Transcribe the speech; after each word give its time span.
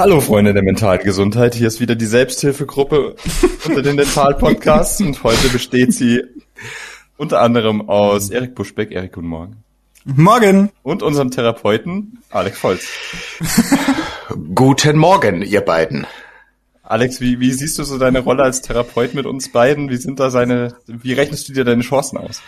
Hallo 0.00 0.22
Freunde 0.22 0.54
der 0.54 0.62
mentalen 0.62 1.04
Gesundheit, 1.04 1.54
hier 1.54 1.68
ist 1.68 1.78
wieder 1.78 1.94
die 1.94 2.06
Selbsthilfegruppe 2.06 3.16
unter 3.66 3.82
den 3.82 3.98
Dental-Podcasts 3.98 5.02
und 5.02 5.22
heute 5.22 5.50
besteht 5.50 5.92
sie 5.92 6.22
unter 7.18 7.42
anderem 7.42 7.86
aus 7.86 8.30
Erik 8.30 8.54
Buschbeck, 8.54 8.92
Erik, 8.92 9.12
guten 9.12 9.26
Morgen. 9.26 9.62
Morgen. 10.06 10.70
Und 10.82 11.02
unserem 11.02 11.30
Therapeuten 11.30 12.22
Alex 12.30 12.58
Volz. 12.60 12.88
guten 14.54 14.96
Morgen, 14.96 15.42
ihr 15.42 15.60
beiden. 15.60 16.06
Alex, 16.82 17.20
wie, 17.20 17.38
wie 17.38 17.52
siehst 17.52 17.78
du 17.78 17.84
so 17.84 17.98
deine 17.98 18.20
Rolle 18.20 18.42
als 18.42 18.62
Therapeut 18.62 19.12
mit 19.12 19.26
uns 19.26 19.52
beiden? 19.52 19.90
Wie 19.90 19.98
sind 19.98 20.18
da 20.18 20.30
seine, 20.30 20.76
wie 20.86 21.12
rechnest 21.12 21.46
du 21.50 21.52
dir 21.52 21.64
deine 21.64 21.82
Chancen 21.82 22.16
aus? 22.16 22.40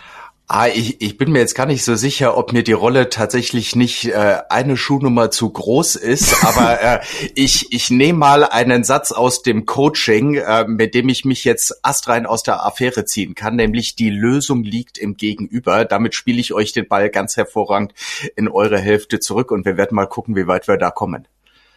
Ah, 0.48 0.69
ich, 0.69 1.01
ich 1.01 1.16
bin 1.16 1.32
mir 1.32 1.38
jetzt 1.38 1.55
gar 1.55 1.64
nicht 1.64 1.82
so 1.82 1.95
sicher, 1.95 2.37
ob 2.37 2.52
mir 2.52 2.62
die 2.62 2.73
Rolle 2.73 3.09
tatsächlich 3.09 3.74
nicht 3.74 4.06
äh, 4.06 4.38
eine 4.51 4.77
Schuhnummer 4.77 5.30
zu 5.30 5.48
groß 5.48 5.96
ist, 5.96 6.45
aber 6.45 6.82
äh, 6.82 7.01
ich, 7.34 7.73
ich 7.73 7.91
nehme 7.91 8.18
mal 8.18 8.45
einen 8.45 8.84
Satz 8.84 9.12
aus 9.12 9.42
dem 9.42 9.65
Coaching, 9.65 10.34
äh, 10.34 10.66
mit 10.66 10.95
dem 10.95 11.09
ich 11.09 11.24
mich 11.24 11.45
jetzt 11.45 11.82
astrein 11.82 12.27
aus 12.27 12.42
der 12.42 12.66
Affäre 12.66 13.06
ziehen 13.06 13.34
kann, 13.34 13.56
nämlich 13.56 13.96
die 13.96 14.10
Lösung 14.10 14.62
liegt 14.62 14.98
im 14.98 15.16
Gegenüber. 15.16 15.87
Damit 15.87 16.15
spiele 16.15 16.41
ich 16.41 16.52
euch 16.52 16.73
den 16.73 16.87
Ball 16.87 17.09
ganz 17.09 17.37
hervorragend 17.37 17.95
in 18.37 18.48
eure 18.48 18.79
Hälfte 18.79 19.20
zurück 19.20 19.52
und 19.52 19.65
wir 19.65 19.79
werden 19.79 19.95
mal 19.95 20.06
gucken, 20.06 20.37
wie 20.37 20.46
weit 20.46 20.68
wir 20.68 20.77
da 20.77 20.90
kommen. 20.90 21.27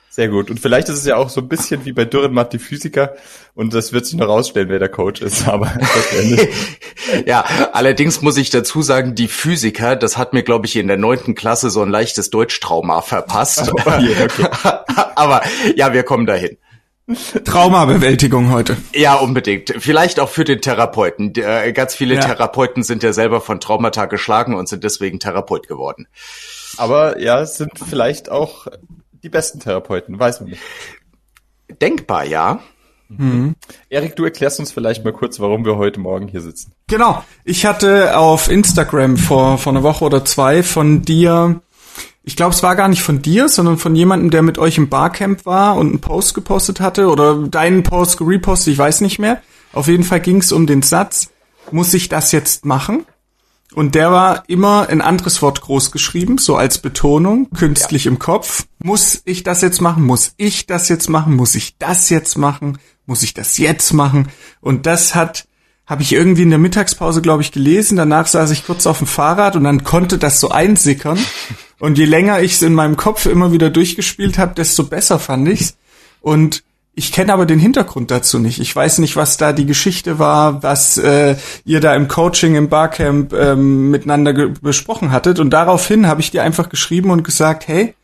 Sehr 0.10 0.30
gut. 0.30 0.50
Und 0.50 0.62
vielleicht 0.62 0.88
ist 0.88 1.00
es 1.00 1.06
ja 1.06 1.18
auch 1.18 1.30
so 1.30 1.42
ein 1.42 1.50
bisschen 1.50 1.84
wie 1.84 1.92
bei 1.92 2.06
Dürrenmatt 2.06 2.54
die 2.54 2.60
Physiker 2.60 3.16
und 3.54 3.74
das 3.74 3.92
wird 3.92 4.06
sich 4.06 4.16
noch 4.16 4.30
rausstellen, 4.30 4.70
wer 4.70 4.80
der 4.80 4.88
Coach 4.88 5.22
ist. 5.22 5.46
Aber 5.50 5.78
ja, 7.26 7.44
allerdings 7.74 8.22
muss 8.22 8.38
ich 8.38 8.50
dazu 8.50 8.82
sagen, 8.82 9.16
die 9.16 9.28
Physiker, 9.28 9.98
das 9.98 10.18
hat 10.18 10.32
mir, 10.32 10.44
glaube 10.44 10.68
ich, 10.68 10.78
in 10.78 10.88
der 10.88 10.96
neunten 10.96 11.36
Klasse 11.36 11.70
so 11.70 11.82
ein 11.82 11.90
leichtes 11.90 12.30
Deutschtrauma 12.30 13.02
verpasst. 13.02 13.70
Oh, 13.74 13.78
okay. 13.86 14.16
Aber 15.16 15.42
ja, 15.76 15.92
wir 15.92 16.04
kommen 16.04 16.26
dahin. 16.26 16.58
Traumabewältigung 17.44 18.52
heute. 18.52 18.78
Ja, 18.94 19.16
unbedingt. 19.16 19.74
Vielleicht 19.78 20.20
auch 20.20 20.30
für 20.30 20.44
den 20.44 20.62
Therapeuten. 20.62 21.36
Äh, 21.36 21.72
ganz 21.74 21.94
viele 21.94 22.16
ja. 22.16 22.22
Therapeuten 22.22 22.84
sind 22.84 23.04
ja 23.04 23.14
selber 23.14 23.42
von 23.42 23.60
Traumata 23.60 24.06
geschlagen 24.06 24.56
und 24.56 24.68
sind 24.68 24.84
deswegen 24.84 25.20
Therapeut 25.20 25.68
geworden. 25.68 26.08
Aber 26.78 27.20
ja, 27.20 27.42
es 27.42 27.58
sind 27.58 27.74
vielleicht 27.78 28.32
auch 28.32 28.68
die 29.26 29.30
besten 29.30 29.60
Therapeuten, 29.60 30.20
weiß 30.20 30.42
man 30.42 30.52
nicht. 30.52 30.62
Denkbar, 31.82 32.26
ja. 32.26 32.60
Mhm. 33.10 33.56
Erik, 33.90 34.16
du 34.16 34.24
erklärst 34.24 34.60
uns 34.60 34.72
vielleicht 34.72 35.04
mal 35.04 35.14
kurz, 35.14 35.40
warum 35.40 35.66
wir 35.66 35.78
heute 35.78 36.00
Morgen 36.00 36.28
hier 36.28 36.42
sitzen. 36.42 36.74
Genau. 36.88 37.24
Ich 37.44 37.66
hatte 37.66 38.18
auf 38.18 38.50
Instagram 38.50 39.18
vor, 39.18 39.58
vor 39.58 39.74
einer 39.74 39.82
Woche 39.82 40.06
oder 40.06 40.24
zwei 40.26 40.62
von 40.62 41.02
dir, 41.02 41.60
ich 42.24 42.36
glaube, 42.36 42.54
es 42.54 42.62
war 42.62 42.76
gar 42.76 42.88
nicht 42.88 43.02
von 43.02 43.24
dir, 43.24 43.50
sondern 43.50 43.80
von 43.80 43.96
jemandem, 43.96 44.30
der 44.30 44.44
mit 44.44 44.60
euch 44.60 44.78
im 44.78 44.90
Barcamp 44.90 45.46
war 45.48 45.76
und 45.76 45.90
einen 45.90 46.02
Post 46.02 46.36
gepostet 46.36 46.80
hatte 46.80 47.10
oder 47.10 47.48
deinen 47.48 47.82
Post 47.82 48.18
gerepostet, 48.18 48.74
ich 48.74 48.78
weiß 48.78 49.02
nicht 49.02 49.18
mehr. 49.18 49.42
Auf 49.74 49.88
jeden 49.88 50.04
Fall 50.04 50.20
ging 50.20 50.38
es 50.38 50.52
um 50.52 50.68
den 50.68 50.84
Satz, 50.84 51.32
muss 51.72 51.96
ich 51.96 52.10
das 52.10 52.32
jetzt 52.32 52.64
machen? 52.64 53.06
Und 53.74 53.96
der 53.96 54.12
war 54.12 54.44
immer 54.48 54.88
ein 54.90 55.02
anderes 55.02 55.42
Wort 55.42 55.62
groß 55.62 55.92
geschrieben, 55.92 56.38
so 56.38 56.56
als 56.56 56.78
Betonung, 56.78 57.50
künstlich 57.52 58.06
ja. 58.06 58.12
im 58.12 58.20
Kopf. 58.20 58.66
Muss 58.82 59.22
ich 59.26 59.44
das 59.44 59.62
jetzt 59.62 59.82
machen? 59.82 60.04
Muss 60.04 60.34
ich 60.38 60.68
das 60.68 60.88
jetzt 60.88 61.10
machen? 61.10 61.36
Muss 61.36 61.56
ich 61.56 61.78
das 61.78 62.10
jetzt 62.10 62.38
machen? 62.38 62.78
Muss 63.06 63.24
ich 63.24 63.34
das 63.34 63.58
jetzt 63.58 63.92
machen? 63.92 64.30
Und 64.62 64.86
das 64.86 65.16
hat, 65.16 65.48
habe 65.86 66.04
ich 66.04 66.14
irgendwie 66.14 66.44
in 66.44 66.52
der 66.52 66.60
Mittagspause, 66.60 67.22
glaube 67.22 67.42
ich, 67.42 67.52
gelesen. 67.52 67.98
Danach 67.98 68.28
saß 68.28 68.52
ich 68.52 68.66
kurz 68.66 68.88
auf 68.88 69.00
dem 69.00 69.08
Fahrrad 69.08 69.56
und 69.56 69.64
dann 69.64 69.84
konnte 69.84 70.18
das 70.18 70.40
so 70.40 70.50
einsickern. 70.50 71.20
Und 71.80 71.98
je 71.98 72.06
länger 72.06 72.42
ich 72.42 72.54
es 72.54 72.62
in 72.62 72.74
meinem 72.74 72.96
Kopf 72.96 73.26
immer 73.26 73.52
wieder 73.52 73.70
durchgespielt 73.70 74.38
habe, 74.38 74.56
desto 74.56 74.86
besser 74.86 75.20
fand 75.20 75.50
ich's. 75.50 75.76
Und 76.22 76.64
ich 76.96 77.12
kenne 77.12 77.34
aber 77.34 77.46
den 77.46 77.60
Hintergrund 77.60 78.10
dazu 78.10 78.40
nicht. 78.40 78.60
Ich 78.60 78.74
weiß 78.74 79.00
nicht, 79.00 79.16
was 79.16 79.38
da 79.38 79.52
die 79.52 79.66
Geschichte 79.66 80.18
war, 80.18 80.64
was 80.64 80.98
äh, 80.98 81.36
ihr 81.66 81.82
da 81.82 81.94
im 81.94 82.08
Coaching, 82.08 82.56
im 82.56 82.70
Barcamp 82.70 83.34
ähm, 83.34 83.92
miteinander 83.92 84.50
besprochen 84.62 85.12
hattet. 85.12 85.40
Und 85.40 85.50
daraufhin 85.50 86.08
habe 86.08 86.22
ich 86.22 86.32
dir 86.32 86.44
einfach 86.44 86.70
geschrieben 86.70 87.12
und 87.12 87.24
gesagt, 87.24 87.68
hey, 87.68 87.96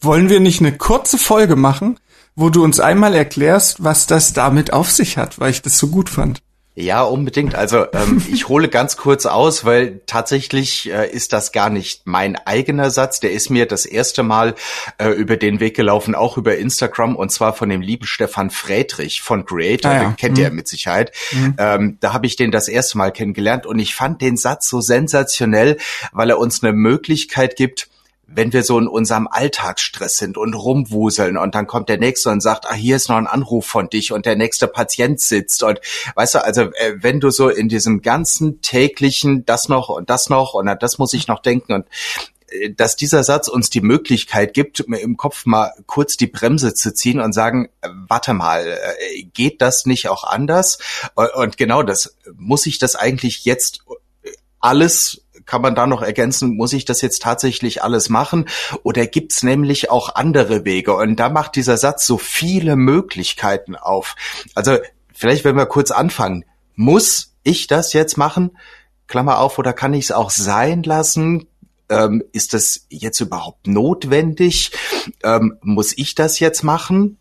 wollen 0.00 0.28
wir 0.28 0.40
nicht 0.40 0.60
eine 0.60 0.76
kurze 0.76 1.16
Folge 1.16 1.54
machen, 1.54 1.98
wo 2.34 2.50
du 2.50 2.64
uns 2.64 2.80
einmal 2.80 3.14
erklärst, 3.14 3.84
was 3.84 4.06
das 4.06 4.32
damit 4.32 4.72
auf 4.72 4.90
sich 4.90 5.16
hat, 5.16 5.38
weil 5.38 5.50
ich 5.50 5.62
das 5.62 5.78
so 5.78 5.88
gut 5.88 6.08
fand. 6.08 6.42
Ja, 6.80 7.02
unbedingt. 7.02 7.54
Also 7.54 7.86
ähm, 7.92 8.22
ich 8.32 8.48
hole 8.48 8.68
ganz 8.68 8.96
kurz 8.96 9.26
aus, 9.26 9.64
weil 9.64 10.00
tatsächlich 10.06 10.90
äh, 10.90 11.10
ist 11.10 11.32
das 11.32 11.52
gar 11.52 11.70
nicht 11.70 12.06
mein 12.06 12.36
eigener 12.36 12.90
Satz. 12.90 13.20
Der 13.20 13.32
ist 13.32 13.50
mir 13.50 13.66
das 13.66 13.86
erste 13.86 14.22
Mal 14.22 14.54
äh, 14.98 15.08
über 15.10 15.36
den 15.36 15.60
Weg 15.60 15.76
gelaufen, 15.76 16.14
auch 16.14 16.36
über 16.36 16.56
Instagram 16.56 17.16
und 17.16 17.30
zwar 17.30 17.52
von 17.52 17.68
dem 17.68 17.80
lieben 17.80 18.06
Stefan 18.06 18.50
Friedrich 18.50 19.20
von 19.20 19.44
Creator. 19.44 19.90
Ah, 19.90 19.94
ja. 19.94 20.00
Den 20.04 20.16
kennt 20.16 20.38
mhm. 20.38 20.44
ihr 20.44 20.50
mit 20.50 20.68
Sicherheit. 20.68 21.12
Mhm. 21.32 21.54
Ähm, 21.58 21.98
da 22.00 22.12
habe 22.12 22.26
ich 22.26 22.36
den 22.36 22.50
das 22.50 22.68
erste 22.68 22.98
Mal 22.98 23.12
kennengelernt 23.12 23.66
und 23.66 23.78
ich 23.78 23.94
fand 23.94 24.22
den 24.22 24.36
Satz 24.36 24.68
so 24.68 24.80
sensationell, 24.80 25.76
weil 26.12 26.30
er 26.30 26.38
uns 26.38 26.62
eine 26.62 26.72
Möglichkeit 26.72 27.56
gibt, 27.56 27.88
wenn 28.32 28.52
wir 28.52 28.62
so 28.62 28.78
in 28.78 28.86
unserem 28.86 29.28
Alltagsstress 29.28 30.16
sind 30.16 30.38
und 30.38 30.54
rumwuseln 30.54 31.36
und 31.36 31.54
dann 31.54 31.66
kommt 31.66 31.88
der 31.88 31.98
Nächste 31.98 32.30
und 32.30 32.40
sagt, 32.40 32.66
ah, 32.68 32.74
hier 32.74 32.96
ist 32.96 33.08
noch 33.08 33.16
ein 33.16 33.26
Anruf 33.26 33.66
von 33.66 33.88
dich 33.88 34.12
und 34.12 34.24
der 34.24 34.36
nächste 34.36 34.68
Patient 34.68 35.20
sitzt 35.20 35.62
und 35.62 35.80
weißt 36.14 36.36
du, 36.36 36.44
also 36.44 36.62
äh, 36.62 36.94
wenn 37.00 37.20
du 37.20 37.30
so 37.30 37.48
in 37.48 37.68
diesem 37.68 38.02
ganzen 38.02 38.62
täglichen 38.62 39.44
das 39.46 39.68
noch 39.68 39.88
und 39.88 40.10
das 40.10 40.30
noch 40.30 40.54
und 40.54 40.66
das 40.80 40.98
muss 40.98 41.12
ich 41.12 41.26
noch 41.26 41.40
denken 41.42 41.72
und 41.72 41.86
äh, 42.50 42.72
dass 42.72 42.94
dieser 42.94 43.24
Satz 43.24 43.48
uns 43.48 43.68
die 43.68 43.80
Möglichkeit 43.80 44.54
gibt, 44.54 44.80
im 44.80 45.16
Kopf 45.16 45.44
mal 45.44 45.72
kurz 45.86 46.16
die 46.16 46.28
Bremse 46.28 46.72
zu 46.74 46.94
ziehen 46.94 47.20
und 47.20 47.32
sagen, 47.32 47.68
äh, 47.80 47.88
warte 48.08 48.32
mal, 48.32 48.78
geht 49.34 49.60
das 49.60 49.86
nicht 49.86 50.08
auch 50.08 50.24
anders? 50.24 50.78
Und 51.34 51.56
genau 51.56 51.82
das, 51.82 52.16
muss 52.36 52.66
ich 52.66 52.78
das 52.78 52.94
eigentlich 52.94 53.44
jetzt 53.44 53.80
alles 54.60 55.22
kann 55.50 55.62
man 55.62 55.74
da 55.74 55.88
noch 55.88 56.00
ergänzen, 56.00 56.54
muss 56.56 56.72
ich 56.72 56.84
das 56.84 57.00
jetzt 57.00 57.22
tatsächlich 57.22 57.82
alles 57.82 58.08
machen? 58.08 58.46
Oder 58.84 59.08
gibt's 59.08 59.42
nämlich 59.42 59.90
auch 59.90 60.14
andere 60.14 60.64
Wege? 60.64 60.94
Und 60.94 61.16
da 61.16 61.28
macht 61.28 61.56
dieser 61.56 61.76
Satz 61.76 62.06
so 62.06 62.18
viele 62.18 62.76
Möglichkeiten 62.76 63.74
auf. 63.74 64.14
Also 64.54 64.78
vielleicht, 65.12 65.44
wenn 65.44 65.56
wir 65.56 65.66
kurz 65.66 65.90
anfangen, 65.90 66.44
muss 66.76 67.34
ich 67.42 67.66
das 67.66 67.92
jetzt 67.94 68.16
machen? 68.16 68.56
Klammer 69.08 69.40
auf, 69.40 69.58
oder 69.58 69.72
kann 69.72 69.92
ich 69.92 70.04
es 70.04 70.12
auch 70.12 70.30
sein 70.30 70.84
lassen? 70.84 71.48
Ähm, 71.88 72.22
ist 72.30 72.54
das 72.54 72.86
jetzt 72.88 73.18
überhaupt 73.18 73.66
notwendig? 73.66 74.70
Ähm, 75.24 75.58
muss 75.62 75.98
ich 75.98 76.14
das 76.14 76.38
jetzt 76.38 76.62
machen? 76.62 77.18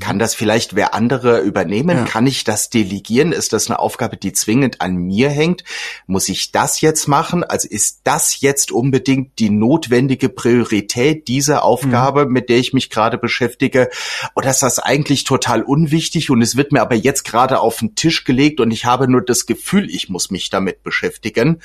Kann 0.00 0.18
das 0.18 0.34
vielleicht 0.34 0.74
wer 0.74 0.94
andere 0.94 1.40
übernehmen? 1.40 1.98
Ja. 1.98 2.04
Kann 2.04 2.26
ich 2.26 2.44
das 2.44 2.70
delegieren? 2.70 3.32
Ist 3.32 3.52
das 3.52 3.68
eine 3.68 3.78
Aufgabe, 3.78 4.16
die 4.16 4.32
zwingend 4.32 4.80
an 4.80 4.96
mir 4.96 5.30
hängt? 5.30 5.62
Muss 6.06 6.28
ich 6.28 6.52
das 6.52 6.80
jetzt 6.80 7.06
machen? 7.06 7.44
Also 7.44 7.68
ist 7.68 8.00
das 8.04 8.40
jetzt 8.40 8.72
unbedingt 8.72 9.38
die 9.38 9.50
notwendige 9.50 10.28
Priorität 10.28 11.28
dieser 11.28 11.64
Aufgabe, 11.64 12.26
mhm. 12.26 12.32
mit 12.32 12.48
der 12.48 12.58
ich 12.58 12.72
mich 12.72 12.90
gerade 12.90 13.18
beschäftige? 13.18 13.88
Oder 14.34 14.50
ist 14.50 14.62
das 14.62 14.78
eigentlich 14.78 15.24
total 15.24 15.62
unwichtig 15.62 16.30
und 16.30 16.42
es 16.42 16.56
wird 16.56 16.72
mir 16.72 16.82
aber 16.82 16.96
jetzt 16.96 17.24
gerade 17.24 17.60
auf 17.60 17.78
den 17.78 17.94
Tisch 17.94 18.24
gelegt 18.24 18.60
und 18.60 18.70
ich 18.70 18.84
habe 18.84 19.08
nur 19.08 19.22
das 19.22 19.46
Gefühl, 19.46 19.88
ich 19.88 20.08
muss 20.08 20.30
mich 20.30 20.50
damit 20.50 20.82
beschäftigen? 20.82 21.60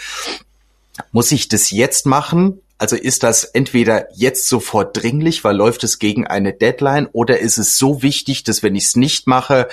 Muss 1.12 1.32
ich 1.32 1.48
das 1.48 1.72
jetzt 1.72 2.06
machen? 2.06 2.62
Also 2.80 2.96
ist 2.96 3.24
das 3.24 3.44
entweder 3.44 4.08
jetzt 4.16 4.48
sofort 4.48 4.96
dringlich, 4.96 5.44
weil 5.44 5.56
läuft 5.56 5.84
es 5.84 6.00
gegen 6.00 6.26
eine 6.26 6.54
Deadline, 6.54 7.10
oder 7.12 7.40
ist 7.40 7.58
es 7.58 7.78
so 7.78 8.02
wichtig, 8.02 8.46
dass 8.46 8.64
wenn 8.64 8.74
ich 8.74 8.86
es 8.86 8.96
nicht 8.96 9.28
mache, 9.28 9.68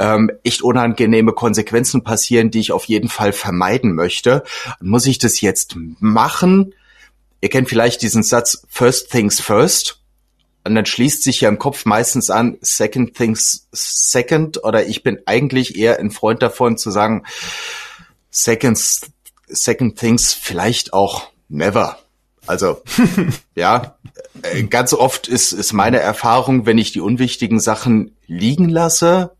ähm, 0.00 0.30
echt 0.42 0.62
unangenehme 0.62 1.32
Konsequenzen 1.32 2.02
passieren, 2.02 2.50
die 2.50 2.58
ich 2.58 2.72
auf 2.72 2.84
jeden 2.86 3.08
Fall 3.08 3.32
vermeiden 3.32 3.94
möchte? 3.94 4.42
Muss 4.80 5.06
ich 5.06 5.18
das 5.18 5.40
jetzt 5.40 5.76
machen? 6.00 6.74
Ihr 7.40 7.48
kennt 7.48 7.68
vielleicht 7.68 8.02
diesen 8.02 8.24
Satz 8.24 8.66
First 8.68 9.12
Things 9.12 9.40
First. 9.40 10.00
Und 10.64 10.74
dann 10.74 10.84
schließt 10.84 11.22
sich 11.22 11.40
ja 11.40 11.48
im 11.48 11.60
Kopf 11.60 11.84
meistens 11.84 12.28
an 12.28 12.58
Second 12.60 13.14
Things 13.16 13.68
Second. 13.70 14.64
Oder 14.64 14.86
ich 14.86 15.04
bin 15.04 15.20
eigentlich 15.26 15.78
eher 15.78 16.00
ein 16.00 16.10
Freund 16.10 16.42
davon 16.42 16.76
zu 16.76 16.90
sagen 16.90 17.24
Seconds, 18.30 19.02
Second 19.46 19.96
Things 19.96 20.34
vielleicht 20.34 20.92
auch 20.92 21.30
never. 21.48 21.98
Also, 22.48 22.82
ja, 23.54 23.96
äh, 24.42 24.64
ganz 24.64 24.94
oft 24.94 25.28
ist, 25.28 25.52
ist 25.52 25.72
meine 25.72 25.98
Erfahrung, 25.98 26.66
wenn 26.66 26.78
ich 26.78 26.92
die 26.92 27.00
unwichtigen 27.00 27.60
Sachen 27.60 28.16
liegen 28.26 28.68
lasse, 28.68 29.32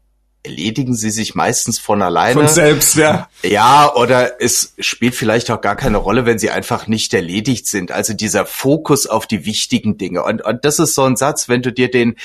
erledigen 0.42 0.94
sie 0.94 1.10
sich 1.10 1.34
meistens 1.34 1.78
von 1.78 2.00
alleine. 2.00 2.34
Von 2.34 2.48
selbst, 2.48 2.96
ja. 2.96 3.28
Ja, 3.42 3.92
oder 3.94 4.40
es 4.40 4.74
spielt 4.78 5.14
vielleicht 5.14 5.50
auch 5.50 5.60
gar 5.60 5.76
keine 5.76 5.98
Rolle, 5.98 6.26
wenn 6.26 6.38
sie 6.38 6.50
einfach 6.50 6.86
nicht 6.86 7.12
erledigt 7.12 7.66
sind. 7.66 7.92
Also 7.92 8.14
dieser 8.14 8.46
Fokus 8.46 9.06
auf 9.06 9.26
die 9.26 9.44
wichtigen 9.44 9.98
Dinge. 9.98 10.22
Und, 10.22 10.44
und 10.44 10.64
das 10.64 10.78
ist 10.78 10.94
so 10.94 11.04
ein 11.04 11.16
Satz, 11.16 11.48
wenn 11.48 11.62
du 11.62 11.72
dir 11.72 11.90
den 11.90 12.16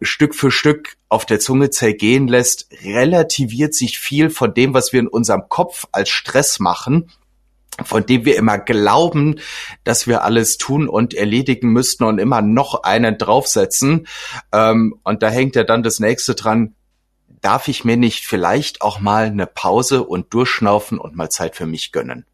Stück 0.00 0.34
für 0.34 0.50
Stück 0.50 0.96
auf 1.08 1.26
der 1.26 1.40
Zunge 1.40 1.70
zergehen 1.70 2.26
lässt, 2.26 2.68
relativiert 2.84 3.74
sich 3.74 3.98
viel 3.98 4.30
von 4.30 4.54
dem, 4.54 4.74
was 4.74 4.92
wir 4.92 5.00
in 5.00 5.08
unserem 5.08 5.48
Kopf 5.48 5.86
als 5.92 6.08
Stress 6.08 6.58
machen 6.58 7.10
von 7.84 8.04
dem 8.04 8.24
wir 8.24 8.36
immer 8.36 8.58
glauben, 8.58 9.36
dass 9.84 10.06
wir 10.06 10.24
alles 10.24 10.58
tun 10.58 10.88
und 10.88 11.14
erledigen 11.14 11.70
müssten 11.70 12.04
und 12.04 12.18
immer 12.18 12.42
noch 12.42 12.82
einen 12.82 13.18
draufsetzen. 13.18 14.06
Ähm, 14.52 14.98
und 15.04 15.22
da 15.22 15.28
hängt 15.28 15.56
ja 15.56 15.64
dann 15.64 15.82
das 15.82 16.00
nächste 16.00 16.34
dran, 16.34 16.74
darf 17.40 17.68
ich 17.68 17.84
mir 17.84 17.96
nicht 17.96 18.26
vielleicht 18.26 18.82
auch 18.82 19.00
mal 19.00 19.26
eine 19.26 19.46
Pause 19.46 20.02
und 20.02 20.34
durchschnaufen 20.34 20.98
und 20.98 21.16
mal 21.16 21.30
Zeit 21.30 21.56
für 21.56 21.66
mich 21.66 21.92
gönnen? 21.92 22.24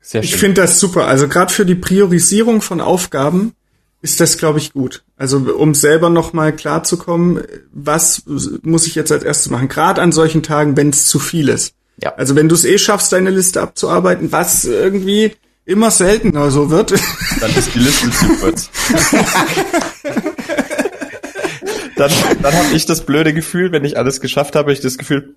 Sehr 0.00 0.22
schön. 0.22 0.28
Ich 0.28 0.36
finde 0.36 0.62
das 0.62 0.80
super. 0.80 1.06
Also 1.06 1.28
gerade 1.28 1.52
für 1.52 1.66
die 1.66 1.74
Priorisierung 1.74 2.62
von 2.62 2.80
Aufgaben 2.80 3.54
ist 4.02 4.20
das, 4.20 4.38
glaube 4.38 4.58
ich, 4.58 4.72
gut. 4.72 5.04
Also 5.16 5.38
um 5.38 5.74
selber 5.74 6.08
nochmal 6.08 6.54
klarzukommen, 6.54 7.42
was 7.70 8.24
muss 8.62 8.86
ich 8.86 8.94
jetzt 8.94 9.12
als 9.12 9.24
erstes 9.24 9.50
machen? 9.50 9.68
Gerade 9.68 10.00
an 10.00 10.12
solchen 10.12 10.42
Tagen, 10.42 10.76
wenn 10.76 10.88
es 10.90 11.06
zu 11.06 11.18
viel 11.18 11.48
ist. 11.48 11.74
Ja. 12.02 12.14
Also 12.14 12.36
wenn 12.36 12.48
du 12.48 12.54
es 12.54 12.64
eh 12.64 12.78
schaffst, 12.78 13.12
deine 13.12 13.30
Liste 13.30 13.60
abzuarbeiten, 13.60 14.32
was 14.32 14.64
irgendwie 14.64 15.32
immer 15.64 15.90
seltener 15.90 16.50
so 16.50 16.70
wird. 16.70 16.92
Dann 17.40 17.54
ist 17.54 17.74
die 17.74 17.78
Liste 17.78 18.10
zu 18.10 18.26
kurz. 18.40 18.70
dann 21.96 22.10
dann 22.42 22.54
habe 22.54 22.74
ich 22.74 22.86
das 22.86 23.04
blöde 23.04 23.34
Gefühl, 23.34 23.72
wenn 23.72 23.84
ich 23.84 23.98
alles 23.98 24.20
geschafft 24.20 24.56
habe, 24.56 24.72
ich 24.72 24.80
das 24.80 24.96
Gefühl, 24.98 25.36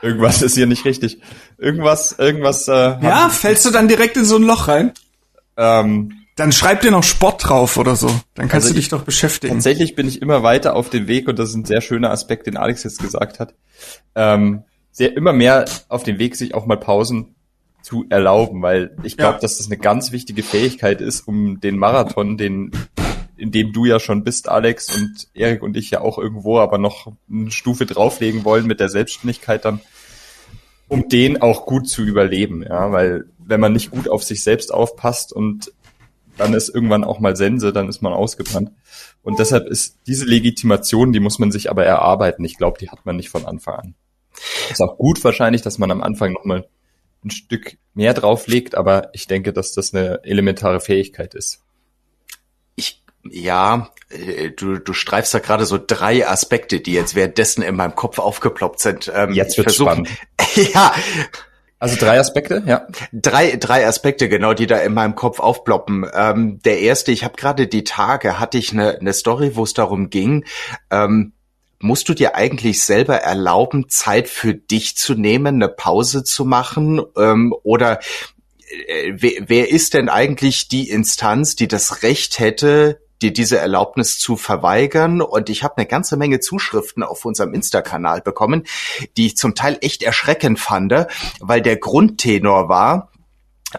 irgendwas 0.00 0.42
ist 0.42 0.54
hier 0.54 0.66
nicht 0.66 0.84
richtig. 0.84 1.20
Irgendwas, 1.58 2.12
irgendwas. 2.18 2.66
Äh, 2.66 2.72
ja, 2.72 3.28
fällst 3.28 3.64
du 3.66 3.70
dann 3.70 3.88
direkt 3.88 4.16
in 4.16 4.24
so 4.24 4.36
ein 4.36 4.42
Loch 4.42 4.68
rein? 4.68 4.92
Ähm, 5.56 6.22
dann 6.36 6.50
schreib 6.50 6.80
dir 6.80 6.90
noch 6.90 7.04
Sport 7.04 7.46
drauf 7.46 7.76
oder 7.76 7.94
so. 7.94 8.08
Dann 8.34 8.48
kannst 8.48 8.66
also 8.66 8.74
du 8.74 8.80
dich 8.80 8.88
doch 8.88 9.02
beschäftigen. 9.02 9.54
Tatsächlich 9.54 9.94
bin 9.94 10.08
ich 10.08 10.22
immer 10.22 10.42
weiter 10.42 10.74
auf 10.74 10.88
dem 10.88 11.06
Weg 11.06 11.28
und 11.28 11.38
das 11.38 11.50
ist 11.50 11.56
ein 11.56 11.64
sehr 11.66 11.82
schöner 11.82 12.10
Aspekt, 12.10 12.46
den 12.46 12.56
Alex 12.56 12.84
jetzt 12.84 13.00
gesagt 13.00 13.38
hat. 13.38 13.54
Ähm, 14.14 14.64
sehr 14.92 15.16
immer 15.16 15.32
mehr 15.32 15.64
auf 15.88 16.04
dem 16.04 16.18
Weg, 16.18 16.36
sich 16.36 16.54
auch 16.54 16.66
mal 16.66 16.76
Pausen 16.76 17.34
zu 17.82 18.06
erlauben, 18.08 18.62
weil 18.62 18.96
ich 19.02 19.16
glaube, 19.16 19.34
ja. 19.34 19.40
dass 19.40 19.58
das 19.58 19.66
eine 19.66 19.78
ganz 19.78 20.12
wichtige 20.12 20.44
Fähigkeit 20.44 21.00
ist, 21.00 21.26
um 21.26 21.60
den 21.60 21.76
Marathon, 21.76 22.36
den 22.36 22.70
in 23.36 23.50
dem 23.50 23.72
du 23.72 23.84
ja 23.86 23.98
schon 23.98 24.22
bist, 24.22 24.48
Alex 24.48 24.94
und 24.94 25.26
Erik 25.34 25.64
und 25.64 25.76
ich 25.76 25.90
ja 25.90 26.00
auch 26.00 26.16
irgendwo, 26.16 26.60
aber 26.60 26.78
noch 26.78 27.12
eine 27.28 27.50
Stufe 27.50 27.86
drauflegen 27.86 28.44
wollen 28.44 28.68
mit 28.68 28.78
der 28.78 28.88
Selbstständigkeit 28.88 29.64
dann, 29.64 29.80
um 30.86 31.08
den 31.08 31.42
auch 31.42 31.66
gut 31.66 31.88
zu 31.88 32.02
überleben, 32.02 32.62
ja, 32.62 32.92
weil 32.92 33.24
wenn 33.38 33.58
man 33.58 33.72
nicht 33.72 33.90
gut 33.90 34.08
auf 34.08 34.22
sich 34.22 34.44
selbst 34.44 34.72
aufpasst 34.72 35.32
und 35.32 35.72
dann 36.36 36.54
ist 36.54 36.68
irgendwann 36.68 37.02
auch 37.02 37.18
mal 37.18 37.34
Sense, 37.34 37.72
dann 37.72 37.88
ist 37.88 38.00
man 38.00 38.12
ausgebrannt. 38.12 38.70
Und 39.22 39.38
deshalb 39.38 39.66
ist 39.66 39.98
diese 40.06 40.24
Legitimation, 40.24 41.12
die 41.12 41.20
muss 41.20 41.38
man 41.38 41.50
sich 41.50 41.68
aber 41.68 41.84
erarbeiten. 41.84 42.44
Ich 42.44 42.56
glaube, 42.56 42.78
die 42.78 42.90
hat 42.90 43.04
man 43.04 43.16
nicht 43.16 43.28
von 43.28 43.44
Anfang 43.44 43.74
an. 43.74 43.94
Ist 44.70 44.80
auch 44.80 44.98
gut 44.98 45.22
wahrscheinlich, 45.24 45.62
dass 45.62 45.78
man 45.78 45.90
am 45.90 46.02
Anfang 46.02 46.32
nochmal 46.32 46.66
ein 47.24 47.30
Stück 47.30 47.76
mehr 47.94 48.14
drauflegt, 48.14 48.74
aber 48.74 49.10
ich 49.12 49.26
denke, 49.26 49.52
dass 49.52 49.72
das 49.72 49.94
eine 49.94 50.20
elementare 50.24 50.80
Fähigkeit 50.80 51.34
ist. 51.34 51.60
Ich, 52.74 53.02
ja, 53.28 53.90
äh, 54.10 54.50
du, 54.50 54.78
du 54.78 54.92
streifst 54.92 55.32
da 55.34 55.38
gerade 55.38 55.66
so 55.66 55.78
drei 55.84 56.26
Aspekte, 56.26 56.80
die 56.80 56.92
jetzt 56.92 57.14
währenddessen 57.14 57.62
in 57.62 57.76
meinem 57.76 57.94
Kopf 57.94 58.18
aufgeploppt 58.18 58.80
sind. 58.80 59.12
Ähm, 59.14 59.32
jetzt 59.32 59.56
wird 59.56 59.72
spannend. 59.72 60.08
ja. 60.74 60.94
Also 61.78 61.96
drei 61.96 62.20
Aspekte, 62.20 62.62
ja. 62.64 62.86
Drei, 63.12 63.56
drei 63.56 63.88
Aspekte, 63.88 64.28
genau, 64.28 64.54
die 64.54 64.68
da 64.68 64.78
in 64.78 64.94
meinem 64.94 65.16
Kopf 65.16 65.40
aufploppen. 65.40 66.06
Ähm, 66.14 66.60
der 66.64 66.78
erste, 66.78 67.10
ich 67.10 67.24
habe 67.24 67.34
gerade 67.36 67.66
die 67.66 67.82
Tage, 67.82 68.38
hatte 68.38 68.56
ich 68.56 68.70
eine, 68.70 69.00
eine 69.00 69.12
Story, 69.12 69.56
wo 69.56 69.64
es 69.64 69.74
darum 69.74 70.08
ging, 70.08 70.44
ähm, 70.92 71.32
musst 71.82 72.08
du 72.08 72.14
dir 72.14 72.34
eigentlich 72.34 72.82
selber 72.82 73.16
erlauben, 73.16 73.88
Zeit 73.88 74.28
für 74.28 74.54
dich 74.54 74.96
zu 74.96 75.14
nehmen, 75.14 75.56
eine 75.56 75.68
Pause 75.68 76.24
zu 76.24 76.44
machen? 76.44 77.02
Ähm, 77.16 77.54
oder 77.62 78.00
äh, 78.86 79.12
wer, 79.14 79.32
wer 79.46 79.70
ist 79.70 79.94
denn 79.94 80.08
eigentlich 80.08 80.68
die 80.68 80.88
Instanz, 80.88 81.56
die 81.56 81.68
das 81.68 82.02
Recht 82.02 82.38
hätte, 82.38 83.00
dir 83.22 83.32
diese 83.32 83.58
Erlaubnis 83.58 84.18
zu 84.18 84.36
verweigern. 84.36 85.22
Und 85.22 85.48
ich 85.48 85.62
habe 85.62 85.76
eine 85.76 85.86
ganze 85.86 86.16
Menge 86.16 86.40
Zuschriften 86.40 87.02
auf 87.02 87.24
unserem 87.24 87.54
Insta-Kanal 87.54 88.20
bekommen, 88.20 88.64
die 89.16 89.26
ich 89.26 89.36
zum 89.36 89.54
Teil 89.54 89.78
echt 89.80 90.02
erschreckend 90.02 90.58
fand, 90.58 90.92
weil 91.40 91.62
der 91.62 91.76
Grundtenor 91.76 92.68
war, 92.68 93.12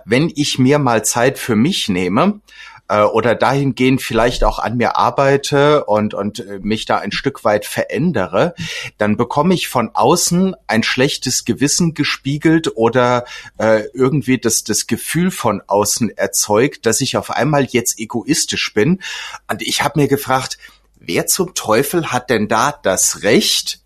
wenn 0.06 0.32
ich 0.34 0.58
mir 0.58 0.80
mal 0.80 1.04
Zeit 1.06 1.38
für 1.38 1.56
mich 1.56 1.90
nehme, 1.90 2.42
äh, 2.88 3.02
oder 3.02 3.36
dahingehend 3.36 4.02
vielleicht 4.02 4.44
auch 4.44 4.60
an 4.60 4.78
mir 4.78 4.98
arbeite 4.98 5.86
und, 5.86 6.14
und 6.14 6.40
äh, 6.40 6.60
mich 6.62 6.86
da 6.86 6.98
ein 6.98 7.12
Stück 7.12 7.44
weit 7.44 7.66
verändere, 7.66 8.54
dann 8.98 9.18
bekomme 9.18 9.54
ich 9.54 9.68
von 9.68 9.92
außen 9.94 10.56
ein 10.68 10.84
schlechtes 10.84 11.46
Gewissen 11.46 11.94
gespiegelt 11.94 12.76
oder 12.76 13.26
äh, 13.58 13.84
irgendwie 13.94 14.38
das, 14.38 14.64
das 14.64 14.88
Gefühl 14.88 15.32
von 15.32 15.62
außen 15.66 16.16
erzeugt, 16.18 16.86
dass 16.86 17.02
ich 17.02 17.18
auf 17.18 17.32
einmal 17.32 17.66
jetzt 17.66 18.00
egoistisch 18.00 18.74
bin. 18.74 19.02
Und 19.50 19.62
ich 19.62 19.82
habe 19.82 20.00
mir 20.00 20.08
gefragt, 20.08 20.58
wer 21.00 21.28
zum 21.28 21.54
Teufel 21.54 22.12
hat 22.12 22.30
denn 22.30 22.48
da 22.48 22.72
das 22.84 23.24
Recht, 23.24 23.80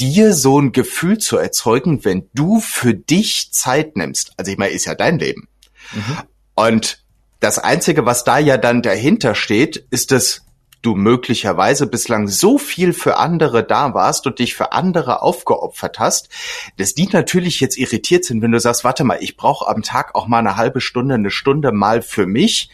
dir 0.00 0.34
so 0.34 0.58
ein 0.58 0.72
Gefühl 0.72 1.18
zu 1.18 1.36
erzeugen, 1.36 2.04
wenn 2.04 2.28
du 2.34 2.60
für 2.60 2.94
dich 2.94 3.52
Zeit 3.52 3.96
nimmst? 3.96 4.32
Also 4.36 4.50
ich 4.50 4.58
meine, 4.58 4.72
ist 4.72 4.86
ja 4.86 4.94
dein 4.94 5.18
Leben. 5.18 5.48
Mhm. 5.92 6.18
Und 6.54 7.01
das 7.42 7.58
Einzige, 7.58 8.06
was 8.06 8.22
da 8.22 8.38
ja 8.38 8.56
dann 8.56 8.82
dahinter 8.82 9.34
steht, 9.34 9.76
ist, 9.90 10.12
dass 10.12 10.46
du 10.80 10.94
möglicherweise 10.94 11.88
bislang 11.88 12.28
so 12.28 12.56
viel 12.56 12.92
für 12.92 13.16
andere 13.16 13.64
da 13.64 13.94
warst 13.94 14.28
und 14.28 14.38
dich 14.38 14.54
für 14.54 14.70
andere 14.72 15.22
aufgeopfert 15.22 15.98
hast, 15.98 16.28
dass 16.76 16.94
die 16.94 17.08
natürlich 17.08 17.58
jetzt 17.58 17.76
irritiert 17.76 18.24
sind, 18.24 18.42
wenn 18.42 18.52
du 18.52 18.60
sagst, 18.60 18.84
warte 18.84 19.02
mal, 19.02 19.18
ich 19.20 19.36
brauche 19.36 19.68
am 19.68 19.82
Tag 19.82 20.14
auch 20.14 20.28
mal 20.28 20.38
eine 20.38 20.56
halbe 20.56 20.80
Stunde, 20.80 21.14
eine 21.14 21.32
Stunde 21.32 21.72
mal 21.72 22.00
für 22.00 22.26
mich 22.26 22.70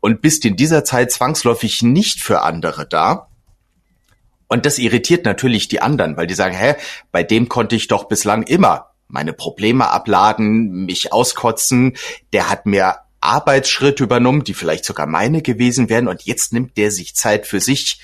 und 0.00 0.22
bist 0.22 0.44
in 0.44 0.56
dieser 0.56 0.84
Zeit 0.84 1.12
zwangsläufig 1.12 1.82
nicht 1.82 2.20
für 2.20 2.42
andere 2.42 2.88
da. 2.88 3.28
Und 4.48 4.66
das 4.66 4.78
irritiert 4.78 5.24
natürlich 5.24 5.68
die 5.68 5.80
anderen, 5.80 6.16
weil 6.16 6.26
die 6.26 6.34
sagen, 6.34 6.56
hä, 6.56 6.74
bei 7.12 7.22
dem 7.22 7.48
konnte 7.48 7.76
ich 7.76 7.86
doch 7.86 8.04
bislang 8.08 8.42
immer 8.42 8.90
meine 9.06 9.32
Probleme 9.32 9.88
abladen, 9.88 10.86
mich 10.86 11.12
auskotzen, 11.12 11.96
der 12.32 12.50
hat 12.50 12.66
mir 12.66 12.96
Arbeitsschritte 13.20 14.02
übernommen, 14.02 14.44
die 14.44 14.54
vielleicht 14.54 14.84
sogar 14.84 15.06
meine 15.06 15.42
gewesen 15.42 15.88
wären 15.88 16.08
und 16.08 16.22
jetzt 16.22 16.52
nimmt 16.52 16.76
der 16.76 16.90
sich 16.90 17.14
Zeit 17.14 17.46
für 17.46 17.60
sich. 17.60 18.00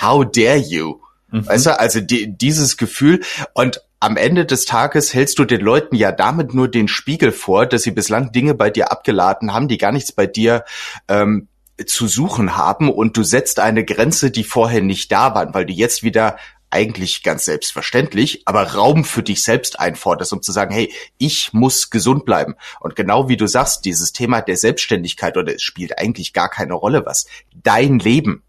How 0.00 0.24
dare 0.24 0.56
you? 0.56 1.00
Mhm. 1.30 1.46
Weißt 1.46 1.66
du, 1.66 1.78
also 1.78 2.00
die, 2.00 2.36
dieses 2.36 2.76
Gefühl 2.76 3.22
und 3.54 3.82
am 3.98 4.16
Ende 4.16 4.44
des 4.44 4.66
Tages 4.66 5.14
hältst 5.14 5.38
du 5.38 5.44
den 5.44 5.60
Leuten 5.60 5.96
ja 5.96 6.12
damit 6.12 6.52
nur 6.52 6.68
den 6.68 6.86
Spiegel 6.86 7.32
vor, 7.32 7.66
dass 7.66 7.82
sie 7.82 7.92
bislang 7.92 8.30
Dinge 8.30 8.54
bei 8.54 8.70
dir 8.70 8.92
abgeladen 8.92 9.54
haben, 9.54 9.68
die 9.68 9.78
gar 9.78 9.92
nichts 9.92 10.12
bei 10.12 10.26
dir 10.26 10.64
ähm, 11.08 11.48
zu 11.84 12.06
suchen 12.06 12.56
haben 12.56 12.90
und 12.90 13.16
du 13.16 13.22
setzt 13.22 13.60
eine 13.60 13.84
Grenze, 13.84 14.30
die 14.30 14.44
vorher 14.44 14.82
nicht 14.82 15.12
da 15.12 15.34
waren, 15.34 15.54
weil 15.54 15.66
du 15.66 15.72
jetzt 15.72 16.02
wieder 16.02 16.36
eigentlich 16.70 17.22
ganz 17.22 17.44
selbstverständlich, 17.44 18.42
aber 18.44 18.74
Raum 18.74 19.04
für 19.04 19.22
dich 19.22 19.42
selbst 19.42 19.78
einforderst, 19.78 20.32
um 20.32 20.42
zu 20.42 20.52
sagen, 20.52 20.74
hey, 20.74 20.92
ich 21.18 21.52
muss 21.52 21.90
gesund 21.90 22.24
bleiben. 22.24 22.54
Und 22.80 22.96
genau 22.96 23.28
wie 23.28 23.36
du 23.36 23.46
sagst, 23.46 23.84
dieses 23.84 24.12
Thema 24.12 24.40
der 24.40 24.56
Selbstständigkeit 24.56 25.36
oder 25.36 25.54
es 25.54 25.62
spielt 25.62 25.98
eigentlich 25.98 26.32
gar 26.32 26.50
keine 26.50 26.74
Rolle 26.74 27.06
was. 27.06 27.26
Dein 27.54 27.98
Leben 27.98 28.42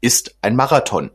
ist 0.00 0.36
ein 0.42 0.56
Marathon. 0.56 1.10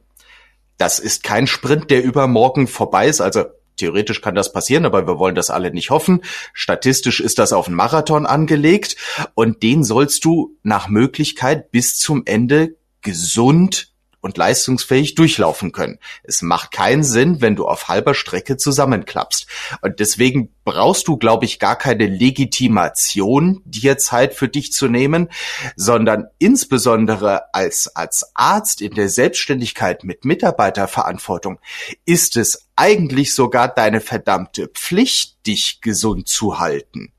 Das 0.77 0.99
ist 0.99 1.23
kein 1.23 1.47
Sprint, 1.47 1.91
der 1.91 2.03
übermorgen 2.03 2.67
vorbei 2.67 3.07
ist. 3.07 3.19
Also 3.19 3.45
theoretisch 3.77 4.21
kann 4.21 4.35
das 4.35 4.53
passieren, 4.53 4.85
aber 4.85 5.07
wir 5.07 5.19
wollen 5.19 5.35
das 5.35 5.49
alle 5.49 5.71
nicht 5.71 5.89
hoffen. 5.89 6.23
Statistisch 6.53 7.19
ist 7.19 7.39
das 7.39 7.53
auf 7.53 7.67
einen 7.67 7.75
Marathon 7.75 8.25
angelegt 8.25 8.95
und 9.33 9.63
den 9.63 9.83
sollst 9.83 10.23
du 10.25 10.55
nach 10.63 10.87
Möglichkeit 10.87 11.71
bis 11.71 11.97
zum 11.97 12.23
Ende 12.25 12.75
gesund 13.01 13.93
und 14.27 14.37
leistungsfähig 14.37 15.15
durchlaufen 15.15 15.71
können. 15.71 15.99
Es 16.23 16.41
macht 16.41 16.71
keinen 16.71 17.03
Sinn, 17.03 17.39
wenn 17.39 17.55
du 17.55 17.65
auf 17.65 17.87
halber 17.87 18.13
Strecke 18.13 18.57
zusammenklappst. 18.57 19.47
Und 19.81 20.01
deswegen 20.01 20.53
brauchst 20.65 21.07
du, 21.07 21.15
glaube 21.15 21.45
ich, 21.45 21.59
gar 21.59 21.77
keine 21.77 22.07
Legitimation, 22.07 23.61
dir 23.63 23.97
Zeit 23.97 24.33
für 24.33 24.49
dich 24.49 24.73
zu 24.73 24.89
nehmen, 24.89 25.29
sondern 25.77 26.25
insbesondere 26.39 27.53
als, 27.53 27.87
als 27.95 28.31
Arzt 28.35 28.81
in 28.81 28.93
der 28.93 29.07
Selbstständigkeit 29.07 30.03
mit 30.03 30.25
Mitarbeiterverantwortung 30.25 31.59
ist 32.03 32.35
es 32.35 32.67
eigentlich 32.75 33.33
sogar 33.33 33.69
deine 33.69 34.01
verdammte 34.01 34.67
Pflicht, 34.67 35.47
dich 35.47 35.79
gesund 35.79 36.27
zu 36.27 36.59
halten. 36.59 37.13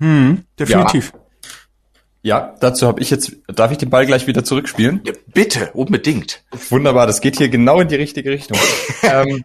Hm, 0.00 0.44
definitiv. 0.58 1.12
Ja. 1.14 1.23
Ja, 2.24 2.54
dazu 2.58 2.86
habe 2.86 3.02
ich 3.02 3.10
jetzt, 3.10 3.36
darf 3.48 3.70
ich 3.70 3.76
den 3.76 3.90
Ball 3.90 4.06
gleich 4.06 4.26
wieder 4.26 4.42
zurückspielen? 4.42 5.02
Ja, 5.04 5.12
bitte, 5.34 5.72
unbedingt. 5.74 6.42
Wunderbar, 6.70 7.06
das 7.06 7.20
geht 7.20 7.36
hier 7.36 7.50
genau 7.50 7.82
in 7.82 7.88
die 7.88 7.96
richtige 7.96 8.30
Richtung. 8.30 8.56
ähm, 9.02 9.44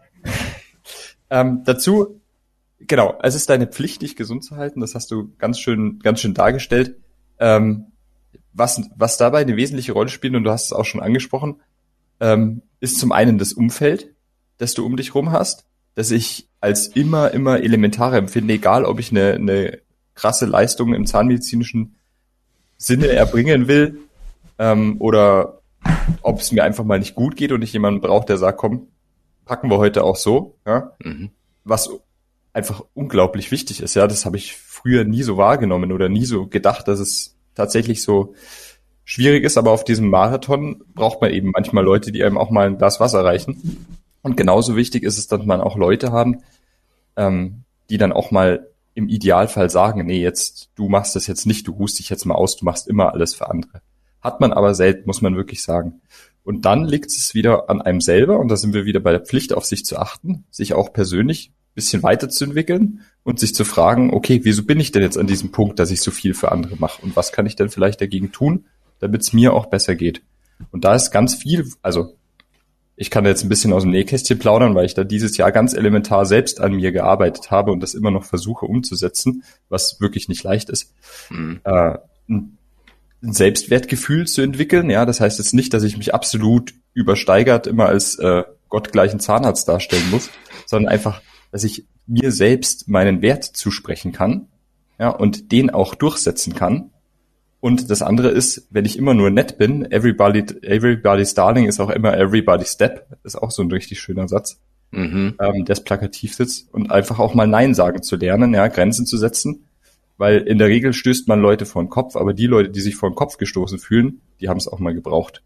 ähm, 1.28 1.62
dazu, 1.66 2.22
genau, 2.78 3.18
es 3.22 3.34
ist 3.34 3.50
deine 3.50 3.66
Pflicht, 3.66 4.00
dich 4.00 4.16
gesund 4.16 4.46
zu 4.46 4.56
halten. 4.56 4.80
Das 4.80 4.94
hast 4.94 5.10
du 5.10 5.30
ganz 5.36 5.60
schön, 5.60 5.98
ganz 5.98 6.20
schön 6.20 6.32
dargestellt. 6.32 6.96
Ähm, 7.38 7.88
was, 8.54 8.80
was 8.96 9.18
dabei 9.18 9.40
eine 9.40 9.56
wesentliche 9.56 9.92
Rolle 9.92 10.08
spielt, 10.08 10.34
und 10.34 10.44
du 10.44 10.50
hast 10.50 10.64
es 10.64 10.72
auch 10.72 10.86
schon 10.86 11.02
angesprochen, 11.02 11.60
ähm, 12.18 12.62
ist 12.80 12.98
zum 12.98 13.12
einen 13.12 13.36
das 13.36 13.52
Umfeld, 13.52 14.14
das 14.56 14.72
du 14.72 14.86
um 14.86 14.96
dich 14.96 15.14
rum 15.14 15.32
hast, 15.32 15.66
das 15.96 16.10
ich 16.10 16.48
als 16.62 16.86
immer, 16.86 17.30
immer 17.32 17.60
elementarer 17.60 18.16
empfinde, 18.16 18.54
egal 18.54 18.86
ob 18.86 19.00
ich 19.00 19.10
eine, 19.10 19.34
eine 19.34 19.80
krasse 20.14 20.46
Leistung 20.46 20.94
im 20.94 21.04
zahnmedizinischen 21.04 21.96
Sinne 22.80 23.08
erbringen 23.08 23.68
will 23.68 23.98
ähm, 24.58 24.96
oder 25.00 25.60
ob 26.22 26.40
es 26.40 26.50
mir 26.50 26.64
einfach 26.64 26.82
mal 26.82 26.98
nicht 26.98 27.14
gut 27.14 27.36
geht 27.36 27.52
und 27.52 27.62
ich 27.62 27.74
jemanden 27.74 28.00
brauche, 28.00 28.24
der 28.24 28.38
sagt, 28.38 28.56
komm, 28.56 28.88
packen 29.44 29.70
wir 29.70 29.76
heute 29.76 30.02
auch 30.02 30.16
so, 30.16 30.56
ja, 30.66 30.92
mhm. 31.04 31.30
was 31.62 31.90
einfach 32.54 32.82
unglaublich 32.94 33.50
wichtig 33.50 33.82
ist, 33.82 33.94
ja, 33.94 34.06
das 34.06 34.24
habe 34.24 34.38
ich 34.38 34.56
früher 34.56 35.04
nie 35.04 35.22
so 35.22 35.36
wahrgenommen 35.36 35.92
oder 35.92 36.08
nie 36.08 36.24
so 36.24 36.46
gedacht, 36.46 36.88
dass 36.88 37.00
es 37.00 37.36
tatsächlich 37.54 38.02
so 38.02 38.34
schwierig 39.04 39.44
ist, 39.44 39.58
aber 39.58 39.72
auf 39.72 39.84
diesem 39.84 40.08
Marathon 40.08 40.82
braucht 40.94 41.20
man 41.20 41.32
eben 41.32 41.50
manchmal 41.50 41.84
Leute, 41.84 42.12
die 42.12 42.24
einem 42.24 42.38
auch 42.38 42.50
mal 42.50 42.66
ein 42.66 42.78
Glas 42.78 42.98
Wasser 42.98 43.22
reichen. 43.22 43.86
Und 44.22 44.38
genauso 44.38 44.74
wichtig 44.74 45.02
ist 45.02 45.18
es, 45.18 45.26
dass 45.26 45.44
man 45.44 45.60
auch 45.60 45.76
Leute 45.76 46.12
haben, 46.12 46.42
ähm, 47.16 47.64
die 47.90 47.98
dann 47.98 48.12
auch 48.12 48.30
mal 48.30 48.69
im 48.94 49.08
Idealfall 49.08 49.70
sagen, 49.70 50.04
nee, 50.06 50.22
jetzt, 50.22 50.70
du 50.74 50.88
machst 50.88 51.16
das 51.16 51.26
jetzt 51.26 51.46
nicht, 51.46 51.66
du 51.66 51.72
ruhst 51.72 51.98
dich 51.98 52.08
jetzt 52.08 52.24
mal 52.24 52.34
aus, 52.34 52.56
du 52.56 52.64
machst 52.64 52.88
immer 52.88 53.12
alles 53.12 53.34
für 53.34 53.48
andere. 53.48 53.82
Hat 54.20 54.40
man 54.40 54.52
aber 54.52 54.74
selten, 54.74 55.06
muss 55.06 55.22
man 55.22 55.36
wirklich 55.36 55.62
sagen. 55.62 56.00
Und 56.42 56.64
dann 56.64 56.84
liegt 56.84 57.10
es 57.10 57.34
wieder 57.34 57.70
an 57.70 57.80
einem 57.80 58.00
selber, 58.00 58.38
und 58.38 58.48
da 58.48 58.56
sind 58.56 58.74
wir 58.74 58.84
wieder 58.84 59.00
bei 59.00 59.12
der 59.12 59.20
Pflicht, 59.20 59.52
auf 59.52 59.64
sich 59.64 59.84
zu 59.84 59.98
achten, 59.98 60.44
sich 60.50 60.74
auch 60.74 60.92
persönlich 60.92 61.52
bisschen 61.74 62.02
weiterzuentwickeln 62.02 63.00
und 63.22 63.38
sich 63.38 63.54
zu 63.54 63.64
fragen, 63.64 64.12
okay, 64.12 64.40
wieso 64.42 64.64
bin 64.64 64.80
ich 64.80 64.92
denn 64.92 65.02
jetzt 65.02 65.18
an 65.18 65.26
diesem 65.26 65.52
Punkt, 65.52 65.78
dass 65.78 65.90
ich 65.90 66.00
so 66.00 66.10
viel 66.10 66.34
für 66.34 66.52
andere 66.52 66.76
mache? 66.76 67.02
Und 67.02 67.16
was 67.16 67.32
kann 67.32 67.46
ich 67.46 67.56
denn 67.56 67.70
vielleicht 67.70 68.00
dagegen 68.00 68.32
tun, 68.32 68.66
damit 68.98 69.22
es 69.22 69.32
mir 69.32 69.54
auch 69.54 69.66
besser 69.66 69.94
geht? 69.94 70.22
Und 70.72 70.84
da 70.84 70.94
ist 70.94 71.10
ganz 71.10 71.34
viel, 71.34 71.66
also 71.82 72.14
ich 73.00 73.10
kann 73.10 73.24
jetzt 73.24 73.42
ein 73.42 73.48
bisschen 73.48 73.72
aus 73.72 73.84
dem 73.84 73.92
Nähkästchen 73.92 74.38
plaudern, 74.38 74.74
weil 74.74 74.84
ich 74.84 74.92
da 74.92 75.04
dieses 75.04 75.38
Jahr 75.38 75.52
ganz 75.52 75.72
elementar 75.72 76.26
selbst 76.26 76.60
an 76.60 76.74
mir 76.74 76.92
gearbeitet 76.92 77.50
habe 77.50 77.72
und 77.72 77.80
das 77.80 77.94
immer 77.94 78.10
noch 78.10 78.24
versuche 78.24 78.66
umzusetzen, 78.66 79.42
was 79.70 80.02
wirklich 80.02 80.28
nicht 80.28 80.42
leicht 80.42 80.68
ist. 80.68 80.92
Mhm. 81.30 81.60
Äh, 81.64 81.94
ein 82.28 82.58
Selbstwertgefühl 83.22 84.26
zu 84.26 84.42
entwickeln. 84.42 84.90
Ja, 84.90 85.06
das 85.06 85.18
heißt 85.18 85.38
jetzt 85.38 85.54
nicht, 85.54 85.72
dass 85.72 85.82
ich 85.82 85.96
mich 85.96 86.12
absolut 86.12 86.74
übersteigert 86.92 87.66
immer 87.66 87.86
als 87.86 88.16
äh, 88.16 88.44
gottgleichen 88.68 89.18
Zahnarzt 89.18 89.66
darstellen 89.66 90.10
muss, 90.10 90.28
sondern 90.66 90.92
einfach, 90.92 91.22
dass 91.52 91.64
ich 91.64 91.86
mir 92.06 92.30
selbst 92.30 92.86
meinen 92.86 93.22
Wert 93.22 93.44
zusprechen 93.44 94.12
kann, 94.12 94.48
ja, 94.98 95.08
und 95.08 95.52
den 95.52 95.70
auch 95.70 95.94
durchsetzen 95.94 96.54
kann 96.54 96.90
und 97.60 97.90
das 97.90 98.00
andere 98.02 98.28
ist, 98.28 98.66
wenn 98.70 98.86
ich 98.86 98.98
immer 98.98 99.14
nur 99.14 99.30
nett 99.30 99.58
bin, 99.58 99.90
everybody, 99.90 100.44
everybody's 100.62 101.34
darling 101.34 101.66
ist 101.66 101.78
auch 101.78 101.90
immer 101.90 102.16
everybody's 102.16 102.72
step, 102.72 103.06
ist 103.22 103.36
auch 103.36 103.50
so 103.50 103.62
ein 103.62 103.70
richtig 103.70 104.00
schöner 104.00 104.28
Satz, 104.28 104.60
mhm. 104.90 105.34
ähm, 105.38 105.64
der 105.66 105.74
plakativ 105.74 106.34
sitzt 106.34 106.72
und 106.72 106.90
einfach 106.90 107.18
auch 107.18 107.34
mal 107.34 107.46
Nein 107.46 107.74
sagen 107.74 108.02
zu 108.02 108.16
lernen, 108.16 108.54
ja, 108.54 108.68
Grenzen 108.68 109.04
zu 109.04 109.18
setzen, 109.18 109.66
weil 110.16 110.38
in 110.38 110.58
der 110.58 110.68
Regel 110.68 110.94
stößt 110.94 111.28
man 111.28 111.40
Leute 111.40 111.66
vor 111.66 111.82
den 111.82 111.90
Kopf, 111.90 112.16
aber 112.16 112.32
die 112.32 112.46
Leute, 112.46 112.70
die 112.70 112.80
sich 112.80 112.96
vor 112.96 113.10
den 113.10 113.14
Kopf 113.14 113.36
gestoßen 113.36 113.78
fühlen, 113.78 114.22
die 114.40 114.48
haben 114.48 114.58
es 114.58 114.68
auch 114.68 114.78
mal 114.78 114.94
gebraucht. 114.94 115.42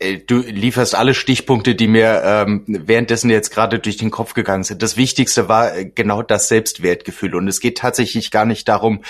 Äh, 0.00 0.18
du 0.18 0.38
lieferst 0.38 0.94
alle 0.94 1.14
Stichpunkte, 1.14 1.74
die 1.74 1.86
mir 1.86 2.22
ähm, 2.24 2.64
währenddessen 2.66 3.30
jetzt 3.30 3.50
gerade 3.50 3.78
durch 3.78 3.98
den 3.98 4.10
Kopf 4.10 4.34
gegangen 4.34 4.64
sind. 4.64 4.82
Das 4.82 4.96
Wichtigste 4.96 5.48
war 5.48 5.76
äh, 5.76 5.84
genau 5.84 6.22
das 6.22 6.48
Selbstwertgefühl. 6.48 7.34
Und 7.34 7.46
es 7.46 7.60
geht 7.60 7.78
tatsächlich 7.78 8.30
gar 8.30 8.46
nicht 8.46 8.68
darum, 8.68 9.02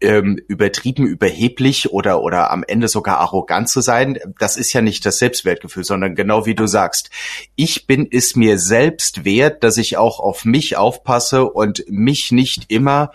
ähm, 0.00 0.38
übertrieben, 0.48 1.06
überheblich 1.06 1.92
oder, 1.92 2.20
oder 2.22 2.50
am 2.50 2.64
Ende 2.66 2.88
sogar 2.88 3.18
arrogant 3.18 3.68
zu 3.68 3.80
sein. 3.80 4.18
Das 4.38 4.56
ist 4.56 4.72
ja 4.72 4.82
nicht 4.82 5.06
das 5.06 5.18
Selbstwertgefühl, 5.18 5.84
sondern 5.84 6.14
genau 6.14 6.44
wie 6.46 6.54
du 6.54 6.66
sagst. 6.66 7.10
Ich 7.54 7.86
bin 7.86 8.08
es 8.10 8.36
mir 8.36 8.58
selbst 8.58 9.24
wert, 9.24 9.62
dass 9.62 9.76
ich 9.76 9.96
auch 9.96 10.18
auf 10.18 10.44
mich 10.44 10.76
aufpasse 10.76 11.44
und 11.44 11.84
mich 11.88 12.32
nicht 12.32 12.64
immer 12.68 13.12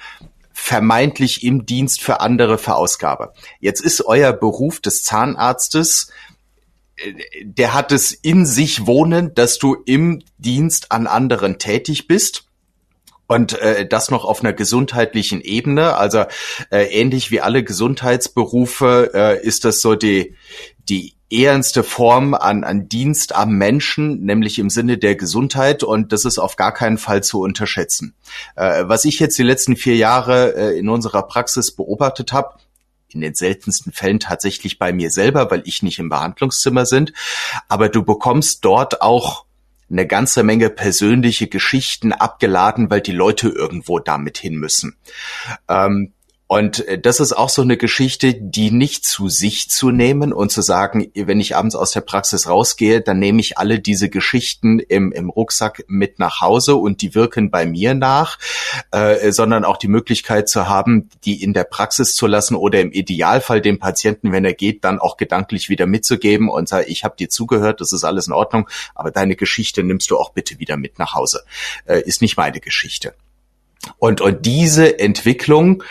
vermeintlich 0.53 1.43
im 1.43 1.65
Dienst 1.65 2.01
für 2.01 2.19
andere 2.19 2.57
verausgabe. 2.57 3.33
Jetzt 3.59 3.79
ist 3.81 4.05
euer 4.05 4.33
Beruf 4.33 4.81
des 4.81 5.03
Zahnarztes 5.03 6.11
der 7.43 7.73
hat 7.73 7.91
es 7.91 8.13
in 8.13 8.45
sich 8.45 8.85
wohnen, 8.85 9.33
dass 9.33 9.59
du 9.59 9.75
im 9.85 10.21
Dienst 10.37 10.91
an 10.91 11.07
anderen 11.07 11.59
tätig 11.59 12.07
bist. 12.07 12.45
Und 13.27 13.59
äh, 13.59 13.87
das 13.87 14.09
noch 14.09 14.25
auf 14.25 14.41
einer 14.41 14.53
gesundheitlichen 14.53 15.41
Ebene. 15.41 15.95
Also 15.97 16.25
äh, 16.71 16.85
ähnlich 16.85 17.29
wie 17.29 17.41
alle 17.41 17.63
Gesundheitsberufe 17.63 19.11
äh, 19.13 19.45
ist 19.45 19.65
das 19.65 19.81
so 19.81 19.93
die, 19.93 20.35
die 20.89 21.13
ehrenste 21.29 21.83
Form 21.83 22.33
an, 22.33 22.63
an 22.63 22.89
Dienst 22.89 23.35
am 23.35 23.51
Menschen, 23.51 24.25
nämlich 24.25 24.57
im 24.57 24.71
Sinne 24.71 24.97
der 24.97 25.15
Gesundheit. 25.15 25.83
Und 25.83 26.11
das 26.11 26.25
ist 26.25 26.39
auf 26.39 26.55
gar 26.55 26.73
keinen 26.73 26.97
Fall 26.97 27.23
zu 27.23 27.41
unterschätzen. 27.41 28.15
Äh, 28.55 28.85
was 28.87 29.05
ich 29.05 29.19
jetzt 29.19 29.37
die 29.37 29.43
letzten 29.43 29.75
vier 29.75 29.95
Jahre 29.95 30.55
äh, 30.55 30.79
in 30.79 30.89
unserer 30.89 31.21
Praxis 31.23 31.71
beobachtet 31.71 32.33
habe, 32.33 32.55
in 33.09 33.21
den 33.21 33.33
seltensten 33.33 33.91
Fällen 33.91 34.19
tatsächlich 34.19 34.79
bei 34.79 34.93
mir 34.93 35.11
selber, 35.11 35.51
weil 35.51 35.63
ich 35.65 35.83
nicht 35.83 35.99
im 35.99 36.09
Behandlungszimmer 36.09 36.85
sind. 36.85 37.13
Aber 37.67 37.89
du 37.89 38.03
bekommst 38.03 38.63
dort 38.65 39.01
auch 39.01 39.45
eine 39.89 40.05
ganze 40.05 40.43
Menge 40.43 40.69
persönliche 40.69 41.47
Geschichten 41.47 42.13
abgeladen, 42.13 42.89
weil 42.89 43.01
die 43.01 43.11
Leute 43.11 43.49
irgendwo 43.49 43.99
damit 43.99 44.37
hin 44.37 44.55
müssen. 44.55 44.97
Ähm, 45.67 46.13
und 46.51 46.87
äh, 46.87 46.97
das 46.99 47.19
ist 47.19 47.31
auch 47.31 47.47
so 47.47 47.61
eine 47.61 47.77
Geschichte, 47.77 48.33
die 48.33 48.71
nicht 48.71 49.05
zu 49.05 49.29
sich 49.29 49.69
zu 49.69 49.91
nehmen 49.91 50.33
und 50.33 50.51
zu 50.51 50.63
sagen, 50.63 51.11
wenn 51.13 51.39
ich 51.39 51.55
abends 51.55 51.75
aus 51.75 51.91
der 51.91 52.01
Praxis 52.01 52.47
rausgehe, 52.47 53.01
dann 53.01 53.19
nehme 53.19 53.39
ich 53.39 53.59
alle 53.59 53.79
diese 53.79 54.09
Geschichten 54.09 54.79
im, 54.79 55.11
im 55.11 55.29
Rucksack 55.29 55.83
mit 55.87 56.17
nach 56.17 56.41
Hause 56.41 56.75
und 56.75 57.03
die 57.03 57.13
wirken 57.13 57.51
bei 57.51 57.67
mir 57.67 57.93
nach, 57.93 58.39
äh, 58.89 59.31
sondern 59.31 59.63
auch 59.63 59.77
die 59.77 59.87
Möglichkeit 59.87 60.49
zu 60.49 60.67
haben, 60.67 61.11
die 61.23 61.43
in 61.43 61.53
der 61.53 61.65
Praxis 61.65 62.15
zu 62.15 62.25
lassen 62.25 62.55
oder 62.55 62.81
im 62.81 62.91
Idealfall 62.91 63.61
dem 63.61 63.77
Patienten, 63.77 64.31
wenn 64.31 64.43
er 64.43 64.55
geht, 64.55 64.83
dann 64.83 64.97
auch 64.97 65.17
gedanklich 65.17 65.69
wieder 65.69 65.85
mitzugeben 65.85 66.49
und 66.49 66.67
sagen, 66.67 66.87
ich 66.89 67.03
habe 67.03 67.15
dir 67.15 67.29
zugehört, 67.29 67.79
das 67.79 67.93
ist 67.93 68.03
alles 68.03 68.25
in 68.25 68.33
Ordnung, 68.33 68.67
aber 68.95 69.11
deine 69.11 69.35
Geschichte 69.35 69.83
nimmst 69.83 70.09
du 70.09 70.17
auch 70.17 70.31
bitte 70.31 70.57
wieder 70.57 70.77
mit 70.77 70.97
nach 70.97 71.13
Hause. 71.13 71.43
Äh, 71.85 72.01
ist 72.01 72.23
nicht 72.23 72.37
meine 72.37 72.59
Geschichte. 72.59 73.13
Und, 73.99 74.19
und 74.19 74.47
diese 74.47 74.97
Entwicklung, 74.97 75.83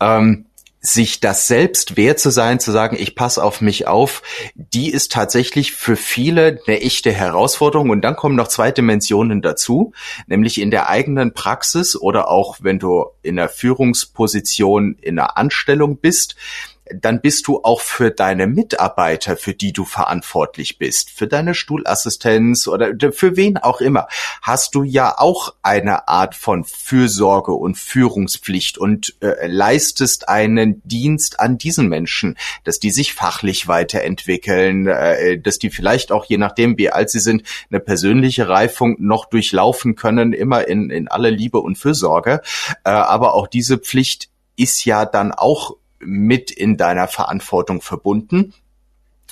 ähm, 0.00 0.46
sich 0.80 1.20
das 1.20 1.46
selbst 1.46 1.96
wert 1.96 2.20
zu 2.20 2.30
sein, 2.30 2.60
zu 2.60 2.70
sagen, 2.70 2.96
ich 2.98 3.16
passe 3.16 3.42
auf 3.42 3.60
mich 3.60 3.88
auf, 3.88 4.22
die 4.54 4.90
ist 4.90 5.10
tatsächlich 5.10 5.72
für 5.72 5.96
viele 5.96 6.60
eine 6.66 6.80
echte 6.80 7.12
Herausforderung. 7.12 7.90
Und 7.90 8.02
dann 8.02 8.16
kommen 8.16 8.36
noch 8.36 8.48
zwei 8.48 8.70
Dimensionen 8.70 9.42
dazu, 9.42 9.92
nämlich 10.26 10.60
in 10.60 10.70
der 10.70 10.88
eigenen 10.88 11.34
Praxis 11.34 11.96
oder 11.96 12.28
auch 12.28 12.58
wenn 12.60 12.78
du 12.78 13.06
in 13.22 13.36
der 13.36 13.48
Führungsposition 13.48 14.96
in 15.00 15.18
einer 15.18 15.36
Anstellung 15.36 15.98
bist, 15.98 16.36
dann 16.94 17.20
bist 17.20 17.46
du 17.48 17.60
auch 17.62 17.80
für 17.80 18.10
deine 18.10 18.46
Mitarbeiter, 18.46 19.36
für 19.36 19.54
die 19.54 19.72
du 19.72 19.84
verantwortlich 19.84 20.78
bist, 20.78 21.10
für 21.10 21.26
deine 21.26 21.54
Stuhlassistenz 21.54 22.68
oder 22.68 22.94
für 23.12 23.36
wen 23.36 23.56
auch 23.56 23.80
immer, 23.80 24.08
hast 24.42 24.74
du 24.74 24.82
ja 24.82 25.18
auch 25.18 25.54
eine 25.62 26.08
Art 26.08 26.34
von 26.34 26.64
Fürsorge 26.64 27.52
und 27.52 27.76
Führungspflicht 27.76 28.78
und 28.78 29.16
äh, 29.20 29.46
leistest 29.46 30.28
einen 30.28 30.82
Dienst 30.84 31.40
an 31.40 31.58
diesen 31.58 31.88
Menschen, 31.88 32.36
dass 32.64 32.78
die 32.78 32.90
sich 32.90 33.14
fachlich 33.14 33.68
weiterentwickeln, 33.68 34.86
äh, 34.86 35.38
dass 35.38 35.58
die 35.58 35.70
vielleicht 35.70 36.12
auch, 36.12 36.24
je 36.24 36.38
nachdem 36.38 36.78
wie 36.78 36.90
alt 36.90 37.10
sie 37.10 37.20
sind, 37.20 37.42
eine 37.70 37.80
persönliche 37.80 38.48
Reifung 38.48 38.96
noch 38.98 39.26
durchlaufen 39.26 39.96
können, 39.96 40.32
immer 40.32 40.68
in, 40.68 40.90
in 40.90 41.08
aller 41.08 41.30
Liebe 41.30 41.58
und 41.58 41.76
Fürsorge. 41.76 42.42
Äh, 42.84 42.90
aber 42.90 43.34
auch 43.34 43.48
diese 43.48 43.78
Pflicht 43.78 44.28
ist 44.56 44.84
ja 44.84 45.04
dann 45.04 45.32
auch 45.32 45.76
mit 46.00 46.50
in 46.50 46.76
deiner 46.76 47.08
Verantwortung 47.08 47.80
verbunden. 47.80 48.54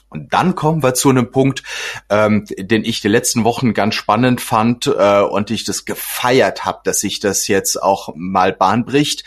Und 0.09 0.33
dann 0.33 0.55
kommen 0.55 0.83
wir 0.83 0.95
zu 0.95 1.11
einem 1.11 1.33
Punkt, 1.33 1.65
ähm, 2.09 2.45
den 2.57 2.85
ich 2.85 3.01
die 3.01 3.09
letzten 3.09 3.43
Wochen 3.43 3.75
ganz 3.75 3.97
spannend 3.97 4.41
fand 4.41 4.87
äh, 4.87 5.21
und 5.21 5.51
ich 5.51 5.65
das 5.65 5.85
gefeiert 5.85 6.65
habe, 6.65 6.81
dass 6.85 7.01
sich 7.01 7.19
das 7.19 7.49
jetzt 7.49 7.83
auch 7.83 8.11
mal 8.15 8.53
Bahn 8.53 8.85
bricht. 8.85 9.25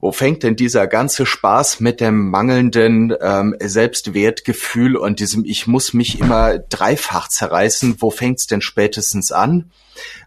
Wo 0.00 0.12
fängt 0.12 0.42
denn 0.42 0.56
dieser 0.56 0.86
ganze 0.86 1.26
Spaß 1.26 1.80
mit 1.80 2.00
dem 2.00 2.28
mangelnden 2.30 3.14
ähm, 3.20 3.56
Selbstwertgefühl 3.60 4.94
und 4.94 5.18
diesem 5.18 5.44
Ich 5.44 5.66
muss 5.66 5.92
mich 5.92 6.20
immer 6.20 6.58
dreifach 6.58 7.28
zerreißen? 7.28 7.96
Wo 7.98 8.10
fängt's 8.10 8.46
denn 8.46 8.60
spätestens 8.60 9.32
an? 9.32 9.72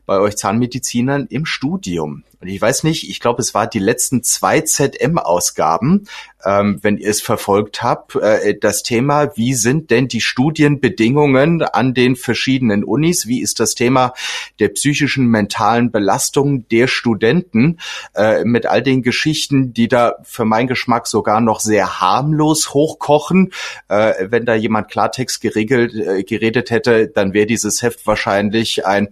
Bei 0.06 0.20
euch 0.20 0.38
Zahnmedizinern 0.38 1.28
im 1.30 1.46
Studium. 1.46 2.24
und 2.42 2.48
ich 2.48 2.62
weiß 2.62 2.84
nicht, 2.84 3.10
ich 3.10 3.20
glaube, 3.20 3.42
es 3.42 3.54
war 3.54 3.68
die 3.68 3.80
letzten 3.80 4.24
zwei 4.24 4.62
ZM-Ausgaben, 4.62 6.08
ähm, 6.46 6.80
wenn 6.82 6.98
ihr 6.98 7.10
es 7.10 7.22
verfolgt 7.22 7.84
habt, 7.84 8.16
äh, 8.16 8.58
das 8.60 8.84
Thema, 8.84 9.36
wie 9.36 9.54
sind 9.54 9.92
denn 9.92 10.08
die 10.08 10.22
Studienbedingungen 10.22 11.62
an 11.62 11.94
den 11.94 12.16
verschiedenen 12.16 12.84
Unis? 12.84 13.28
Wie 13.28 13.42
ist 13.42 13.60
das 13.60 13.76
Thema 13.76 14.14
der 14.60 14.70
psychischen, 14.70 15.28
mentalen 15.28 15.92
Belastung 15.92 16.68
der 16.70 16.88
Studenten 16.88 17.80
äh, 18.16 18.44
mit 18.44 18.66
all 18.66 18.82
den 18.82 19.02
Geschichten, 19.02 19.74
die 19.74 19.88
da 19.88 20.16
für 20.24 20.46
meinen 20.46 20.68
Geschmack 20.68 21.08
sogar 21.08 21.42
noch 21.42 21.60
sehr 21.60 22.02
harmlos 22.02 22.74
hochkochen? 22.74 23.52
Äh, 23.88 24.28
wenn 24.30 24.46
da 24.46 24.56
jemand 24.56 24.90
Klartext 24.90 25.42
geregelt, 25.42 25.94
äh, 25.94 26.24
geredet 26.24 26.72
hätte, 26.72 27.08
dann 27.08 27.34
wäre 27.34 27.46
dieses 27.46 27.82
Heft 27.82 28.06
wahrscheinlich 28.08 28.86
ein 28.86 29.10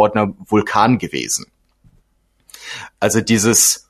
papiergewordener 0.00 0.34
Vulkan 0.46 0.98
gewesen. 0.98 1.46
Also 2.98 3.20
dieses 3.20 3.88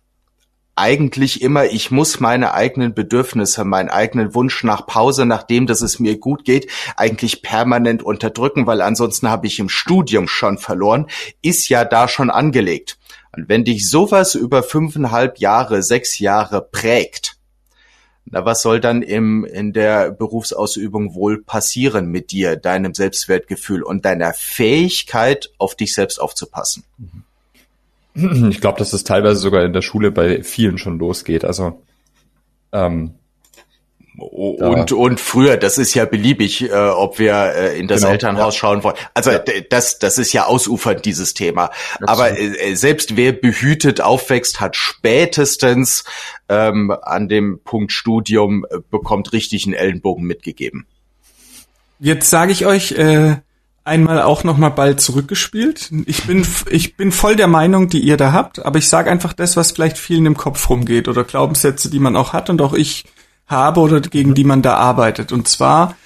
eigentlich 0.76 1.42
immer, 1.42 1.66
ich 1.66 1.90
muss 1.90 2.20
meine 2.20 2.54
eigenen 2.54 2.94
Bedürfnisse, 2.94 3.64
meinen 3.64 3.90
eigenen 3.90 4.34
Wunsch 4.34 4.64
nach 4.64 4.86
Pause, 4.86 5.26
nachdem, 5.26 5.66
dass 5.66 5.82
es 5.82 5.98
mir 5.98 6.18
gut 6.18 6.44
geht, 6.44 6.70
eigentlich 6.96 7.42
permanent 7.42 8.02
unterdrücken, 8.02 8.66
weil 8.66 8.80
ansonsten 8.80 9.28
habe 9.28 9.46
ich 9.46 9.58
im 9.58 9.68
Studium 9.68 10.26
schon 10.26 10.56
verloren, 10.56 11.06
ist 11.42 11.68
ja 11.68 11.84
da 11.84 12.08
schon 12.08 12.30
angelegt. 12.30 12.98
Und 13.36 13.48
wenn 13.48 13.64
dich 13.64 13.90
sowas 13.90 14.34
über 14.34 14.62
fünfeinhalb 14.62 15.38
Jahre, 15.38 15.82
sechs 15.82 16.18
Jahre 16.18 16.62
prägt, 16.62 17.36
na, 18.26 18.44
was 18.44 18.62
soll 18.62 18.80
dann 18.80 19.02
im, 19.02 19.44
in 19.44 19.72
der 19.72 20.10
Berufsausübung 20.10 21.14
wohl 21.14 21.42
passieren 21.42 22.06
mit 22.06 22.30
dir, 22.30 22.56
deinem 22.56 22.94
Selbstwertgefühl 22.94 23.82
und 23.82 24.04
deiner 24.04 24.32
Fähigkeit, 24.32 25.50
auf 25.58 25.74
dich 25.74 25.94
selbst 25.94 26.20
aufzupassen? 26.20 26.84
Ich 28.14 28.60
glaube, 28.60 28.78
dass 28.78 28.90
das 28.90 29.04
teilweise 29.04 29.40
sogar 29.40 29.64
in 29.64 29.72
der 29.72 29.82
Schule 29.82 30.10
bei 30.10 30.42
vielen 30.42 30.78
schon 30.78 30.98
losgeht. 30.98 31.44
Also 31.44 31.80
ähm, 32.72 33.14
und, 34.20 34.92
und 34.92 35.20
früher, 35.20 35.56
das 35.56 35.78
ist 35.78 35.94
ja 35.94 36.04
beliebig, 36.04 36.70
äh, 36.70 36.72
ob 36.72 37.18
wir 37.18 37.34
äh, 37.34 37.78
in 37.78 37.88
das 37.88 38.00
genau, 38.00 38.12
Elternhaus 38.12 38.54
ja. 38.54 38.58
schauen 38.58 38.84
wollen. 38.84 38.96
Also 39.14 39.30
ja. 39.30 39.42
das, 39.70 39.98
das 39.98 40.18
ist 40.18 40.32
ja 40.32 40.44
ausufernd, 40.46 41.04
dieses 41.04 41.34
Thema. 41.34 41.70
Absolut. 42.00 42.08
Aber 42.08 42.38
äh, 42.38 42.74
selbst 42.74 43.16
wer 43.16 43.32
behütet 43.32 44.00
aufwächst, 44.00 44.60
hat 44.60 44.76
spätestens 44.76 46.04
ähm, 46.48 46.94
an 47.02 47.28
dem 47.28 47.60
Punkt 47.64 47.92
Studium 47.92 48.66
äh, 48.70 48.78
bekommt 48.90 49.32
richtig 49.32 49.64
einen 49.64 49.74
Ellenbogen 49.74 50.24
mitgegeben. 50.26 50.86
Jetzt 51.98 52.30
sage 52.30 52.52
ich 52.52 52.66
euch, 52.66 52.92
äh, 52.92 53.36
einmal 53.84 54.22
auch 54.22 54.44
noch 54.44 54.56
mal 54.56 54.68
Ball 54.70 54.96
zurückgespielt. 54.96 55.90
Ich 56.06 56.24
bin 56.24 56.46
ich 56.70 56.96
bin 56.96 57.12
voll 57.12 57.36
der 57.36 57.48
Meinung, 57.48 57.88
die 57.88 58.00
ihr 58.00 58.16
da 58.16 58.32
habt, 58.32 58.64
aber 58.64 58.78
ich 58.78 58.88
sage 58.88 59.10
einfach 59.10 59.32
das, 59.32 59.56
was 59.56 59.72
vielleicht 59.72 59.98
vielen 59.98 60.26
im 60.26 60.36
Kopf 60.36 60.68
rumgeht 60.68 61.08
oder 61.08 61.24
Glaubenssätze, 61.24 61.90
die 61.90 61.98
man 61.98 62.16
auch 62.16 62.32
hat 62.32 62.50
und 62.50 62.60
auch 62.60 62.74
ich 62.74 63.04
habe 63.50 63.80
oder 63.80 64.00
gegen 64.00 64.34
die 64.34 64.44
man 64.44 64.62
da 64.62 64.76
arbeitet. 64.76 65.32
Und 65.32 65.48
zwar, 65.48 65.96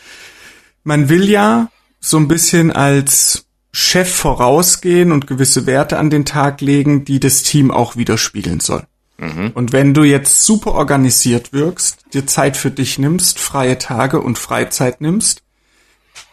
man 0.82 1.08
will 1.08 1.28
ja 1.28 1.68
so 2.00 2.16
ein 2.16 2.28
bisschen 2.28 2.72
als 2.72 3.46
Chef 3.72 4.14
vorausgehen 4.14 5.12
und 5.12 5.26
gewisse 5.26 5.66
Werte 5.66 5.98
an 5.98 6.10
den 6.10 6.24
Tag 6.24 6.60
legen, 6.60 7.04
die 7.04 7.20
das 7.20 7.42
Team 7.42 7.70
auch 7.70 7.96
widerspiegeln 7.96 8.60
soll. 8.60 8.84
Mhm. 9.18 9.52
Und 9.54 9.72
wenn 9.72 9.94
du 9.94 10.04
jetzt 10.04 10.44
super 10.44 10.72
organisiert 10.72 11.52
wirkst, 11.52 12.04
dir 12.12 12.26
Zeit 12.26 12.56
für 12.56 12.70
dich 12.70 12.98
nimmst, 12.98 13.38
freie 13.38 13.78
Tage 13.78 14.20
und 14.20 14.38
Freizeit 14.38 15.00
nimmst, 15.00 15.42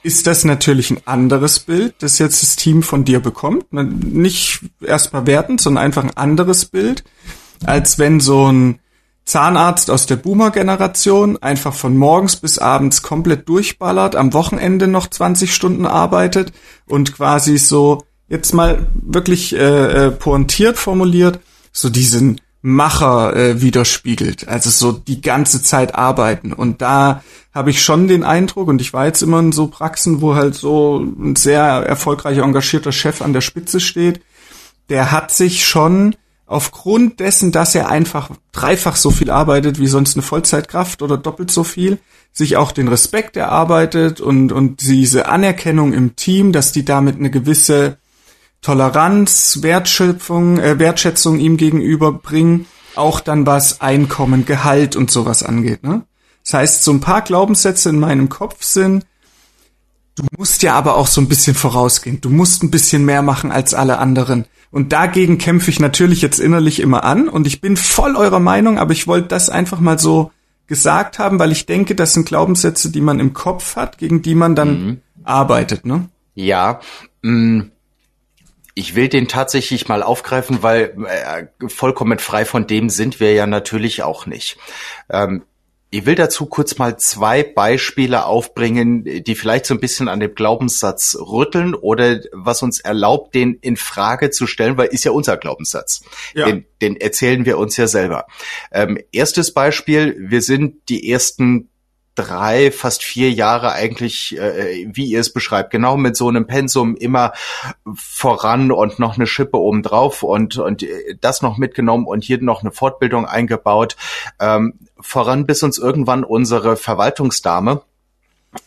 ist 0.04 0.28
das 0.28 0.46
natürlich 0.46 0.92
ein 0.92 1.02
anderes 1.06 1.60
Bild, 1.60 1.96
das 2.00 2.20
jetzt 2.20 2.42
das 2.42 2.56
Team 2.56 2.84
von 2.84 3.06
dir 3.06 3.20
bekommt. 3.20 3.72
Nicht 3.72 4.62
erstmal 4.82 5.28
wertend, 5.28 5.62
sondern 5.62 5.84
einfach 5.84 6.04
ein 6.04 6.18
anderes 6.18 6.66
Bild, 6.66 7.04
als 7.66 8.00
wenn 8.00 8.20
so 8.20 8.52
ein 8.52 8.80
Zahnarzt 9.32 9.90
aus 9.90 10.08
der 10.08 10.18
Boomer-Generation 10.18 11.42
einfach 11.42 11.74
von 11.74 11.96
morgens 11.96 12.36
bis 12.36 12.60
abends 12.60 13.02
komplett 13.02 13.48
durchballert, 13.48 14.18
am 14.18 14.34
Wochenende 14.34 14.90
noch 14.90 15.08
20 15.08 15.56
Stunden 15.56 15.86
arbeitet 15.86 16.52
und 16.86 17.16
quasi 17.16 17.58
so 17.58 18.04
jetzt 18.28 18.54
mal 18.54 18.88
wirklich 18.94 19.56
äh, 19.56 20.08
äh, 20.08 20.12
pointiert 20.12 20.78
formuliert, 20.78 21.40
so 21.72 21.88
diesen 21.88 22.42
Macher 22.62 23.34
äh, 23.34 23.62
widerspiegelt. 23.62 24.50
Also 24.50 24.70
so 24.70 24.92
die 24.92 25.22
ganze 25.22 25.64
Zeit 25.64 25.96
arbeiten. 25.96 26.52
Und 26.52 26.82
da 26.82 27.24
habe 27.54 27.70
ich 27.70 27.82
schon 27.82 28.10
den 28.10 28.26
Eindruck, 28.26 28.68
und 28.68 28.82
ich 28.82 28.92
war 28.92 29.06
jetzt 29.06 29.24
immer 29.24 29.40
in 29.40 29.54
so 29.54 29.68
Praxen, 29.68 30.20
wo 30.20 30.36
halt 30.36 30.56
so 30.56 31.00
ein 31.00 31.38
sehr 31.38 31.64
erfolgreicher, 31.64 32.44
engagierter 32.44 32.92
Chef 32.92 33.22
an 33.22 33.32
der 33.32 33.40
Spitze 33.40 33.80
steht, 33.80 34.22
der 34.90 35.14
hat 35.14 35.32
sich 35.32 35.66
schon 35.66 36.18
aufgrund 36.52 37.22
dessen, 37.22 37.52
dass 37.52 37.76
er 37.76 37.90
einfach 37.90 38.30
dreifach 38.52 38.98
so 38.98 39.10
viel 39.10 39.32
arbeitet 39.32 39.80
wie 39.80 39.88
sonst 39.88 40.16
eine 40.16 40.22
Vollzeitkraft 40.22 41.02
oder 41.02 41.18
doppelt 41.18 41.50
so 41.50 41.64
viel, 41.64 42.00
sich 42.34 42.58
auch 42.58 42.74
den 42.74 42.90
Respekt 42.90 43.38
erarbeitet 43.38 44.20
und, 44.20 44.52
und 44.52 44.82
diese 44.82 45.28
Anerkennung 45.28 45.94
im 45.94 46.16
Team, 46.18 46.52
dass 46.52 46.74
die 46.74 46.84
damit 46.84 47.18
eine 47.18 47.32
gewisse 47.32 47.98
Toleranz, 48.62 49.60
Wertschöpfung, 49.62 50.60
äh, 50.60 50.78
Wertschätzung 50.78 51.40
ihm 51.40 51.56
gegenüber 51.56 52.12
bringen, 52.12 52.68
auch 52.96 53.22
dann 53.22 53.46
was 53.46 53.80
Einkommen, 53.80 54.46
Gehalt 54.46 54.98
und 54.98 55.10
sowas 55.10 55.44
angeht. 55.44 55.84
Ne? 55.84 56.04
Das 56.44 56.54
heißt, 56.54 56.84
so 56.84 56.92
ein 56.92 57.00
paar 57.00 57.22
Glaubenssätze 57.22 57.90
in 57.90 58.00
meinem 58.00 58.28
Kopf 58.28 58.64
sind, 58.64 59.06
du 60.16 60.26
musst 60.38 60.64
ja 60.64 60.76
aber 60.76 60.96
auch 60.96 61.08
so 61.08 61.22
ein 61.22 61.30
bisschen 61.30 61.56
vorausgehen. 61.56 62.20
Du 62.20 62.30
musst 62.30 62.62
ein 62.62 62.72
bisschen 62.72 63.06
mehr 63.06 63.22
machen 63.22 63.52
als 63.52 63.74
alle 63.74 64.00
anderen. 64.00 64.46
Und 64.72 64.94
dagegen 64.94 65.38
kämpfe 65.38 65.70
ich 65.70 65.80
natürlich 65.80 66.22
jetzt 66.22 66.40
innerlich 66.40 66.80
immer 66.80 67.04
an 67.04 67.28
und 67.28 67.46
ich 67.46 67.60
bin 67.60 67.76
voll 67.76 68.16
eurer 68.16 68.40
Meinung, 68.40 68.80
aber 68.80 68.94
ich 68.94 69.06
wollte 69.06 69.28
das 69.28 69.50
einfach 69.50 69.80
mal 69.80 70.00
so 70.00 70.32
gesagt 70.68 71.20
haben, 71.20 71.38
weil 71.40 71.52
ich 71.52 71.66
denke, 71.66 71.96
das 71.96 72.14
sind 72.14 72.26
Glaubenssätze, 72.26 72.90
die 72.90 73.02
man 73.02 73.20
im 73.20 73.34
Kopf 73.34 73.76
hat, 73.76 73.98
gegen 73.98 74.22
die 74.22 74.36
man 74.36 74.56
dann 74.56 74.86
mhm. 74.86 75.02
arbeitet, 75.24 75.86
ne? 75.86 76.08
Ja, 76.34 76.80
mh, 77.22 77.32
mm, 77.32 77.72
ich 78.74 78.96
will 78.96 79.10
den 79.10 79.28
tatsächlich 79.28 79.90
mal 79.90 80.02
aufgreifen, 80.02 80.64
weil 80.64 80.96
äh, 81.06 81.68
vollkommen 81.68 82.20
frei 82.20 82.46
von 82.46 82.68
dem 82.68 82.90
sind 82.90 83.20
wir 83.20 83.34
ja 83.34 83.46
natürlich 83.46 84.04
auch 84.04 84.26
nicht. 84.26 84.58
Ähm, 85.10 85.44
ich 85.94 86.06
will 86.06 86.16
dazu 86.16 86.46
kurz 86.46 86.78
mal 86.78 86.98
zwei 86.98 87.44
Beispiele 87.44 88.26
aufbringen, 88.26 89.04
die 89.04 89.36
vielleicht 89.36 89.66
so 89.66 89.74
ein 89.74 89.82
bisschen 89.82 90.08
an 90.08 90.22
dem 90.22 90.34
Glaubenssatz 90.34 91.18
rütteln 91.20 91.76
oder 91.76 92.22
was 92.32 92.64
uns 92.64 92.80
erlaubt, 92.80 93.36
den 93.36 93.56
in 93.56 93.76
Frage 93.76 94.30
zu 94.30 94.48
stellen, 94.48 94.78
weil 94.78 94.88
ist 94.88 95.04
ja 95.04 95.12
unser 95.12 95.36
Glaubenssatz. 95.36 96.06
Ja. 96.34 96.46
Den, 96.46 96.66
den 96.82 96.96
erzählen 96.96 97.46
wir 97.46 97.58
uns 97.58 97.76
ja 97.76 97.88
selber. 97.88 98.26
Ähm, 98.72 99.00
erstes 99.12 99.54
Beispiel, 99.54 100.16
wir 100.18 100.42
sind 100.42 100.88
die 100.88 101.12
ersten 101.12 101.71
drei, 102.22 102.72
fast 102.72 103.04
vier 103.04 103.32
Jahre 103.32 103.72
eigentlich, 103.72 104.38
äh, 104.38 104.88
wie 104.92 105.06
ihr 105.06 105.20
es 105.20 105.34
beschreibt, 105.34 105.72
genau 105.72 105.98
mit 105.98 106.16
so 106.16 106.28
einem 106.28 106.48
Pensum 106.48 106.96
immer 106.96 107.34
voran 107.96 108.72
und 108.72 109.00
noch 109.00 109.16
eine 109.16 109.28
Schippe 109.28 109.58
obendrauf 109.58 110.24
und, 110.24 110.58
und 110.58 110.86
das 111.20 111.42
noch 111.42 111.58
mitgenommen 111.58 112.06
und 112.06 112.24
hier 112.24 112.42
noch 112.42 112.62
eine 112.62 112.72
Fortbildung 112.72 113.26
eingebaut, 113.26 113.96
ähm, 114.40 114.74
voran 115.00 115.46
bis 115.46 115.64
uns 115.64 115.78
irgendwann 115.78 116.24
unsere 116.24 116.78
Verwaltungsdame 116.78 117.82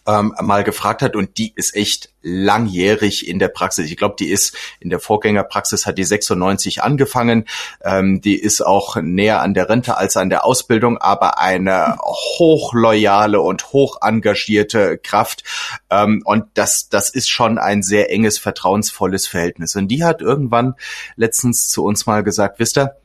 ähm, 0.07 0.35
mal 0.41 0.65
gefragt 0.65 1.03
hat 1.03 1.17
und 1.17 1.39
die 1.39 1.53
ist 1.55 1.75
echt 1.75 2.11
langjährig 2.23 3.29
in 3.29 3.39
der 3.39 3.49
Praxis. 3.49 3.91
Ich 3.91 3.97
glaube, 3.97 4.17
die 4.19 4.31
ist 4.31 4.57
in 4.81 4.89
der 4.89 4.99
Vorgängerpraxis 4.99 5.87
hat 5.87 5.99
die 5.99 6.05
96 6.05 6.83
angefangen. 6.83 7.45
Ähm, 7.83 8.21
die 8.21 8.39
ist 8.39 8.63
auch 8.63 8.97
näher 8.97 9.43
an 9.43 9.53
der 9.53 9.69
Rente 9.69 9.97
als 9.97 10.17
an 10.17 10.31
der 10.31 10.45
Ausbildung, 10.45 10.99
aber 10.99 11.39
eine 11.39 11.99
hochloyale 12.01 13.41
und 13.41 13.73
hoch 13.73 13.99
engagierte 14.01 14.99
Kraft. 14.99 15.45
Ähm, 15.91 16.23
und 16.25 16.47
das, 16.55 16.89
das 16.89 17.11
ist 17.11 17.29
schon 17.29 17.59
ein 17.59 17.83
sehr 17.83 18.11
enges, 18.11 18.39
vertrauensvolles 18.39 19.27
Verhältnis. 19.27 19.77
Und 19.77 19.89
die 19.89 20.05
hat 20.05 20.23
irgendwann 20.23 20.75
letztens 21.17 21.69
zu 21.69 21.85
uns 21.85 22.07
mal 22.07 22.23
gesagt, 22.23 22.59
wisst 22.59 22.79
ihr, 22.79 22.97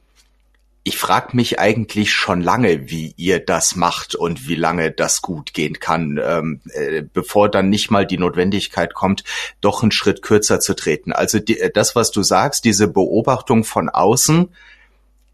ich 0.83 0.97
frage 0.97 1.35
mich 1.35 1.59
eigentlich 1.59 2.13
schon 2.13 2.41
lange, 2.41 2.89
wie 2.89 3.13
ihr 3.17 3.39
das 3.39 3.75
macht 3.75 4.15
und 4.15 4.47
wie 4.47 4.55
lange 4.55 4.91
das 4.91 5.21
gut 5.21 5.53
gehen 5.53 5.79
kann, 5.79 6.19
ähm, 6.23 6.61
äh, 6.71 7.01
bevor 7.01 7.49
dann 7.49 7.69
nicht 7.69 7.91
mal 7.91 8.05
die 8.07 8.17
Notwendigkeit 8.17 8.93
kommt, 8.93 9.23
doch 9.61 9.81
einen 9.83 9.91
Schritt 9.91 10.21
kürzer 10.21 10.59
zu 10.59 10.75
treten. 10.75 11.11
Also 11.11 11.39
die, 11.39 11.59
äh, 11.59 11.71
das, 11.71 11.95
was 11.95 12.11
du 12.11 12.23
sagst, 12.23 12.63
diese 12.65 12.87
Beobachtung 12.87 13.65
von 13.65 13.89
außen, 13.89 14.49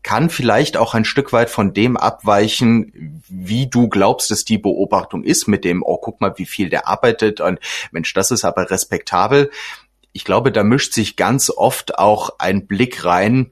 kann 0.01 0.29
vielleicht 0.29 0.77
auch 0.77 0.93
ein 0.93 1.05
Stück 1.05 1.33
weit 1.33 1.49
von 1.49 1.73
dem 1.73 1.97
abweichen, 1.97 3.23
wie 3.27 3.67
du 3.67 3.87
glaubst, 3.87 4.29
dass 4.29 4.45
die 4.45 4.59
Beobachtung 4.59 5.23
ist, 5.23 5.47
mit 5.47 5.65
dem, 5.65 5.81
oh, 5.83 5.97
guck 5.97 6.21
mal, 6.21 6.37
wie 6.37 6.45
viel 6.45 6.69
der 6.69 6.87
arbeitet 6.87 7.41
und 7.41 7.59
Mensch, 7.91 8.13
das 8.13 8.29
ist 8.29 8.45
aber 8.45 8.69
respektabel. 8.69 9.49
Ich 10.11 10.23
glaube, 10.23 10.51
da 10.51 10.63
mischt 10.63 10.93
sich 10.93 11.15
ganz 11.15 11.49
oft 11.49 11.97
auch 11.97 12.35
ein 12.37 12.67
Blick 12.67 13.03
rein, 13.03 13.51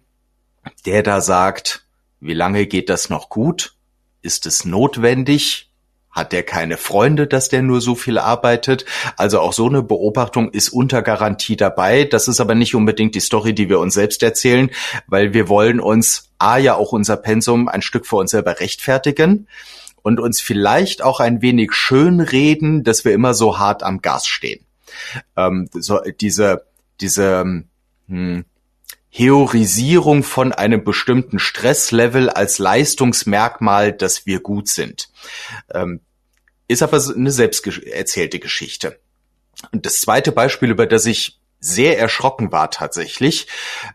der 0.86 1.04
da 1.04 1.22
sagt, 1.22 1.86
wie 2.20 2.34
lange 2.34 2.66
geht 2.68 2.90
das 2.90 3.10
noch 3.10 3.30
gut? 3.30 3.76
Ist 4.22 4.46
es 4.46 4.66
notwendig? 4.66 5.70
Hat 6.10 6.32
der 6.32 6.44
keine 6.44 6.78
Freunde, 6.78 7.26
dass 7.26 7.50
der 7.50 7.64
nur 7.64 7.82
so 7.82 7.96
viel 7.96 8.20
arbeitet? 8.20 8.86
Also 9.18 9.40
auch 9.40 9.52
so 9.52 9.68
eine 9.68 9.82
Beobachtung 9.82 10.52
ist 10.52 10.70
unter 10.70 11.02
Garantie 11.02 11.58
dabei. 11.58 12.04
Das 12.04 12.28
ist 12.28 12.40
aber 12.40 12.54
nicht 12.54 12.76
unbedingt 12.76 13.16
die 13.16 13.20
Story, 13.20 13.54
die 13.54 13.68
wir 13.68 13.80
uns 13.80 13.96
selbst 13.96 14.22
erzählen, 14.22 14.70
weil 15.08 15.34
wir 15.34 15.50
wollen 15.50 15.80
uns 15.80 16.30
A 16.38 16.58
ja 16.58 16.76
auch 16.76 16.92
unser 16.92 17.18
Pensum 17.18 17.68
ein 17.68 17.82
Stück 17.82 18.06
vor 18.06 18.20
uns 18.20 18.32
selber 18.32 18.60
rechtfertigen 18.60 19.48
und 20.04 20.20
uns 20.20 20.40
vielleicht 20.40 21.02
auch 21.02 21.20
ein 21.20 21.42
wenig 21.42 21.74
schön 21.74 22.20
reden, 22.20 22.84
dass 22.84 23.06
wir 23.06 23.14
immer 23.14 23.34
so 23.34 23.58
hart 23.58 23.82
am 23.82 24.02
Gas 24.02 24.28
stehen. 24.28 24.64
Ähm, 25.36 25.68
so 25.74 26.00
diese, 26.22 26.68
diese, 27.02 27.64
hm, 28.08 28.46
Heorisierung 29.16 30.24
von 30.24 30.54
einem 30.54 30.84
bestimmten 30.84 31.38
Stresslevel 31.38 32.32
als 32.32 32.58
Leistungsmerkmal, 32.58 33.94
dass 33.94 34.26
wir 34.26 34.40
gut 34.40 34.68
sind. 34.68 35.10
Ähm, 35.72 36.00
ist 36.68 36.82
aber 36.82 37.00
eine 37.16 37.30
selbst 37.30 37.68
erzählte 37.86 38.40
Geschichte. 38.40 39.00
Und 39.72 39.86
das 39.86 40.02
zweite 40.02 40.32
Beispiel, 40.32 40.72
über 40.72 40.88
das 40.88 41.06
ich 41.06 41.40
sehr 41.60 42.00
erschrocken 42.00 42.52
war 42.52 42.72
tatsächlich, 42.72 43.48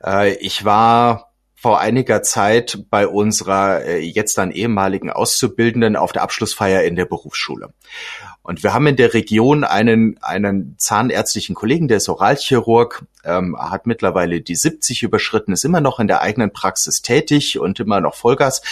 äh, 0.04 0.34
ich 0.34 0.64
war 0.64 1.32
vor 1.56 1.80
einiger 1.80 2.22
Zeit 2.22 2.84
bei 2.88 3.08
unserer 3.08 3.84
äh, 3.84 3.98
jetzt 3.98 4.38
dann 4.38 4.52
ehemaligen 4.52 5.10
Auszubildenden 5.10 5.96
auf 5.96 6.12
der 6.12 6.22
Abschlussfeier 6.22 6.84
in 6.84 6.94
der 6.94 7.06
Berufsschule. 7.06 7.74
Und 8.48 8.62
wir 8.62 8.72
haben 8.72 8.86
in 8.86 8.96
der 8.96 9.12
Region 9.12 9.62
einen, 9.62 10.16
einen 10.22 10.74
zahnärztlichen 10.78 11.54
Kollegen, 11.54 11.86
der 11.86 11.98
ist 11.98 12.08
Oralchirurg, 12.08 13.04
ähm, 13.22 13.54
hat 13.60 13.86
mittlerweile 13.86 14.40
die 14.40 14.56
70 14.56 15.02
überschritten, 15.02 15.52
ist 15.52 15.66
immer 15.66 15.82
noch 15.82 16.00
in 16.00 16.08
der 16.08 16.22
eigenen 16.22 16.50
Praxis 16.50 17.02
tätig 17.02 17.58
und 17.58 17.78
immer 17.78 18.00
noch 18.00 18.14
Vollgas. 18.14 18.62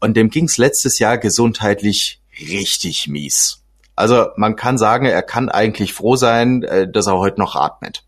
Und 0.00 0.18
dem 0.18 0.28
ging 0.28 0.44
es 0.44 0.58
letztes 0.58 0.98
Jahr 0.98 1.16
gesundheitlich 1.16 2.20
richtig 2.40 3.08
mies. 3.08 3.62
Also 3.96 4.26
man 4.36 4.54
kann 4.54 4.76
sagen, 4.76 5.06
er 5.06 5.22
kann 5.22 5.48
eigentlich 5.48 5.94
froh 5.94 6.16
sein, 6.16 6.62
äh, 6.64 6.86
dass 6.92 7.06
er 7.06 7.16
heute 7.16 7.40
noch 7.40 7.56
atmet. 7.56 8.04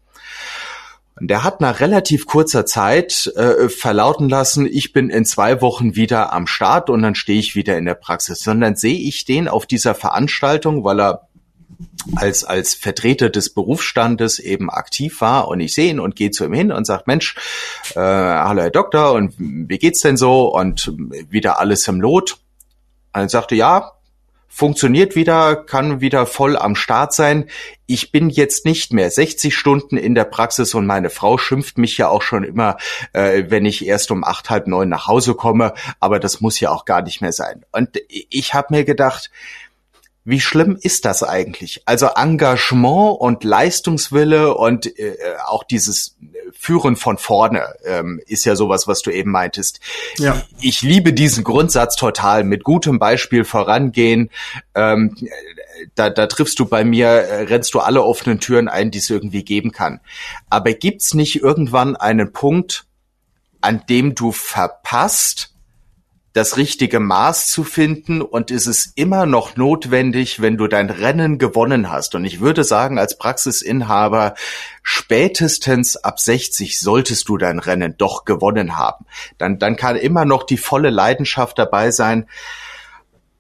Der 1.20 1.44
hat 1.44 1.60
nach 1.60 1.78
relativ 1.80 2.26
kurzer 2.26 2.66
Zeit 2.66 3.32
äh, 3.36 3.68
verlauten 3.68 4.28
lassen, 4.28 4.66
ich 4.66 4.92
bin 4.92 5.10
in 5.10 5.24
zwei 5.24 5.60
Wochen 5.60 5.94
wieder 5.94 6.32
am 6.32 6.48
Start 6.48 6.90
und 6.90 7.02
dann 7.02 7.14
stehe 7.14 7.38
ich 7.38 7.54
wieder 7.54 7.78
in 7.78 7.84
der 7.84 7.94
Praxis. 7.94 8.40
Sondern 8.40 8.74
sehe 8.74 8.98
ich 8.98 9.24
den 9.24 9.46
auf 9.46 9.66
dieser 9.66 9.94
Veranstaltung, 9.94 10.82
weil 10.82 11.00
er 11.00 11.28
als, 12.16 12.44
als 12.44 12.74
Vertreter 12.74 13.30
des 13.30 13.54
Berufsstandes 13.54 14.38
eben 14.38 14.70
aktiv 14.70 15.20
war 15.20 15.48
und 15.48 15.60
ich 15.60 15.74
sehe 15.74 15.90
ihn 15.90 16.00
und 16.00 16.16
gehe 16.16 16.30
zu 16.30 16.44
ihm 16.44 16.52
hin 16.52 16.72
und 16.72 16.84
sage, 16.84 17.04
Mensch, 17.06 17.36
äh, 17.94 18.00
hallo 18.00 18.62
Herr 18.62 18.70
Doktor 18.70 19.12
und 19.12 19.34
wie 19.38 19.78
geht's 19.78 20.00
denn 20.00 20.16
so? 20.16 20.54
Und 20.54 20.92
wieder 21.30 21.60
alles 21.60 21.86
im 21.88 22.00
Lot. 22.00 22.38
Und 23.12 23.22
er 23.22 23.28
sagte, 23.28 23.54
ja, 23.54 23.92
funktioniert 24.54 25.16
wieder, 25.16 25.56
kann 25.56 26.00
wieder 26.00 26.26
voll 26.26 26.56
am 26.56 26.76
Start 26.76 27.12
sein. 27.12 27.50
Ich 27.86 28.12
bin 28.12 28.30
jetzt 28.30 28.64
nicht 28.64 28.92
mehr 28.92 29.10
60 29.10 29.52
Stunden 29.52 29.96
in 29.96 30.14
der 30.14 30.22
Praxis 30.22 30.74
und 30.74 30.86
meine 30.86 31.10
Frau 31.10 31.38
schimpft 31.38 31.76
mich 31.76 31.98
ja 31.98 32.08
auch 32.08 32.22
schon 32.22 32.44
immer, 32.44 32.76
äh, 33.12 33.46
wenn 33.48 33.66
ich 33.66 33.84
erst 33.84 34.12
um 34.12 34.22
acht, 34.22 34.50
halb 34.50 34.68
neun 34.68 34.88
nach 34.88 35.08
Hause 35.08 35.34
komme, 35.34 35.74
aber 35.98 36.20
das 36.20 36.40
muss 36.40 36.60
ja 36.60 36.70
auch 36.70 36.84
gar 36.84 37.02
nicht 37.02 37.20
mehr 37.20 37.32
sein. 37.32 37.66
Und 37.72 38.00
ich 38.08 38.54
habe 38.54 38.68
mir 38.70 38.84
gedacht, 38.84 39.32
wie 40.24 40.40
schlimm 40.40 40.78
ist 40.80 41.04
das 41.04 41.24
eigentlich? 41.24 41.82
Also 41.84 42.06
Engagement 42.14 43.20
und 43.20 43.42
Leistungswille 43.42 44.54
und 44.54 44.98
äh, 44.98 45.16
auch 45.46 45.64
dieses 45.64 46.16
Führen 46.64 46.96
von 46.96 47.18
vorne 47.18 47.74
ähm, 47.84 48.22
ist 48.26 48.46
ja 48.46 48.56
sowas, 48.56 48.88
was 48.88 49.02
du 49.02 49.10
eben 49.10 49.30
meintest. 49.30 49.80
Ja. 50.16 50.42
Ich 50.62 50.80
liebe 50.80 51.12
diesen 51.12 51.44
Grundsatz 51.44 51.94
total. 51.94 52.42
Mit 52.42 52.64
gutem 52.64 52.98
Beispiel 52.98 53.44
vorangehen. 53.44 54.30
Ähm, 54.74 55.14
da, 55.94 56.08
da 56.08 56.26
triffst 56.26 56.58
du 56.58 56.64
bei 56.64 56.82
mir, 56.82 57.06
äh, 57.08 57.42
rennst 57.42 57.74
du 57.74 57.80
alle 57.80 58.02
offenen 58.02 58.40
Türen 58.40 58.68
ein, 58.68 58.90
die 58.90 58.96
es 58.96 59.10
irgendwie 59.10 59.44
geben 59.44 59.72
kann. 59.72 60.00
Aber 60.48 60.72
gibt's 60.72 61.12
nicht 61.12 61.42
irgendwann 61.42 61.96
einen 61.96 62.32
Punkt, 62.32 62.86
an 63.60 63.82
dem 63.90 64.14
du 64.14 64.32
verpasst, 64.32 65.53
das 66.34 66.56
richtige 66.56 66.98
Maß 66.98 67.46
zu 67.46 67.62
finden 67.62 68.20
und 68.20 68.50
ist 68.50 68.66
es 68.66 68.92
immer 68.96 69.24
noch 69.24 69.56
notwendig, 69.56 70.42
wenn 70.42 70.56
du 70.56 70.66
dein 70.66 70.90
Rennen 70.90 71.38
gewonnen 71.38 71.90
hast. 71.90 72.16
Und 72.16 72.24
ich 72.24 72.40
würde 72.40 72.64
sagen, 72.64 72.98
als 72.98 73.16
Praxisinhaber, 73.16 74.34
spätestens 74.82 75.96
ab 75.96 76.18
60 76.18 76.80
solltest 76.80 77.28
du 77.28 77.38
dein 77.38 77.60
Rennen 77.60 77.94
doch 77.96 78.24
gewonnen 78.24 78.76
haben. 78.76 79.06
Dann, 79.38 79.60
dann 79.60 79.76
kann 79.76 79.94
immer 79.94 80.24
noch 80.24 80.42
die 80.42 80.56
volle 80.56 80.90
Leidenschaft 80.90 81.56
dabei 81.56 81.92
sein. 81.92 82.26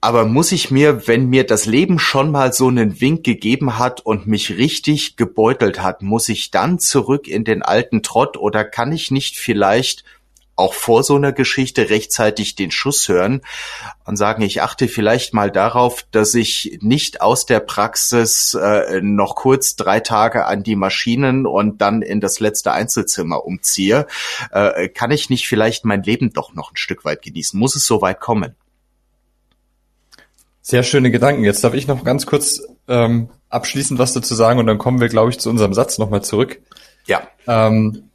Aber 0.00 0.24
muss 0.24 0.52
ich 0.52 0.70
mir, 0.70 1.08
wenn 1.08 1.28
mir 1.28 1.44
das 1.44 1.66
Leben 1.66 1.98
schon 1.98 2.30
mal 2.30 2.52
so 2.52 2.68
einen 2.68 3.00
Wink 3.00 3.24
gegeben 3.24 3.76
hat 3.76 4.02
und 4.02 4.28
mich 4.28 4.50
richtig 4.56 5.16
gebeutelt 5.16 5.82
hat, 5.82 6.00
muss 6.00 6.28
ich 6.28 6.52
dann 6.52 6.78
zurück 6.78 7.26
in 7.26 7.42
den 7.42 7.62
alten 7.62 8.04
Trott 8.04 8.36
oder 8.36 8.62
kann 8.62 8.92
ich 8.92 9.10
nicht 9.10 9.36
vielleicht 9.36 10.04
auch 10.56 10.74
vor 10.74 11.02
so 11.02 11.16
einer 11.16 11.32
Geschichte 11.32 11.90
rechtzeitig 11.90 12.54
den 12.54 12.70
Schuss 12.70 13.08
hören 13.08 13.42
und 14.04 14.16
sagen, 14.16 14.42
ich 14.42 14.62
achte 14.62 14.88
vielleicht 14.88 15.34
mal 15.34 15.50
darauf, 15.50 16.04
dass 16.10 16.34
ich 16.34 16.78
nicht 16.80 17.20
aus 17.20 17.46
der 17.46 17.60
Praxis 17.60 18.54
äh, 18.54 19.00
noch 19.02 19.34
kurz 19.34 19.76
drei 19.76 20.00
Tage 20.00 20.46
an 20.46 20.62
die 20.62 20.76
Maschinen 20.76 21.46
und 21.46 21.80
dann 21.80 22.02
in 22.02 22.20
das 22.20 22.40
letzte 22.40 22.72
Einzelzimmer 22.72 23.44
umziehe. 23.44 24.06
Äh, 24.52 24.88
kann 24.88 25.10
ich 25.10 25.30
nicht 25.30 25.48
vielleicht 25.48 25.84
mein 25.84 26.02
Leben 26.02 26.32
doch 26.32 26.54
noch 26.54 26.72
ein 26.72 26.76
Stück 26.76 27.04
weit 27.04 27.22
genießen? 27.22 27.58
Muss 27.58 27.76
es 27.76 27.86
so 27.86 28.00
weit 28.00 28.20
kommen? 28.20 28.54
Sehr 30.62 30.82
schöne 30.82 31.10
Gedanken. 31.10 31.44
Jetzt 31.44 31.62
darf 31.62 31.74
ich 31.74 31.86
noch 31.86 32.04
ganz 32.04 32.24
kurz 32.24 32.62
ähm, 32.88 33.28
abschließend 33.50 33.98
was 33.98 34.14
dazu 34.14 34.34
sagen 34.34 34.58
und 34.58 34.66
dann 34.66 34.78
kommen 34.78 35.00
wir, 35.00 35.08
glaube 35.08 35.30
ich, 35.30 35.38
zu 35.38 35.50
unserem 35.50 35.74
Satz 35.74 35.98
nochmal 35.98 36.22
zurück. 36.22 36.60
Ja. 37.06 37.28
Ähm, 37.46 38.10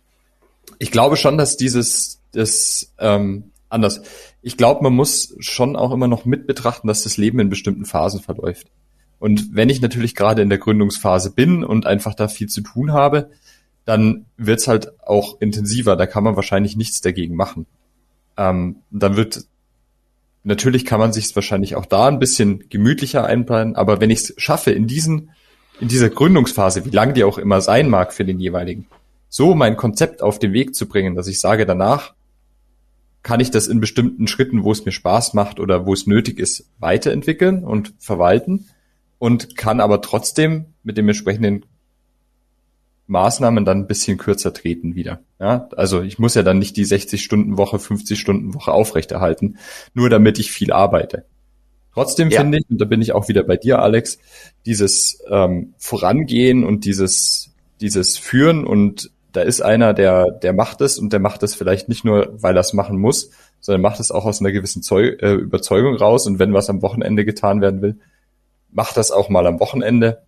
ich 0.80 0.92
glaube 0.92 1.16
schon, 1.16 1.38
dass 1.38 1.58
dieses 1.58 2.19
das 2.32 2.94
ähm, 3.00 3.52
anders. 3.70 4.02
Ich 4.42 4.58
glaube, 4.58 4.84
man 4.84 4.94
muss 4.94 5.36
schon 5.40 5.76
auch 5.76 5.92
immer 5.92 6.08
noch 6.08 6.26
mit 6.26 6.48
betrachten, 6.48 6.88
dass 6.88 7.04
das 7.04 7.18
Leben 7.18 7.40
in 7.40 7.50
bestimmten 7.50 7.86
Phasen 7.86 8.22
verläuft. 8.22 8.68
Und 9.20 9.54
wenn 9.54 9.70
ich 9.70 9.82
natürlich 9.82 10.16
gerade 10.16 10.42
in 10.42 10.50
der 10.50 10.60
Gründungsphase 10.60 11.32
bin 11.32 11.64
und 11.64 11.86
einfach 11.86 12.14
da 12.14 12.28
viel 12.28 12.48
zu 12.48 12.62
tun 12.62 12.94
habe, 12.94 13.30
dann 13.86 14.26
wird's 14.38 14.68
halt 14.68 14.92
auch 15.02 15.42
intensiver. 15.42 15.96
Da 15.96 16.06
kann 16.06 16.24
man 16.24 16.36
wahrscheinlich 16.36 16.78
nichts 16.78 17.02
dagegen 17.02 17.36
machen. 17.36 17.66
Ähm, 18.38 18.78
dann 18.92 19.18
wird 19.18 19.46
natürlich 20.44 20.86
kann 20.86 21.00
man 21.00 21.14
sich 21.14 21.36
wahrscheinlich 21.36 21.76
auch 21.76 21.86
da 21.86 22.08
ein 22.08 22.20
bisschen 22.20 22.70
gemütlicher 22.70 23.26
einplanen, 23.26 23.76
aber 23.76 24.00
wenn 24.00 24.10
ich 24.10 24.20
es 24.20 24.34
schaffe, 24.38 24.72
in 24.72 24.88
diesen, 24.88 25.32
in 25.80 25.88
dieser 25.88 26.10
Gründungsphase, 26.10 26.86
wie 26.86 26.90
lang 26.90 27.14
die 27.14 27.24
auch 27.24 27.38
immer 27.38 27.62
sein 27.62 27.90
mag 27.90 28.14
für 28.14 28.26
den 28.26 28.40
jeweiligen, 28.40 28.88
so 29.28 29.54
mein 29.54 29.78
Konzept 29.78 30.22
auf 30.22 30.40
den 30.40 30.54
Weg 30.54 30.76
zu 30.76 30.88
bringen, 30.88 31.16
dass 31.16 31.28
ich 31.28 31.40
sage, 31.40 31.66
danach 31.66 32.14
kann 33.30 33.42
ich 33.42 33.52
das 33.52 33.68
in 33.68 33.80
bestimmten 33.80 34.26
Schritten, 34.26 34.64
wo 34.64 34.72
es 34.72 34.86
mir 34.86 34.92
Spaß 34.92 35.36
macht 35.36 35.60
oder 35.60 35.86
wo 35.86 35.94
es 35.94 36.08
nötig 36.08 36.40
ist, 36.40 36.68
weiterentwickeln 36.80 37.64
und 37.64 37.94
verwalten 38.00 38.66
und 39.20 39.56
kann 39.56 39.82
aber 39.82 40.02
trotzdem 40.02 40.66
mit 40.82 40.98
den 40.98 41.08
entsprechenden 41.08 41.64
Maßnahmen 43.06 43.66
dann 43.66 43.82
ein 43.82 43.88
bisschen 43.88 44.18
kürzer 44.18 44.52
treten 44.52 44.96
wieder. 44.96 45.20
Ja, 45.40 45.70
also 45.78 46.02
ich 46.02 46.18
muss 46.18 46.34
ja 46.34 46.42
dann 46.42 46.58
nicht 46.58 46.76
die 46.76 46.86
60 46.86 47.24
Stunden 47.24 47.60
Woche, 47.60 47.78
50 47.78 48.20
Stunden 48.20 48.56
Woche 48.56 48.72
aufrechterhalten, 48.72 49.60
nur 49.94 50.10
damit 50.10 50.40
ich 50.40 50.52
viel 50.52 50.74
arbeite. 50.74 51.26
Trotzdem 51.94 52.32
ja. 52.32 52.42
finde 52.42 52.58
ich, 52.58 52.66
und 52.68 52.82
da 52.82 52.86
bin 52.86 53.00
ich 53.00 53.12
auch 53.12 53.28
wieder 53.28 53.44
bei 53.44 53.58
dir, 53.58 53.78
Alex, 53.78 54.18
dieses 54.66 55.24
ähm, 55.30 55.76
Vorangehen 55.78 56.64
und 56.64 56.84
dieses, 56.84 57.54
dieses 57.80 58.18
Führen 58.18 58.66
und 58.66 59.12
da 59.32 59.42
ist 59.42 59.62
einer, 59.62 59.94
der, 59.94 60.32
der 60.32 60.54
macht 60.54 60.82
es 60.82 60.98
und 60.98 61.14
der 61.14 61.20
macht 61.20 61.44
es 61.44 61.56
vielleicht 61.56 61.90
nicht 61.90 62.04
nur, 62.04 62.30
weil 62.32 62.58
er 62.58 62.62
es 62.62 62.74
machen 62.74 62.98
muss, 62.98 63.30
sondern 63.60 63.82
macht 63.82 64.00
es 64.00 64.12
auch 64.12 64.26
aus 64.26 64.40
einer 64.40 64.52
gewissen 64.52 64.82
Zeug, 64.82 65.22
äh, 65.22 65.34
Überzeugung 65.34 65.96
raus. 65.96 66.26
Und 66.26 66.40
wenn 66.40 66.54
was 66.54 66.70
am 66.70 66.82
Wochenende 66.82 67.26
getan 67.26 67.62
werden 67.62 67.82
will, 67.82 68.00
macht 68.72 68.98
das 68.98 69.12
auch 69.12 69.30
mal 69.30 69.46
am 69.46 69.60
Wochenende. 69.60 70.24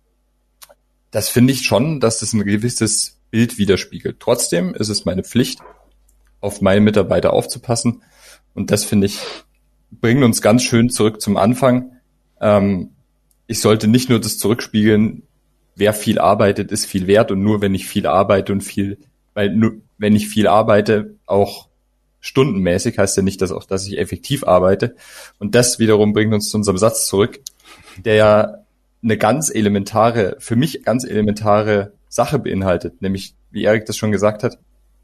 Das 1.10 1.28
finde 1.28 1.52
ich 1.52 1.64
schon, 1.64 2.00
dass 2.00 2.20
das 2.20 2.32
ein 2.32 2.44
gewisses 2.44 3.18
Bild 3.30 3.58
widerspiegelt. 3.58 4.20
Trotzdem 4.20 4.74
ist 4.74 4.88
es 4.88 5.04
meine 5.04 5.24
Pflicht, 5.24 5.60
auf 6.40 6.60
meine 6.60 6.80
Mitarbeiter 6.80 7.32
aufzupassen. 7.32 8.02
Und 8.54 8.70
das 8.70 8.84
finde 8.84 9.06
ich, 9.06 9.18
bringt 9.90 10.22
uns 10.22 10.42
ganz 10.42 10.62
schön 10.62 10.90
zurück 10.90 11.20
zum 11.20 11.36
Anfang. 11.36 11.92
Ähm, 12.40 12.90
ich 13.46 13.60
sollte 13.60 13.88
nicht 13.88 14.08
nur 14.08 14.20
das 14.20 14.38
zurückspiegeln, 14.38 15.24
wer 15.74 15.92
viel 15.92 16.18
arbeitet, 16.18 16.70
ist 16.72 16.86
viel 16.86 17.06
wert 17.06 17.30
und 17.30 17.42
nur 17.42 17.60
wenn 17.60 17.74
ich 17.74 17.86
viel 17.86 18.06
arbeite 18.06 18.52
und 18.52 18.62
viel, 18.62 18.98
weil 19.34 19.54
nur 19.54 19.74
wenn 19.98 20.14
ich 20.14 20.28
viel 20.28 20.46
arbeite, 20.46 21.16
auch 21.26 21.68
stundenmäßig, 22.20 22.98
heißt 22.98 23.16
ja 23.16 23.22
nicht, 23.22 23.42
dass 23.42 23.52
auch, 23.52 23.64
dass 23.64 23.86
ich 23.86 23.98
effektiv 23.98 24.44
arbeite. 24.44 24.94
Und 25.38 25.54
das 25.54 25.78
wiederum 25.78 26.12
bringt 26.12 26.32
uns 26.32 26.50
zu 26.50 26.56
unserem 26.56 26.78
Satz 26.78 27.06
zurück, 27.06 27.40
der 28.04 28.14
ja 28.14 28.54
eine 29.02 29.16
ganz 29.16 29.50
elementare, 29.50 30.36
für 30.38 30.56
mich 30.56 30.84
ganz 30.84 31.04
elementare 31.04 31.92
Sache 32.08 32.38
beinhaltet, 32.38 33.02
nämlich, 33.02 33.34
wie 33.50 33.64
Erik 33.64 33.86
das 33.86 33.96
schon 33.96 34.12
gesagt 34.12 34.44
hat, 34.44 34.58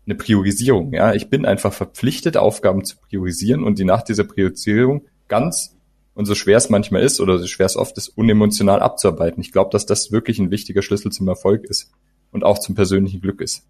eine 0.07 0.15
Priorisierung. 0.15 0.93
Ja, 0.95 1.13
ich 1.13 1.29
bin 1.29 1.45
einfach 1.45 1.73
verpflichtet, 1.73 2.37
Aufgaben 2.37 2.85
zu 2.85 2.97
priorisieren 2.97 3.65
und 3.65 3.79
die 3.79 3.85
nach 3.85 4.03
dieser 4.03 4.25
Priorisierung 4.25 5.05
ganz 5.27 5.77
und 6.19 6.25
so 6.25 6.35
schwer 6.35 6.57
es 6.57 6.69
manchmal 6.69 7.03
ist 7.03 7.21
oder 7.21 7.39
so 7.39 7.47
schwer 7.47 7.67
es 7.67 7.77
oft 7.77 7.97
ist, 7.97 8.09
unemotional 8.09 8.81
abzuarbeiten. 8.81 9.41
Ich 9.41 9.53
glaube, 9.53 9.71
dass 9.71 9.87
das 9.87 10.11
wirklich 10.11 10.41
ein 10.41 10.51
wichtiger 10.51 10.83
Schlüssel 10.83 11.13
zum 11.13 11.29
Erfolg 11.29 11.65
ist 11.65 11.93
und 12.33 12.43
auch 12.43 12.59
zum 12.59 12.75
persönlichen 12.75 13.21
Glück 13.21 13.41
ist. 13.41 13.69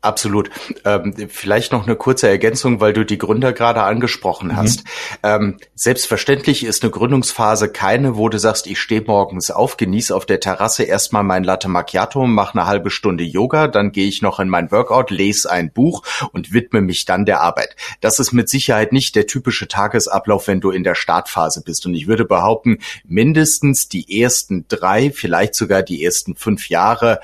Absolut. 0.00 0.50
Ähm, 0.84 1.14
vielleicht 1.28 1.72
noch 1.72 1.86
eine 1.86 1.96
kurze 1.96 2.28
Ergänzung, 2.28 2.80
weil 2.80 2.92
du 2.92 3.04
die 3.04 3.18
Gründer 3.18 3.52
gerade 3.52 3.82
angesprochen 3.82 4.56
hast. 4.56 4.84
Mhm. 4.84 5.18
Ähm, 5.22 5.56
selbstverständlich 5.74 6.64
ist 6.64 6.82
eine 6.82 6.92
Gründungsphase 6.92 7.68
keine, 7.68 8.16
wo 8.16 8.28
du 8.28 8.38
sagst, 8.38 8.68
ich 8.68 8.78
stehe 8.78 9.02
morgens 9.02 9.50
auf, 9.50 9.76
genieße 9.76 10.14
auf 10.14 10.24
der 10.24 10.38
Terrasse 10.38 10.84
erstmal 10.84 11.24
mein 11.24 11.42
Latte 11.42 11.68
Macchiato, 11.68 12.26
mache 12.26 12.58
eine 12.58 12.68
halbe 12.68 12.90
Stunde 12.90 13.24
Yoga, 13.24 13.66
dann 13.66 13.90
gehe 13.90 14.06
ich 14.06 14.22
noch 14.22 14.38
in 14.38 14.48
mein 14.48 14.70
Workout, 14.70 15.10
lese 15.10 15.50
ein 15.50 15.72
Buch 15.72 16.02
und 16.32 16.52
widme 16.52 16.80
mich 16.80 17.04
dann 17.04 17.24
der 17.24 17.40
Arbeit. 17.40 17.74
Das 18.00 18.20
ist 18.20 18.32
mit 18.32 18.48
Sicherheit 18.48 18.92
nicht 18.92 19.16
der 19.16 19.26
typische 19.26 19.66
Tagesablauf, 19.66 20.46
wenn 20.46 20.60
du 20.60 20.70
in 20.70 20.84
der 20.84 20.94
Startphase 20.94 21.62
bist. 21.62 21.86
Und 21.86 21.94
ich 21.94 22.06
würde 22.06 22.24
behaupten, 22.24 22.78
mindestens 23.04 23.88
die 23.88 24.22
ersten 24.22 24.66
drei, 24.68 25.10
vielleicht 25.10 25.54
sogar 25.54 25.82
die 25.82 26.04
ersten 26.04 26.36
fünf 26.36 26.68
Jahre 26.68 27.20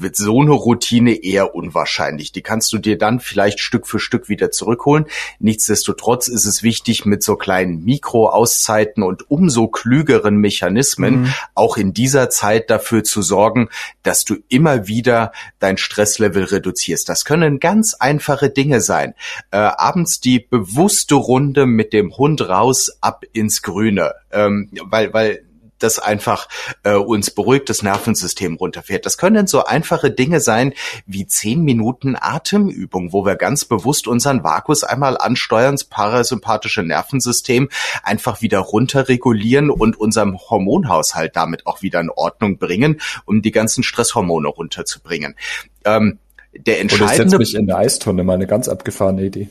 wird 0.00 0.16
so 0.16 0.40
eine 0.40 0.52
Routine 0.52 1.22
eher 1.22 1.54
unwahrscheinlich. 1.54 2.32
Die 2.32 2.42
kannst 2.42 2.72
du 2.72 2.78
dir 2.78 2.98
dann 2.98 3.20
vielleicht 3.20 3.60
Stück 3.60 3.86
für 3.86 3.98
Stück 3.98 4.28
wieder 4.28 4.50
zurückholen. 4.50 5.06
Nichtsdestotrotz 5.38 6.28
ist 6.28 6.46
es 6.46 6.62
wichtig, 6.62 7.04
mit 7.04 7.22
so 7.22 7.36
kleinen 7.36 7.84
Mikroauszeiten 7.84 9.02
und 9.02 9.30
umso 9.30 9.68
klügeren 9.68 10.36
Mechanismen 10.36 11.22
mhm. 11.22 11.34
auch 11.54 11.76
in 11.76 11.92
dieser 11.92 12.30
Zeit 12.30 12.70
dafür 12.70 13.04
zu 13.04 13.22
sorgen, 13.22 13.68
dass 14.02 14.24
du 14.24 14.36
immer 14.48 14.86
wieder 14.86 15.32
dein 15.58 15.76
Stresslevel 15.76 16.44
reduzierst. 16.44 17.08
Das 17.08 17.24
können 17.24 17.60
ganz 17.60 17.94
einfache 17.94 18.50
Dinge 18.50 18.80
sein. 18.80 19.14
Äh, 19.50 19.58
abends 19.58 20.20
die 20.20 20.38
bewusste 20.40 21.14
Runde 21.14 21.66
mit 21.66 21.92
dem 21.92 22.16
Hund 22.16 22.48
raus 22.48 22.90
ab 23.00 23.24
ins 23.32 23.62
Grüne, 23.62 24.14
ähm, 24.32 24.70
weil 24.84 25.12
weil 25.12 25.44
das 25.82 25.98
einfach 25.98 26.48
äh, 26.82 26.94
uns 26.94 27.30
beruhigt, 27.30 27.68
das 27.68 27.82
Nervensystem 27.82 28.56
runterfährt. 28.56 29.06
Das 29.06 29.18
können 29.18 29.46
so 29.46 29.64
einfache 29.64 30.10
Dinge 30.10 30.40
sein 30.40 30.72
wie 31.06 31.26
zehn 31.26 31.62
Minuten 31.62 32.16
Atemübung, 32.18 33.12
wo 33.12 33.24
wir 33.24 33.36
ganz 33.36 33.64
bewusst 33.64 34.08
unseren 34.08 34.44
Vagus 34.44 34.84
einmal 34.84 35.16
ansteuern, 35.18 35.74
das 35.74 35.84
parasympathische 35.84 36.82
Nervensystem 36.82 37.68
einfach 38.02 38.42
wieder 38.42 38.60
runterregulieren 38.60 39.70
und 39.70 39.98
unserem 39.98 40.38
Hormonhaushalt 40.38 41.36
damit 41.36 41.66
auch 41.66 41.82
wieder 41.82 42.00
in 42.00 42.10
Ordnung 42.10 42.58
bringen, 42.58 43.00
um 43.24 43.42
die 43.42 43.52
ganzen 43.52 43.82
Stresshormone 43.82 44.48
runterzubringen. 44.48 45.36
Ähm, 45.84 46.18
der 46.52 46.80
entscheidende. 46.80 47.04
Und 47.04 47.10
ich 47.10 47.16
setze 47.16 47.38
mich 47.38 47.54
in 47.54 47.66
der 47.66 47.78
Eistonne, 47.78 48.24
mal 48.24 48.34
eine 48.34 48.46
ganz 48.46 48.68
abgefahrene 48.68 49.24
Idee. 49.24 49.48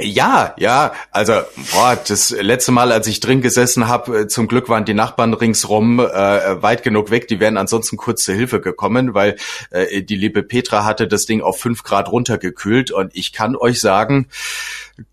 Ja, 0.00 0.54
ja, 0.58 0.92
also 1.12 1.34
boah, 1.72 1.96
das 1.96 2.30
letzte 2.30 2.72
Mal, 2.72 2.90
als 2.90 3.06
ich 3.06 3.20
drin 3.20 3.42
gesessen 3.42 3.86
habe, 3.86 4.22
äh, 4.22 4.26
zum 4.26 4.48
Glück 4.48 4.68
waren 4.68 4.84
die 4.84 4.94
Nachbarn 4.94 5.34
ringsrum 5.34 6.00
äh, 6.00 6.62
weit 6.62 6.82
genug 6.82 7.12
weg, 7.12 7.28
die 7.28 7.38
wären 7.38 7.56
ansonsten 7.56 7.96
kurz 7.96 8.24
zur 8.24 8.34
Hilfe 8.34 8.60
gekommen, 8.60 9.14
weil 9.14 9.36
äh, 9.70 10.02
die 10.02 10.16
liebe 10.16 10.42
Petra 10.42 10.84
hatte 10.84 11.06
das 11.06 11.26
Ding 11.26 11.42
auf 11.42 11.60
fünf 11.60 11.84
Grad 11.84 12.10
runtergekühlt 12.10 12.90
und 12.90 13.14
ich 13.14 13.32
kann 13.32 13.54
euch 13.54 13.80
sagen, 13.80 14.26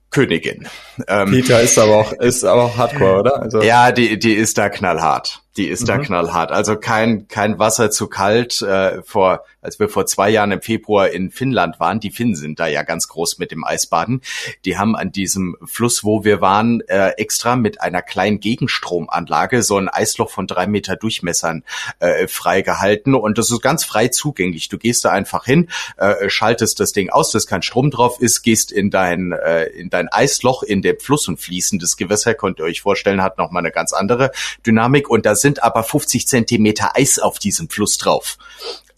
Königin. 0.10 0.68
Ähm, 1.08 1.30
Peter 1.30 1.62
ist 1.62 1.78
aber 1.78 1.98
auch 1.98 2.14
ist 2.14 2.44
aber 2.44 2.64
auch 2.64 2.78
Hardcore, 2.78 3.20
oder? 3.20 3.42
Also 3.42 3.62
ja, 3.62 3.92
die 3.92 4.18
die 4.18 4.34
ist 4.34 4.58
da 4.58 4.70
knallhart. 4.70 5.41
Die 5.58 5.68
ist 5.68 5.82
mhm. 5.82 5.88
da 5.88 5.98
knallhart. 5.98 6.52
Also 6.52 6.78
kein 6.78 7.28
kein 7.28 7.60
Wasser 7.60 7.92
zu 7.92 8.08
kalt. 8.08 8.62
Äh, 8.62 9.02
vor 9.04 9.44
als 9.62 9.80
wir 9.80 9.90
vor 9.90 10.06
zwei 10.06 10.30
Jahren 10.30 10.52
im 10.52 10.62
Februar 10.62 11.10
in 11.10 11.30
Finnland 11.30 11.80
waren, 11.80 12.00
die 12.00 12.12
Finnen 12.12 12.36
sind 12.36 12.60
da 12.60 12.68
ja 12.68 12.82
ganz 12.84 13.08
groß 13.08 13.38
mit 13.38 13.52
dem 13.52 13.64
Eisbaden. 13.64 14.22
Die 14.66 14.78
haben 14.78 14.96
an 14.96 15.12
diesem 15.12 15.56
Fluss, 15.64 16.04
wo 16.04 16.24
wir 16.24 16.42
waren, 16.42 16.82
äh, 16.88 17.10
extra 17.18 17.56
mit 17.56 17.80
einer 17.80 18.02
kleinen 18.02 18.40
Gegenstromanlage 18.40 19.62
so 19.62 19.78
ein 19.78 19.88
Eisloch 19.88 20.32
von 20.32 20.48
drei 20.48 20.66
Meter 20.66 20.96
Durchmessern 20.96 21.64
äh, 22.00 22.28
freigehalten 22.28 23.14
und 23.14 23.38
das 23.38 23.52
ist 23.52 23.62
ganz 23.62 23.86
frei 23.86 24.08
zugänglich. 24.08 24.70
Du 24.70 24.78
gehst 24.78 25.06
da 25.06 25.12
einfach 25.12 25.46
hin, 25.46 25.70
äh, 25.98 26.30
schaltest 26.30 26.80
das 26.80 26.92
Ding 26.92 27.10
aus, 27.10 27.32
dass 27.32 27.46
kein 27.46 27.62
Strom 27.62 27.92
drauf 27.92 28.20
ist, 28.20 28.42
gehst 28.42 28.72
in 28.72 28.90
dein 28.90 29.32
äh, 29.32 29.66
in 29.66 29.90
dein 29.90 30.10
Eisloch 30.10 30.64
in 30.64 30.82
dem 30.82 31.00
Fluss 31.00 31.28
und 31.28 31.40
fließendes 31.40 31.98
Gewässer, 31.98 32.34
könnt 32.34 32.60
ihr 32.60 32.66
euch 32.66 32.82
vorstellen, 32.82 33.22
hat 33.22 33.38
noch 33.38 33.52
mal 33.52 33.60
eine 33.60 33.72
ganz 33.72 33.94
andere 33.94 34.32
Dynamik 34.66 35.10
und 35.10 35.26
da 35.26 35.36
sind 35.42 35.64
aber 35.64 35.84
50 35.84 36.28
Zentimeter 36.28 36.96
Eis 36.96 37.20
auf 37.20 37.40
diesem 37.40 37.70
Fluss 37.70 37.98
drauf. 37.98 38.38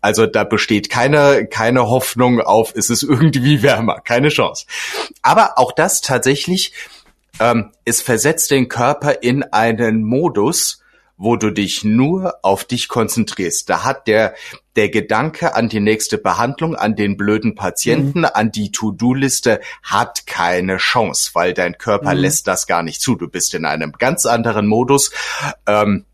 Also 0.04 0.26
da 0.26 0.44
besteht 0.44 0.90
keine, 0.90 1.48
keine 1.48 1.88
Hoffnung 1.88 2.42
auf, 2.42 2.74
es 2.76 2.90
ist 2.90 3.04
irgendwie 3.04 3.62
wärmer, 3.64 4.02
keine 4.02 4.28
Chance. 4.28 4.66
Aber 5.22 5.58
auch 5.58 5.72
das 5.72 6.02
tatsächlich, 6.02 6.74
ähm, 7.40 7.72
es 7.86 8.02
versetzt 8.02 8.52
den 8.52 8.68
Körper 8.68 9.24
in 9.24 9.44
einen 9.44 10.04
Modus, 10.04 10.84
wo 11.16 11.38
du 11.38 11.52
dich 11.52 11.86
nur 11.86 12.36
auf 12.42 12.66
dich 12.66 12.90
konzentrierst. 12.90 13.70
Da 13.70 13.86
hat 13.86 14.08
der, 14.08 14.36
der 14.76 14.90
Gedanke 14.90 15.56
an 15.56 15.70
die 15.70 15.80
nächste 15.80 16.18
Behandlung, 16.18 16.76
an 16.76 16.98
den 16.98 17.16
blöden 17.16 17.56
Patienten, 17.56 18.20
mhm. 18.20 18.30
an 18.34 18.52
die 18.52 18.72
To-Do-Liste 18.72 19.62
hat 19.84 20.28
keine 20.28 20.78
Chance, 20.78 21.32
weil 21.34 21.54
dein 21.54 21.78
Körper 21.78 22.14
mhm. 22.14 22.20
lässt 22.20 22.48
das 22.48 22.68
gar 22.68 22.84
nicht 22.84 23.00
zu. 23.00 23.16
Du 23.16 23.30
bist 23.30 23.54
in 23.54 23.64
einem 23.64 23.94
ganz 23.94 24.26
anderen 24.26 24.68
Modus. 24.68 25.12
Ähm, 25.66 26.06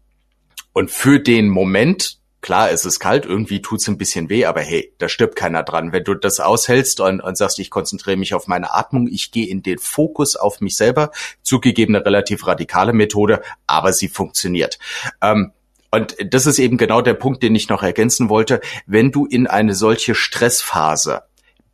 und 0.79 0.89
für 0.91 1.19
den 1.19 1.49
Moment, 1.49 2.19
klar, 2.39 2.71
es 2.71 2.85
ist 2.85 3.01
kalt, 3.01 3.25
irgendwie 3.25 3.61
tut's 3.61 3.89
ein 3.89 3.97
bisschen 3.97 4.29
weh, 4.29 4.45
aber 4.45 4.61
hey, 4.61 4.93
da 4.97 5.09
stirbt 5.09 5.35
keiner 5.35 5.61
dran. 5.61 5.91
Wenn 5.91 6.05
du 6.05 6.13
das 6.13 6.39
aushältst 6.39 7.01
und, 7.01 7.19
und 7.19 7.37
sagst, 7.37 7.59
ich 7.59 7.69
konzentriere 7.69 8.15
mich 8.15 8.33
auf 8.33 8.47
meine 8.47 8.73
Atmung, 8.73 9.09
ich 9.11 9.33
gehe 9.33 9.49
in 9.49 9.61
den 9.61 9.77
Fokus 9.77 10.37
auf 10.37 10.61
mich 10.61 10.77
selber, 10.77 11.11
zugegeben 11.41 11.97
eine 11.97 12.05
relativ 12.05 12.47
radikale 12.47 12.93
Methode, 12.93 13.41
aber 13.67 13.91
sie 13.91 14.07
funktioniert. 14.07 14.79
Ähm, 15.21 15.51
und 15.91 16.15
das 16.33 16.45
ist 16.45 16.59
eben 16.59 16.77
genau 16.77 17.01
der 17.01 17.15
Punkt, 17.15 17.43
den 17.43 17.55
ich 17.55 17.67
noch 17.67 17.83
ergänzen 17.83 18.29
wollte. 18.29 18.61
Wenn 18.85 19.11
du 19.11 19.25
in 19.25 19.47
eine 19.47 19.75
solche 19.75 20.15
Stressphase 20.15 21.23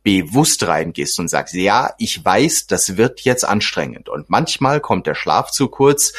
bewusst 0.06 0.64
reingehst 0.68 1.18
und 1.18 1.26
sagst, 1.26 1.52
ja, 1.54 1.92
ich 1.98 2.24
weiß, 2.24 2.68
das 2.68 2.96
wird 2.96 3.22
jetzt 3.22 3.44
anstrengend. 3.44 4.08
Und 4.08 4.30
manchmal 4.30 4.78
kommt 4.78 5.08
der 5.08 5.16
Schlaf 5.16 5.50
zu 5.50 5.66
kurz. 5.66 6.12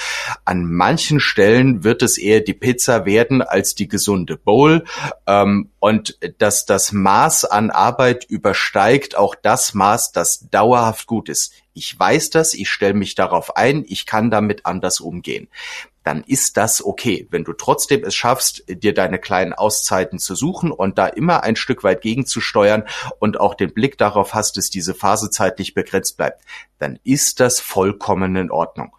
An 0.44 0.70
manchen 0.70 1.22
Stellen 1.22 1.86
wird 1.86 2.02
es 2.02 2.18
eher 2.18 2.42
die 2.42 2.54
Pizza 2.54 3.06
werden 3.06 3.42
als 3.42 3.76
die 3.76 3.88
gesunde 3.88 4.36
Bowl. 4.36 4.84
Ähm, 5.26 5.70
und 5.80 6.18
dass 6.38 6.66
das 6.66 6.92
Maß 6.92 7.46
an 7.46 7.70
Arbeit 7.70 8.26
übersteigt 8.26 9.16
auch 9.16 9.36
das 9.36 9.74
Maß, 9.74 10.12
das 10.12 10.50
dauerhaft 10.52 11.08
gut 11.08 11.30
ist. 11.30 11.54
Ich 11.74 11.98
weiß 11.98 12.32
das, 12.32 12.56
ich 12.56 12.70
stelle 12.70 12.94
mich 12.94 13.16
darauf 13.16 13.56
ein, 13.56 13.86
ich 13.88 14.06
kann 14.06 14.30
damit 14.30 14.66
anders 14.66 15.00
umgehen 15.00 15.48
dann 16.08 16.24
ist 16.26 16.56
das 16.56 16.82
okay. 16.82 17.28
Wenn 17.32 17.44
du 17.44 17.52
trotzdem 17.52 18.06
es 18.06 18.16
schaffst, 18.16 18.64
dir 18.70 18.94
deine 18.94 19.20
kleinen 19.20 19.52
Auszeiten 19.52 20.20
zu 20.20 20.36
suchen 20.36 20.72
und 20.72 20.98
da 20.98 21.08
immer 21.08 21.44
ein 21.44 21.58
Stück 21.58 21.84
weit 21.84 22.00
gegenzusteuern 22.00 22.86
und 23.20 23.42
auch 23.42 23.56
den 23.56 23.74
Blick 23.74 23.98
darauf 23.98 24.34
hast, 24.34 24.56
dass 24.56 24.70
diese 24.70 24.94
Phase 24.94 25.30
zeitlich 25.30 25.74
begrenzt 25.74 26.16
bleibt, 26.16 26.46
dann 26.80 26.98
ist 27.04 27.42
das 27.42 27.60
vollkommen 27.60 28.38
in 28.38 28.52
Ordnung. 28.52 28.96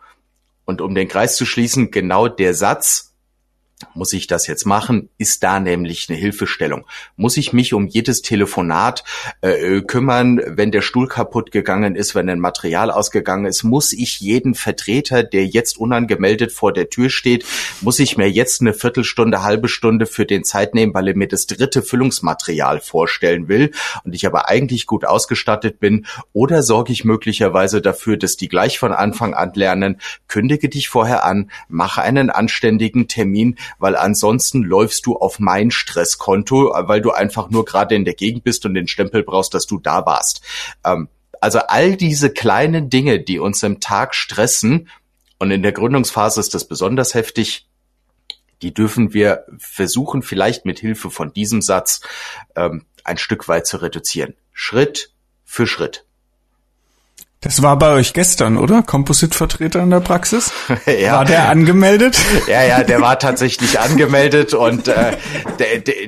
Und 0.67 0.83
um 0.83 0.95
den 0.95 1.09
Kreis 1.09 1.37
zu 1.37 1.47
schließen, 1.47 1.91
genau 1.91 2.29
der 2.29 2.53
Satz, 2.53 3.15
muss 3.95 4.13
ich 4.13 4.27
das 4.27 4.47
jetzt 4.47 4.65
machen? 4.65 5.09
Ist 5.19 5.43
da 5.43 5.61
nämlich 5.61 6.09
eine 6.09 6.19
Hilfestellung? 6.19 6.87
Muss 7.17 7.37
ich 7.37 7.53
mich 7.53 7.75
um 7.75 7.87
jedes 7.87 8.23
Telefonat 8.23 9.05
äh, 9.41 9.81
kümmern, 9.83 10.41
wenn 10.47 10.73
der 10.73 10.83
Stuhl 10.83 11.09
kaputt 11.09 11.53
gegangen 11.53 11.95
ist, 11.95 12.15
wenn 12.15 12.29
ein 12.29 12.41
Material 12.41 12.91
ausgegangen 12.91 13.47
ist? 13.47 13.63
Muss 13.63 13.93
ich 13.93 14.21
jeden 14.21 14.55
Vertreter, 14.55 15.23
der 15.23 15.47
jetzt 15.47 15.79
unangemeldet 15.79 16.53
vor 16.53 16.73
der 16.73 16.91
Tür 16.91 17.11
steht, 17.11 17.45
muss 17.81 17.99
ich 17.99 18.17
mir 18.17 18.31
jetzt 18.31 18.61
eine 18.61 18.75
Viertelstunde, 18.75 19.43
halbe 19.43 19.69
Stunde 19.69 20.07
für 20.07 20.27
den 20.27 20.45
Zeit 20.45 20.75
nehmen, 20.75 20.95
weil 20.95 21.09
er 21.09 21.17
mir 21.17 21.29
das 21.29 21.47
dritte 21.47 21.83
Füllungsmaterial 21.83 22.81
vorstellen 22.81 23.49
will 23.49 23.73
und 24.05 24.15
ich 24.15 24.27
aber 24.27 24.49
eigentlich 24.49 24.87
gut 24.87 25.05
ausgestattet 25.05 25.79
bin? 25.81 26.07
Oder 26.33 26.63
sorge 26.63 26.93
ich 26.93 27.05
möglicherweise 27.05 27.81
dafür, 27.81 28.17
dass 28.17 28.37
die 28.37 28.49
gleich 28.49 28.79
von 28.79 28.93
Anfang 28.93 29.35
an 29.35 29.53
lernen, 29.55 30.01
kündige 30.27 30.69
dich 30.69 30.89
vorher 30.89 31.25
an, 31.25 31.51
mache 31.69 32.03
einen 32.03 32.31
anständigen 32.31 33.09
Termin, 33.09 33.57
weil 33.79 33.97
ansonsten 33.97 34.63
läufst 34.63 35.07
du 35.07 35.17
auf 35.17 35.39
mein 35.39 35.71
Stresskonto, 35.71 36.73
weil 36.87 37.01
du 37.01 37.11
einfach 37.11 37.51
nur 37.51 37.65
gerade 37.65 37.95
in 37.95 38.05
der 38.05 38.15
Gegend 38.15 38.45
bist 38.45 38.65
und 38.67 38.75
den 38.75 38.89
Stempel 38.89 39.23
brauchst, 39.23 39.55
dass 39.55 39.67
du 39.67 39.79
da 39.79 40.07
warst. 40.07 40.43
Ähm, 40.85 41.09
also 41.41 41.61
all 41.61 41.97
diese 41.97 42.31
kleinen 42.31 42.91
Dinge, 42.91 43.21
die 43.21 43.39
uns 43.39 43.63
im 43.63 43.81
Tag 43.81 44.15
stressen, 44.15 44.89
und 45.39 45.51
in 45.53 45.63
der 45.63 45.73
Gründungsphase 45.73 46.41
ist 46.41 46.55
das 46.55 46.67
besonders 46.67 47.15
heftig, 47.15 47.69
die 48.61 48.75
dürfen 48.75 49.15
wir 49.15 49.45
versuchen, 49.59 50.23
vielleicht 50.23 50.65
mit 50.65 50.81
Hilfe 50.81 51.11
von 51.11 51.33
diesem 51.33 51.63
Satz 51.63 52.01
ähm, 52.57 52.85
ein 53.05 53.19
Stück 53.19 53.47
weit 53.47 53.67
zu 53.67 53.77
reduzieren. 53.77 54.35
Schritt 54.53 55.13
für 55.45 55.67
Schritt. 55.67 56.08
Das 57.41 57.63
war 57.63 57.79
bei 57.79 57.93
euch 57.93 58.15
gestern, 58.15 58.57
oder? 58.57 58.83
Composite-Vertreter 58.83 59.81
in 59.81 59.91
der 59.91 60.01
Praxis? 60.01 60.51
ja. 60.87 61.19
War 61.19 61.25
der 61.25 61.49
angemeldet? 61.49 62.19
ja, 62.49 62.65
ja, 62.65 62.83
der 62.83 63.01
war 63.01 63.21
tatsächlich 63.21 63.79
angemeldet 63.79 64.55
und 64.55 64.89
äh, 64.89 65.17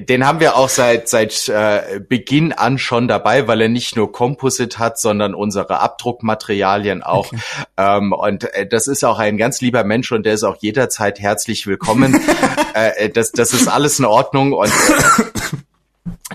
den 0.00 0.26
haben 0.26 0.40
wir 0.40 0.56
auch 0.56 0.68
seit 0.68 1.08
seit 1.08 1.48
äh, 1.48 2.00
Beginn 2.00 2.52
an 2.52 2.78
schon 2.78 3.06
dabei, 3.06 3.46
weil 3.46 3.60
er 3.60 3.68
nicht 3.68 3.94
nur 3.94 4.10
Composite 4.10 4.80
hat, 4.80 4.98
sondern 4.98 5.34
unsere 5.34 5.78
Abdruckmaterialien 5.78 7.04
auch. 7.04 7.26
Okay. 7.26 7.38
Ähm, 7.76 8.12
und 8.12 8.52
äh, 8.52 8.66
das 8.66 8.88
ist 8.88 9.04
auch 9.04 9.20
ein 9.20 9.36
ganz 9.36 9.60
lieber 9.60 9.84
Mensch 9.84 10.10
und 10.10 10.26
der 10.26 10.34
ist 10.34 10.42
auch 10.42 10.56
jederzeit 10.58 11.20
herzlich 11.20 11.64
willkommen. 11.68 12.20
äh, 12.74 13.08
das, 13.08 13.30
das 13.30 13.52
ist 13.52 13.68
alles 13.68 14.00
in 14.00 14.04
Ordnung 14.04 14.52
und 14.52 14.66
äh, 14.66 15.22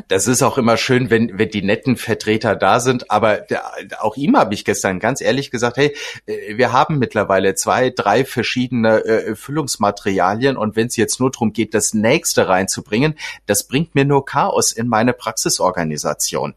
das 0.07 0.27
ist 0.27 0.43
auch 0.43 0.57
immer 0.57 0.77
schön, 0.77 1.09
wenn, 1.09 1.37
wenn 1.39 1.49
die 1.49 1.61
netten 1.61 1.95
Vertreter 1.95 2.55
da 2.55 2.79
sind. 2.79 3.09
Aber 3.09 3.37
der, 3.37 3.63
auch 4.01 4.17
ihm 4.17 4.37
habe 4.37 4.53
ich 4.53 4.65
gestern 4.65 4.99
ganz 4.99 5.21
ehrlich 5.21 5.51
gesagt, 5.51 5.77
hey, 5.77 5.95
äh, 6.25 6.57
wir 6.57 6.73
haben 6.73 6.99
mittlerweile 6.99 7.55
zwei, 7.55 7.89
drei 7.89 8.25
verschiedene 8.25 9.03
äh, 9.05 9.35
Füllungsmaterialien 9.35 10.57
und 10.57 10.75
wenn 10.75 10.87
es 10.87 10.97
jetzt 10.97 11.19
nur 11.19 11.31
darum 11.31 11.53
geht, 11.53 11.73
das 11.73 11.93
nächste 11.93 12.47
reinzubringen, 12.47 13.15
das 13.45 13.67
bringt 13.67 13.95
mir 13.95 14.05
nur 14.05 14.25
Chaos 14.25 14.71
in 14.71 14.87
meine 14.87 15.13
Praxisorganisation. 15.13 16.55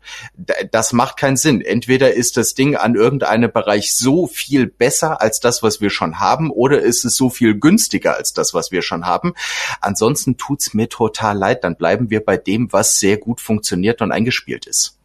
das 0.73 0.93
macht 0.93 1.17
keinen 1.17 1.37
Sinn. 1.37 1.61
Entweder 1.61 2.15
ist 2.15 2.37
das 2.37 2.55
Ding 2.55 2.77
an 2.77 2.95
irgendeinem 2.95 3.53
Bereich 3.53 3.95
so 3.95 4.27
viel 4.27 4.67
besser 4.67 5.21
als 5.21 5.41
das, 5.41 5.63
was 5.63 5.81
wir 5.81 5.91
schon 5.91 6.19
haben, 6.19 6.51
oder 6.51 6.81
ist 6.81 7.05
es 7.05 7.17
so 7.17 7.31
viel 7.31 7.59
günstiger 7.59 8.17
als 8.17 8.33
das, 8.33 8.53
was 8.55 8.73
wir 8.73 8.83
schon 8.83 9.07
haben. 9.07 9.35
Ansonsten 9.81 10.37
tut's 10.37 10.75
mir 10.75 10.89
total 10.89 11.39
leid. 11.39 11.65
Dann 11.65 11.77
bleiben 11.77 12.11
wir 12.11 12.25
bei 12.25 12.37
dem, 12.37 12.73
was 12.73 12.99
sehr 12.99 13.17
gut 13.17 13.28
gut 13.29 13.43
funktioniert 13.43 14.01
und 14.01 14.11
eingespielt 14.11 14.67
ist. 14.67 14.97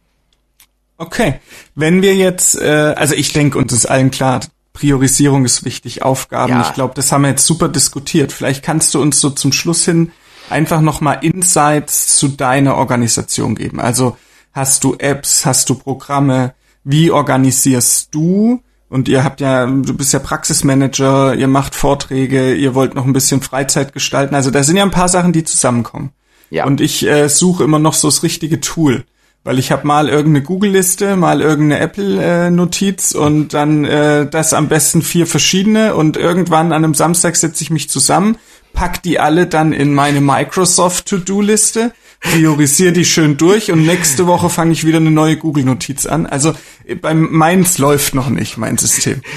Okay, 0.96 1.40
wenn 1.74 2.00
wir 2.00 2.14
jetzt, 2.14 2.58
äh, 2.58 2.94
also 2.96 3.14
ich 3.14 3.32
denke, 3.32 3.58
uns 3.58 3.72
ist 3.72 3.86
allen 3.86 4.10
klar, 4.10 4.40
Priorisierung 4.72 5.44
ist 5.44 5.64
wichtig, 5.64 6.02
Aufgaben. 6.02 6.52
Ja. 6.52 6.62
Ich 6.62 6.72
glaube, 6.72 6.94
das 6.94 7.12
haben 7.12 7.22
wir 7.22 7.30
jetzt 7.30 7.46
super 7.46 7.68
diskutiert. 7.68 8.32
Vielleicht 8.32 8.64
kannst 8.64 8.94
du 8.94 9.02
uns 9.02 9.20
so 9.20 9.30
zum 9.30 9.52
Schluss 9.52 9.84
hin 9.84 10.10
einfach 10.50 10.80
nochmal 10.80 11.18
Insights 11.22 12.16
zu 12.16 12.28
deiner 12.28 12.76
Organisation 12.76 13.54
geben. 13.54 13.80
Also 13.80 14.16
hast 14.52 14.84
du 14.84 14.94
Apps, 14.98 15.44
hast 15.44 15.68
du 15.68 15.74
Programme, 15.74 16.54
wie 16.82 17.10
organisierst 17.10 18.14
du? 18.14 18.62
Und 18.88 19.08
ihr 19.08 19.24
habt 19.24 19.40
ja, 19.40 19.66
du 19.66 19.94
bist 19.96 20.12
ja 20.12 20.18
Praxismanager, 20.18 21.34
ihr 21.34 21.48
macht 21.48 21.74
Vorträge, 21.74 22.54
ihr 22.54 22.74
wollt 22.74 22.94
noch 22.94 23.06
ein 23.06 23.12
bisschen 23.12 23.42
Freizeit 23.42 23.92
gestalten. 23.92 24.34
Also 24.34 24.50
da 24.50 24.62
sind 24.62 24.76
ja 24.76 24.84
ein 24.84 24.90
paar 24.90 25.08
Sachen, 25.08 25.32
die 25.32 25.44
zusammenkommen. 25.44 26.12
Ja. 26.54 26.66
Und 26.66 26.80
ich 26.80 27.04
äh, 27.04 27.28
suche 27.28 27.64
immer 27.64 27.80
noch 27.80 27.94
so 27.94 28.06
das 28.06 28.22
richtige 28.22 28.60
Tool. 28.60 29.02
Weil 29.42 29.58
ich 29.58 29.72
habe 29.72 29.86
mal 29.88 30.08
irgendeine 30.08 30.44
Google-Liste, 30.44 31.16
mal 31.16 31.42
irgendeine 31.42 31.80
Apple-Notiz 31.80 33.12
äh, 33.12 33.18
und 33.18 33.52
dann 33.54 33.84
äh, 33.84 34.30
das 34.30 34.54
am 34.54 34.68
besten 34.68 35.02
vier 35.02 35.26
verschiedene 35.26 35.96
und 35.96 36.16
irgendwann 36.16 36.72
an 36.72 36.84
einem 36.84 36.94
Samstag 36.94 37.34
setze 37.34 37.64
ich 37.64 37.70
mich 37.70 37.90
zusammen, 37.90 38.38
pack 38.72 39.02
die 39.02 39.18
alle 39.18 39.48
dann 39.48 39.72
in 39.72 39.92
meine 39.92 40.20
Microsoft 40.20 41.06
To-Do-Liste, 41.06 41.92
priorisiere 42.20 42.92
die 42.92 43.04
schön 43.04 43.36
durch 43.36 43.72
und 43.72 43.84
nächste 43.84 44.28
Woche 44.28 44.48
fange 44.48 44.72
ich 44.72 44.86
wieder 44.86 44.98
eine 44.98 45.10
neue 45.10 45.36
Google-Notiz 45.36 46.06
an. 46.06 46.24
Also 46.24 46.54
äh, 46.86 46.94
beim 46.94 47.32
meins 47.32 47.78
läuft 47.78 48.14
noch 48.14 48.30
nicht, 48.30 48.58
mein 48.58 48.78
System. 48.78 49.22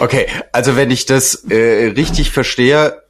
Okay, 0.00 0.28
also 0.52 0.76
wenn 0.76 0.90
ich 0.90 1.04
das 1.04 1.44
äh, 1.50 1.92
richtig 1.94 2.30
verstehe, 2.30 3.02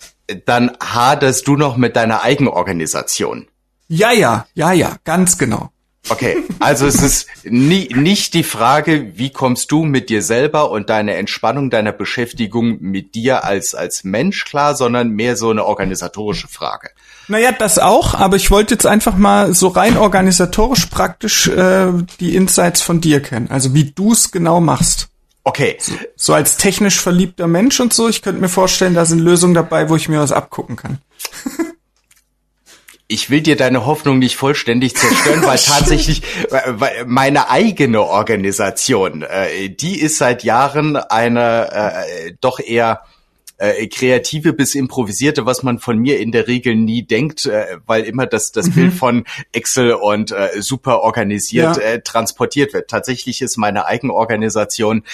dann 0.46 0.72
haderst 0.82 1.46
du 1.46 1.56
noch 1.56 1.76
mit 1.76 1.96
deiner 1.96 2.22
Eigenorganisation. 2.22 3.48
Ja, 3.88 4.12
ja, 4.12 4.46
ja, 4.54 4.72
ja, 4.72 4.96
ganz 5.04 5.36
genau. 5.38 5.70
Okay, 6.08 6.38
also 6.60 6.86
es 6.86 7.02
ist 7.02 7.26
nie, 7.44 7.88
nicht 7.94 8.34
die 8.34 8.42
Frage, 8.42 9.12
wie 9.16 9.30
kommst 9.30 9.70
du 9.70 9.84
mit 9.84 10.08
dir 10.08 10.22
selber 10.22 10.70
und 10.70 10.90
deine 10.90 11.14
Entspannung, 11.14 11.70
deiner 11.70 11.92
Beschäftigung 11.92 12.78
mit 12.80 13.14
dir 13.14 13.44
als, 13.44 13.74
als 13.74 14.02
Mensch 14.02 14.44
klar, 14.44 14.74
sondern 14.74 15.10
mehr 15.10 15.36
so 15.36 15.50
eine 15.50 15.64
organisatorische 15.64 16.48
Frage. 16.48 16.90
Naja, 17.28 17.52
das 17.52 17.78
auch, 17.78 18.14
aber 18.14 18.36
ich 18.36 18.50
wollte 18.50 18.74
jetzt 18.74 18.86
einfach 18.86 19.16
mal 19.16 19.54
so 19.54 19.68
rein 19.68 19.96
organisatorisch 19.96 20.86
praktisch 20.86 21.46
äh, 21.48 21.92
die 22.18 22.34
Insights 22.34 22.82
von 22.82 23.00
dir 23.00 23.20
kennen, 23.20 23.50
also 23.50 23.74
wie 23.74 23.92
du 23.92 24.12
es 24.12 24.32
genau 24.32 24.60
machst. 24.60 25.09
Okay. 25.44 25.76
So, 25.80 25.94
so, 26.16 26.34
als 26.34 26.56
technisch 26.56 27.00
verliebter 27.00 27.46
Mensch 27.46 27.80
und 27.80 27.92
so, 27.92 28.08
ich 28.08 28.22
könnte 28.22 28.40
mir 28.40 28.48
vorstellen, 28.48 28.94
da 28.94 29.04
sind 29.04 29.20
Lösungen 29.20 29.54
dabei, 29.54 29.88
wo 29.88 29.96
ich 29.96 30.08
mir 30.08 30.20
was 30.20 30.32
abgucken 30.32 30.76
kann. 30.76 30.98
ich 33.10 33.28
will 33.28 33.40
dir 33.40 33.56
deine 33.56 33.86
Hoffnung 33.86 34.20
nicht 34.20 34.36
vollständig 34.36 34.96
zerstören, 34.96 35.42
weil 35.42 35.58
tatsächlich 35.64 36.22
weil 36.50 37.04
meine 37.06 37.50
eigene 37.50 38.02
Organisation, 38.02 39.22
äh, 39.22 39.68
die 39.68 40.00
ist 40.00 40.18
seit 40.18 40.44
Jahren 40.44 40.96
eine 40.96 42.04
äh, 42.06 42.32
doch 42.40 42.60
eher 42.60 43.02
äh, 43.60 43.86
kreative 43.88 44.52
bis 44.52 44.74
improvisierte, 44.74 45.46
was 45.46 45.62
man 45.62 45.78
von 45.78 45.98
mir 45.98 46.18
in 46.18 46.32
der 46.32 46.48
Regel 46.48 46.74
nie 46.74 47.02
denkt, 47.02 47.46
äh, 47.46 47.78
weil 47.86 48.04
immer 48.04 48.26
das, 48.26 48.52
das 48.52 48.68
mhm. 48.68 48.72
Bild 48.72 48.92
von 48.94 49.24
Excel 49.52 49.92
und 49.92 50.32
äh, 50.32 50.62
super 50.62 51.00
organisiert 51.00 51.76
ja. 51.76 51.82
äh, 51.82 52.02
transportiert 52.02 52.72
wird. 52.72 52.88
Tatsächlich 52.88 53.42
ist 53.42 53.58
meine 53.58 53.86
Eigenorganisation, 53.86 55.04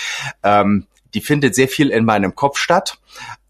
ähm, 0.42 0.86
die 1.12 1.20
findet 1.20 1.54
sehr 1.54 1.68
viel 1.68 1.90
in 1.90 2.04
meinem 2.04 2.34
Kopf 2.34 2.58
statt. 2.58 2.98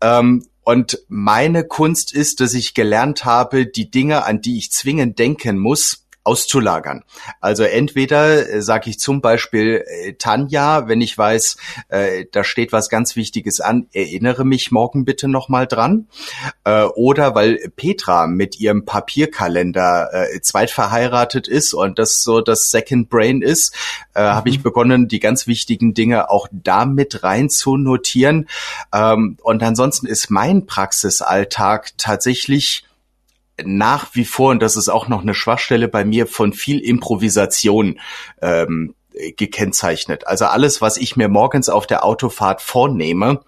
Ähm, 0.00 0.46
und 0.64 0.98
meine 1.08 1.62
Kunst 1.62 2.12
ist, 2.12 2.40
dass 2.40 2.54
ich 2.54 2.74
gelernt 2.74 3.24
habe, 3.24 3.66
die 3.66 3.90
Dinge, 3.90 4.24
an 4.24 4.40
die 4.40 4.56
ich 4.56 4.72
zwingend 4.72 5.18
denken 5.18 5.58
muss, 5.58 6.05
auszulagern. 6.26 7.04
Also 7.40 7.62
entweder 7.62 8.48
äh, 8.48 8.60
sage 8.60 8.90
ich 8.90 8.98
zum 8.98 9.20
Beispiel 9.20 9.84
äh, 9.86 10.14
Tanja, 10.14 10.88
wenn 10.88 11.00
ich 11.00 11.16
weiß, 11.16 11.56
äh, 11.88 12.24
da 12.32 12.42
steht 12.42 12.72
was 12.72 12.88
ganz 12.88 13.14
Wichtiges 13.14 13.60
an, 13.60 13.86
erinnere 13.92 14.44
mich 14.44 14.72
morgen 14.72 15.04
bitte 15.04 15.28
noch 15.28 15.48
mal 15.48 15.66
dran. 15.66 16.08
Äh, 16.64 16.82
oder 16.82 17.34
weil 17.34 17.70
Petra 17.76 18.26
mit 18.26 18.58
ihrem 18.58 18.84
Papierkalender 18.84 20.10
äh, 20.12 20.40
zweitverheiratet 20.40 21.46
ist 21.46 21.72
und 21.74 21.98
das 21.98 22.22
so 22.22 22.40
das 22.40 22.70
Second 22.70 23.08
Brain 23.08 23.40
ist, 23.40 23.74
äh, 24.14 24.22
mhm. 24.22 24.26
habe 24.26 24.48
ich 24.48 24.62
begonnen, 24.62 25.06
die 25.06 25.20
ganz 25.20 25.46
wichtigen 25.46 25.94
Dinge 25.94 26.28
auch 26.28 26.48
damit 26.50 27.22
rein 27.22 27.48
zu 27.48 27.76
notieren. 27.76 28.48
Ähm, 28.92 29.36
und 29.42 29.62
ansonsten 29.62 30.06
ist 30.06 30.28
mein 30.30 30.66
Praxisalltag 30.66 31.92
tatsächlich 31.98 32.84
nach 33.64 34.14
wie 34.14 34.24
vor, 34.24 34.50
und 34.50 34.62
das 34.62 34.76
ist 34.76 34.88
auch 34.88 35.08
noch 35.08 35.22
eine 35.22 35.34
Schwachstelle 35.34 35.88
bei 35.88 36.04
mir, 36.04 36.26
von 36.26 36.52
viel 36.52 36.78
Improvisation 36.78 37.98
ähm, 38.42 38.94
gekennzeichnet. 39.36 40.26
Also 40.26 40.44
alles, 40.46 40.82
was 40.82 40.98
ich 40.98 41.16
mir 41.16 41.28
morgens 41.28 41.68
auf 41.68 41.86
der 41.86 42.04
Autofahrt 42.04 42.60
vornehme, 42.60 43.40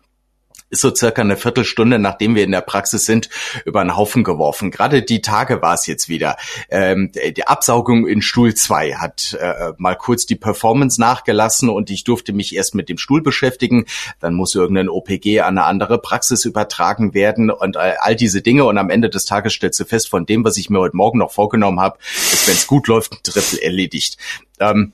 ist 0.70 0.82
so 0.82 0.94
circa 0.94 1.22
eine 1.22 1.36
Viertelstunde, 1.36 1.98
nachdem 1.98 2.34
wir 2.34 2.44
in 2.44 2.52
der 2.52 2.60
Praxis 2.60 3.06
sind, 3.06 3.28
über 3.64 3.80
einen 3.80 3.96
Haufen 3.96 4.24
geworfen. 4.24 4.70
Gerade 4.70 5.02
die 5.02 5.22
Tage 5.22 5.62
war 5.62 5.74
es 5.74 5.86
jetzt 5.86 6.08
wieder. 6.08 6.36
Ähm, 6.68 7.10
die 7.12 7.46
Absaugung 7.46 8.06
in 8.06 8.22
Stuhl 8.22 8.54
2 8.54 8.94
hat 8.94 9.36
äh, 9.40 9.72
mal 9.78 9.96
kurz 9.96 10.26
die 10.26 10.36
Performance 10.36 11.00
nachgelassen 11.00 11.68
und 11.68 11.90
ich 11.90 12.04
durfte 12.04 12.32
mich 12.32 12.54
erst 12.54 12.74
mit 12.74 12.88
dem 12.88 12.98
Stuhl 12.98 13.22
beschäftigen. 13.22 13.86
Dann 14.20 14.34
muss 14.34 14.54
irgendein 14.54 14.88
OPG 14.88 15.40
an 15.40 15.58
eine 15.58 15.64
andere 15.64 15.98
Praxis 15.98 16.44
übertragen 16.44 17.14
werden 17.14 17.50
und 17.50 17.76
all, 17.76 17.96
all 18.00 18.16
diese 18.16 18.42
Dinge. 18.42 18.64
Und 18.64 18.78
am 18.78 18.90
Ende 18.90 19.08
des 19.08 19.24
Tages 19.24 19.54
stellst 19.54 19.80
du 19.80 19.84
fest, 19.84 20.08
von 20.08 20.26
dem, 20.26 20.44
was 20.44 20.56
ich 20.56 20.70
mir 20.70 20.80
heute 20.80 20.96
Morgen 20.96 21.18
noch 21.18 21.32
vorgenommen 21.32 21.80
habe, 21.80 21.98
ist, 22.32 22.46
wenn 22.46 22.54
es 22.54 22.66
gut 22.66 22.88
läuft, 22.88 23.12
ein 23.12 23.18
Drittel 23.22 23.58
erledigt. 23.60 24.18
Ähm, 24.60 24.92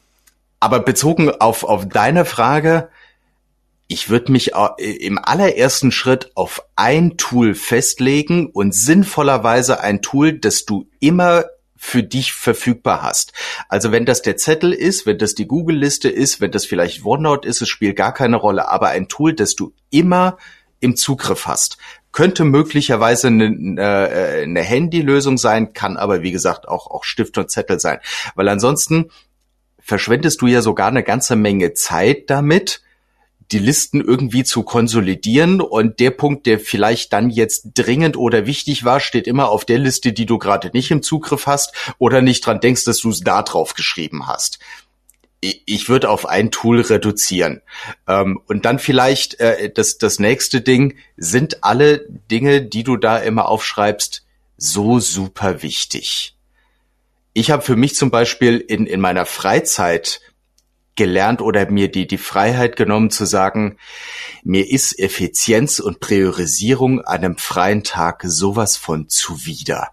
aber 0.60 0.80
bezogen 0.80 1.30
auf, 1.30 1.64
auf 1.64 1.88
deine 1.88 2.24
Frage, 2.24 2.88
ich 3.94 4.10
würde 4.10 4.32
mich 4.32 4.50
im 4.78 5.20
allerersten 5.22 5.92
Schritt 5.92 6.32
auf 6.34 6.64
ein 6.74 7.16
Tool 7.16 7.54
festlegen 7.54 8.48
und 8.48 8.74
sinnvollerweise 8.74 9.80
ein 9.80 10.02
Tool, 10.02 10.32
das 10.32 10.64
du 10.64 10.88
immer 10.98 11.44
für 11.76 12.02
dich 12.02 12.32
verfügbar 12.32 13.02
hast. 13.02 13.32
Also 13.68 13.92
wenn 13.92 14.04
das 14.04 14.20
der 14.20 14.36
Zettel 14.36 14.72
ist, 14.72 15.06
wenn 15.06 15.18
das 15.18 15.36
die 15.36 15.46
Google-Liste 15.46 16.08
ist, 16.08 16.40
wenn 16.40 16.50
das 16.50 16.66
vielleicht 16.66 17.04
OneNote 17.04 17.46
ist, 17.46 17.62
es 17.62 17.68
spielt 17.68 17.94
gar 17.94 18.12
keine 18.12 18.34
Rolle, 18.34 18.68
aber 18.68 18.88
ein 18.88 19.06
Tool, 19.06 19.32
das 19.32 19.54
du 19.54 19.72
immer 19.90 20.38
im 20.80 20.96
Zugriff 20.96 21.46
hast. 21.46 21.78
Könnte 22.10 22.42
möglicherweise 22.42 23.28
eine, 23.28 23.46
äh, 23.78 24.42
eine 24.42 24.64
Handylösung 24.64 25.38
sein, 25.38 25.72
kann 25.72 25.96
aber 25.96 26.22
wie 26.22 26.32
gesagt 26.32 26.66
auch, 26.66 26.90
auch 26.90 27.04
Stift 27.04 27.38
und 27.38 27.48
Zettel 27.48 27.78
sein. 27.78 28.00
Weil 28.34 28.48
ansonsten 28.48 29.12
verschwendest 29.78 30.42
du 30.42 30.48
ja 30.48 30.62
sogar 30.62 30.88
eine 30.88 31.04
ganze 31.04 31.36
Menge 31.36 31.74
Zeit 31.74 32.28
damit, 32.28 32.80
die 33.52 33.58
Listen 33.58 34.00
irgendwie 34.00 34.44
zu 34.44 34.62
konsolidieren 34.62 35.60
und 35.60 36.00
der 36.00 36.10
Punkt, 36.10 36.46
der 36.46 36.58
vielleicht 36.58 37.12
dann 37.12 37.30
jetzt 37.30 37.70
dringend 37.74 38.16
oder 38.16 38.46
wichtig 38.46 38.84
war, 38.84 39.00
steht 39.00 39.26
immer 39.26 39.48
auf 39.48 39.64
der 39.64 39.78
Liste, 39.78 40.12
die 40.12 40.26
du 40.26 40.38
gerade 40.38 40.70
nicht 40.72 40.90
im 40.90 41.02
Zugriff 41.02 41.46
hast 41.46 41.74
oder 41.98 42.22
nicht 42.22 42.44
dran 42.44 42.60
denkst, 42.60 42.84
dass 42.84 42.98
du 42.98 43.10
es 43.10 43.20
da 43.20 43.42
drauf 43.42 43.74
geschrieben 43.74 44.26
hast. 44.26 44.58
Ich 45.40 45.90
würde 45.90 46.08
auf 46.08 46.24
ein 46.24 46.50
Tool 46.50 46.80
reduzieren. 46.80 47.60
Ähm, 48.08 48.40
und 48.46 48.64
dann 48.64 48.78
vielleicht 48.78 49.40
äh, 49.40 49.70
das, 49.70 49.98
das 49.98 50.18
nächste 50.18 50.62
Ding, 50.62 50.96
sind 51.18 51.62
alle 51.62 52.06
Dinge, 52.30 52.62
die 52.62 52.82
du 52.82 52.96
da 52.96 53.18
immer 53.18 53.48
aufschreibst, 53.48 54.24
so 54.56 55.00
super 55.00 55.62
wichtig. 55.62 56.34
Ich 57.34 57.50
habe 57.50 57.62
für 57.62 57.76
mich 57.76 57.94
zum 57.94 58.10
Beispiel 58.10 58.58
in, 58.58 58.86
in 58.86 59.00
meiner 59.00 59.26
Freizeit 59.26 60.20
gelernt 60.96 61.40
oder 61.40 61.70
mir 61.70 61.90
die, 61.90 62.06
die 62.06 62.18
Freiheit 62.18 62.76
genommen 62.76 63.10
zu 63.10 63.24
sagen, 63.24 63.78
mir 64.42 64.70
ist 64.70 64.98
Effizienz 64.98 65.78
und 65.80 66.00
Priorisierung 66.00 67.00
an 67.00 67.24
einem 67.24 67.38
freien 67.38 67.82
Tag 67.84 68.22
sowas 68.26 68.76
von 68.76 69.08
zuwider 69.08 69.90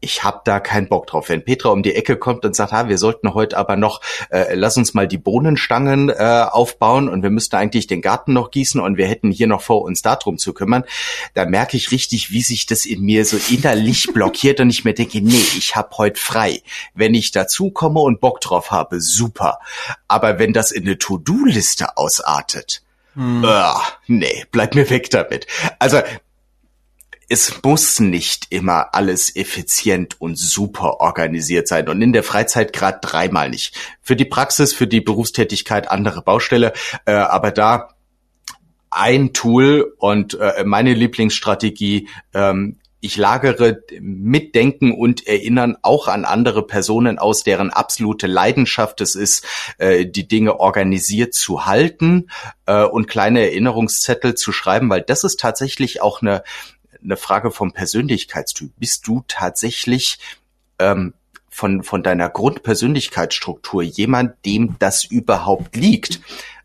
ich 0.00 0.22
hab 0.22 0.44
da 0.44 0.60
keinen 0.60 0.88
Bock 0.88 1.06
drauf. 1.06 1.28
Wenn 1.28 1.44
Petra 1.44 1.70
um 1.70 1.82
die 1.82 1.94
Ecke 1.94 2.16
kommt 2.16 2.44
und 2.44 2.54
sagt, 2.54 2.72
ah, 2.72 2.88
wir 2.88 2.98
sollten 2.98 3.34
heute 3.34 3.56
aber 3.56 3.76
noch, 3.76 4.00
äh, 4.30 4.54
lass 4.54 4.76
uns 4.76 4.94
mal 4.94 5.08
die 5.08 5.18
Bohnenstangen 5.18 6.08
äh, 6.08 6.46
aufbauen 6.48 7.08
und 7.08 7.22
wir 7.22 7.30
müssten 7.30 7.56
eigentlich 7.56 7.86
den 7.86 8.02
Garten 8.02 8.32
noch 8.32 8.50
gießen 8.50 8.80
und 8.80 8.96
wir 8.96 9.08
hätten 9.08 9.30
hier 9.30 9.46
noch 9.46 9.62
vor, 9.62 9.82
uns 9.82 10.02
darum 10.02 10.38
zu 10.38 10.52
kümmern, 10.52 10.84
da 11.34 11.44
merke 11.44 11.76
ich 11.76 11.90
richtig, 11.90 12.30
wie 12.30 12.42
sich 12.42 12.66
das 12.66 12.86
in 12.86 13.02
mir 13.02 13.24
so 13.24 13.38
innerlich 13.50 14.08
blockiert 14.14 14.60
und 14.60 14.70
ich 14.70 14.84
mir 14.84 14.94
denke, 14.94 15.20
nee, 15.20 15.44
ich 15.56 15.74
hab 15.76 15.98
heute 15.98 16.20
frei. 16.20 16.62
Wenn 16.94 17.14
ich 17.14 17.32
dazu 17.32 17.70
komme 17.70 18.00
und 18.00 18.20
Bock 18.20 18.40
drauf 18.40 18.70
habe, 18.70 19.00
super. 19.00 19.58
Aber 20.06 20.38
wenn 20.38 20.52
das 20.52 20.70
in 20.70 20.84
eine 20.84 20.98
To-Do-Liste 20.98 21.96
ausartet, 21.96 22.82
hm. 23.14 23.42
Uh, 23.42 23.80
nee, 24.06 24.44
bleib 24.52 24.76
mir 24.76 24.88
weg 24.90 25.10
damit. 25.10 25.48
Also 25.80 26.00
es 27.28 27.62
muss 27.62 28.00
nicht 28.00 28.46
immer 28.50 28.94
alles 28.94 29.34
effizient 29.36 30.20
und 30.20 30.38
super 30.38 31.00
organisiert 31.00 31.68
sein 31.68 31.88
und 31.88 32.00
in 32.00 32.12
der 32.12 32.22
Freizeit 32.22 32.72
gerade 32.72 32.98
dreimal 33.02 33.50
nicht. 33.50 33.76
Für 34.00 34.16
die 34.16 34.24
Praxis, 34.24 34.72
für 34.72 34.86
die 34.86 35.02
Berufstätigkeit 35.02 35.90
andere 35.90 36.22
Baustelle, 36.22 36.72
äh, 37.04 37.12
aber 37.12 37.50
da 37.50 37.90
ein 38.90 39.34
Tool 39.34 39.94
und 39.98 40.34
äh, 40.40 40.64
meine 40.64 40.94
Lieblingsstrategie, 40.94 42.08
ähm, 42.32 42.78
ich 43.00 43.16
lagere 43.16 43.82
Mitdenken 44.00 44.92
und 44.92 45.26
Erinnern 45.26 45.76
auch 45.82 46.08
an 46.08 46.24
andere 46.24 46.66
Personen 46.66 47.18
aus, 47.18 47.44
deren 47.44 47.70
absolute 47.70 48.26
Leidenschaft 48.26 49.00
es 49.00 49.14
ist, 49.14 49.44
äh, 49.78 50.06
die 50.06 50.26
Dinge 50.26 50.58
organisiert 50.58 51.34
zu 51.34 51.66
halten 51.66 52.28
äh, 52.66 52.82
und 52.82 53.06
kleine 53.06 53.42
Erinnerungszettel 53.42 54.34
zu 54.34 54.50
schreiben, 54.50 54.90
weil 54.90 55.02
das 55.02 55.22
ist 55.22 55.38
tatsächlich 55.38 56.02
auch 56.02 56.22
eine, 56.22 56.42
eine 57.02 57.16
Frage 57.16 57.50
vom 57.50 57.72
Persönlichkeitstyp. 57.72 58.72
Bist 58.78 59.06
du 59.06 59.24
tatsächlich 59.28 60.18
ähm, 60.78 61.14
von, 61.48 61.82
von 61.82 62.02
deiner 62.02 62.28
Grundpersönlichkeitsstruktur 62.28 63.82
jemand, 63.82 64.44
dem 64.44 64.76
das 64.78 65.04
überhaupt 65.04 65.76
liegt? 65.76 66.20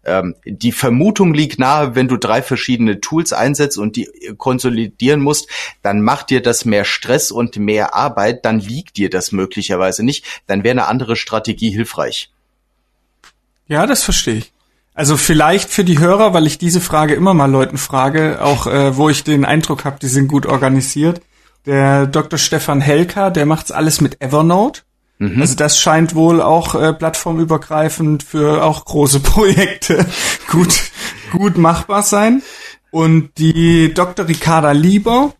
Ähm, 0.05 0.35
die 0.45 0.71
Vermutung 0.71 1.33
liegt 1.33 1.59
nahe, 1.59 1.95
wenn 1.95 2.07
du 2.07 2.17
drei 2.17 2.41
verschiedene 2.41 2.99
Tools 2.99 3.31
einsetzt 3.31 3.77
und 3.77 3.95
die 3.95 4.09
konsolidieren 4.37 5.21
musst, 5.21 5.49
dann 5.81 6.01
macht 6.01 6.29
dir 6.29 6.41
das 6.41 6.65
mehr 6.65 6.83
Stress 6.83 7.31
und 7.31 7.57
mehr 7.57 7.95
Arbeit, 7.95 8.45
dann 8.45 8.59
liegt 8.59 8.97
dir 8.97 9.09
das 9.09 9.31
möglicherweise 9.31 10.03
nicht, 10.03 10.25
dann 10.47 10.63
wäre 10.63 10.71
eine 10.71 10.87
andere 10.87 11.15
Strategie 11.15 11.71
hilfreich. 11.71 12.31
Ja, 13.67 13.85
das 13.85 14.03
verstehe 14.03 14.35
ich. 14.35 14.53
Also 14.93 15.17
vielleicht 15.17 15.69
für 15.71 15.83
die 15.83 15.99
Hörer, 15.99 16.33
weil 16.33 16.45
ich 16.45 16.57
diese 16.57 16.81
Frage 16.81 17.15
immer 17.15 17.33
mal 17.33 17.49
Leuten 17.49 17.77
frage, 17.77 18.41
auch 18.41 18.67
äh, 18.67 18.95
wo 18.95 19.09
ich 19.09 19.23
den 19.23 19.43
Eindruck 19.43 19.85
habe, 19.85 19.97
die 19.99 20.07
sind 20.07 20.27
gut 20.27 20.45
organisiert. 20.45 21.21
Der 21.65 22.05
Dr. 22.05 22.37
Stefan 22.37 22.81
Helker, 22.81 23.31
der 23.31 23.45
macht's 23.45 23.71
alles 23.71 24.01
mit 24.01 24.21
Evernote. 24.21 24.81
Mhm. 25.17 25.41
Also 25.41 25.55
das 25.55 25.79
scheint 25.79 26.13
wohl 26.13 26.41
auch 26.41 26.75
äh, 26.75 26.93
plattformübergreifend 26.93 28.23
für 28.23 28.63
auch 28.63 28.85
große 28.85 29.19
Projekte 29.21 30.05
gut 30.49 30.91
gut 31.31 31.57
machbar 31.57 32.03
sein. 32.03 32.43
Und 32.91 33.31
die 33.39 33.93
Dr. 33.93 34.27
Ricarda 34.27 34.71
Lieber, 34.71 35.33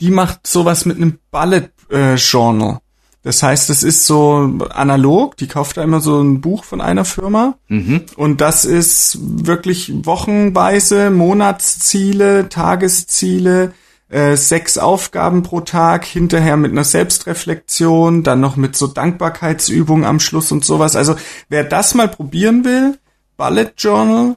die 0.00 0.10
macht 0.10 0.46
sowas 0.46 0.84
mit 0.84 0.98
einem 0.98 1.18
Bullet 1.30 1.70
äh, 1.90 2.16
Journal. 2.16 2.80
Das 3.22 3.42
heißt, 3.42 3.68
es 3.70 3.82
ist 3.82 4.06
so 4.06 4.58
analog, 4.70 5.36
die 5.36 5.48
kauft 5.48 5.76
da 5.76 5.82
immer 5.82 6.00
so 6.00 6.20
ein 6.20 6.40
Buch 6.40 6.64
von 6.64 6.80
einer 6.80 7.04
Firma 7.04 7.58
mhm. 7.68 8.02
und 8.16 8.40
das 8.40 8.64
ist 8.64 9.18
wirklich 9.20 9.92
wochenweise 10.04 11.10
Monatsziele, 11.10 12.48
Tagesziele, 12.48 13.72
äh, 14.08 14.36
sechs 14.36 14.78
Aufgaben 14.78 15.42
pro 15.42 15.60
Tag, 15.60 16.04
hinterher 16.04 16.56
mit 16.56 16.70
einer 16.70 16.84
Selbstreflexion, 16.84 18.22
dann 18.22 18.40
noch 18.40 18.56
mit 18.56 18.76
so 18.76 18.86
Dankbarkeitsübungen 18.86 20.04
am 20.04 20.20
Schluss 20.20 20.52
und 20.52 20.64
sowas. 20.64 20.96
Also 20.96 21.16
wer 21.48 21.64
das 21.64 21.94
mal 21.94 22.08
probieren 22.08 22.64
will, 22.64 22.98
Bullet 23.36 23.72
Journal, 23.76 24.36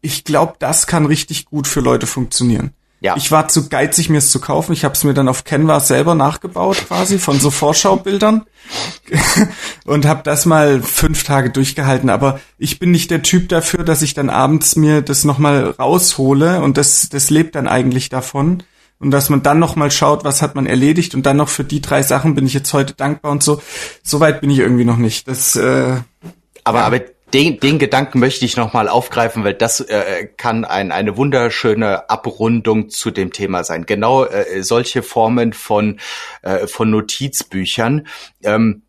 ich 0.00 0.24
glaube, 0.24 0.54
das 0.60 0.86
kann 0.86 1.06
richtig 1.06 1.46
gut 1.46 1.66
für 1.66 1.80
Leute 1.80 2.06
funktionieren. 2.06 2.70
Ja. 3.00 3.14
Ich 3.16 3.30
war 3.30 3.48
zu 3.48 3.68
geizig, 3.68 4.08
mir 4.08 4.18
es 4.18 4.30
zu 4.30 4.40
kaufen. 4.40 4.72
Ich 4.72 4.84
habe 4.84 4.94
es 4.94 5.04
mir 5.04 5.12
dann 5.12 5.28
auf 5.28 5.44
Canva 5.44 5.80
selber 5.80 6.14
nachgebaut, 6.14 6.78
quasi 6.88 7.18
von 7.18 7.38
so 7.38 7.50
Vorschaubildern 7.50 8.46
und 9.84 10.06
habe 10.06 10.22
das 10.24 10.46
mal 10.46 10.82
fünf 10.82 11.22
Tage 11.24 11.50
durchgehalten. 11.50 12.08
Aber 12.08 12.40
ich 12.58 12.78
bin 12.78 12.90
nicht 12.90 13.10
der 13.10 13.22
Typ 13.22 13.50
dafür, 13.50 13.84
dass 13.84 14.00
ich 14.00 14.14
dann 14.14 14.30
abends 14.30 14.76
mir 14.76 15.02
das 15.02 15.24
nochmal 15.24 15.74
raushole 15.78 16.62
und 16.62 16.78
das, 16.78 17.08
das 17.10 17.28
lebt 17.28 17.54
dann 17.54 17.68
eigentlich 17.68 18.08
davon. 18.08 18.62
Und 18.98 19.10
dass 19.10 19.28
man 19.28 19.42
dann 19.42 19.58
nochmal 19.58 19.90
schaut, 19.90 20.24
was 20.24 20.40
hat 20.40 20.54
man 20.54 20.64
erledigt 20.64 21.14
und 21.14 21.26
dann 21.26 21.36
noch 21.36 21.50
für 21.50 21.64
die 21.64 21.82
drei 21.82 22.02
Sachen 22.02 22.34
bin 22.34 22.46
ich 22.46 22.54
jetzt 22.54 22.72
heute 22.72 22.94
dankbar 22.94 23.30
und 23.30 23.42
so. 23.42 23.60
So 24.02 24.20
weit 24.20 24.40
bin 24.40 24.48
ich 24.48 24.58
irgendwie 24.58 24.86
noch 24.86 24.96
nicht. 24.96 25.28
Das, 25.28 25.54
äh, 25.54 25.96
aber, 26.64 26.84
aber 26.84 27.00
den, 27.36 27.60
den 27.60 27.78
Gedanken 27.78 28.18
möchte 28.18 28.46
ich 28.46 28.56
nochmal 28.56 28.88
aufgreifen, 28.88 29.44
weil 29.44 29.52
das 29.52 29.80
äh, 29.80 30.26
kann 30.38 30.64
ein, 30.64 30.90
eine 30.90 31.18
wunderschöne 31.18 32.08
Abrundung 32.08 32.88
zu 32.88 33.10
dem 33.10 33.30
Thema 33.30 33.62
sein. 33.62 33.84
Genau 33.84 34.24
äh, 34.24 34.62
solche 34.62 35.02
Formen 35.02 35.52
von, 35.52 36.00
äh, 36.40 36.66
von 36.66 36.88
Notizbüchern. 36.88 38.06
Ähm, 38.42 38.85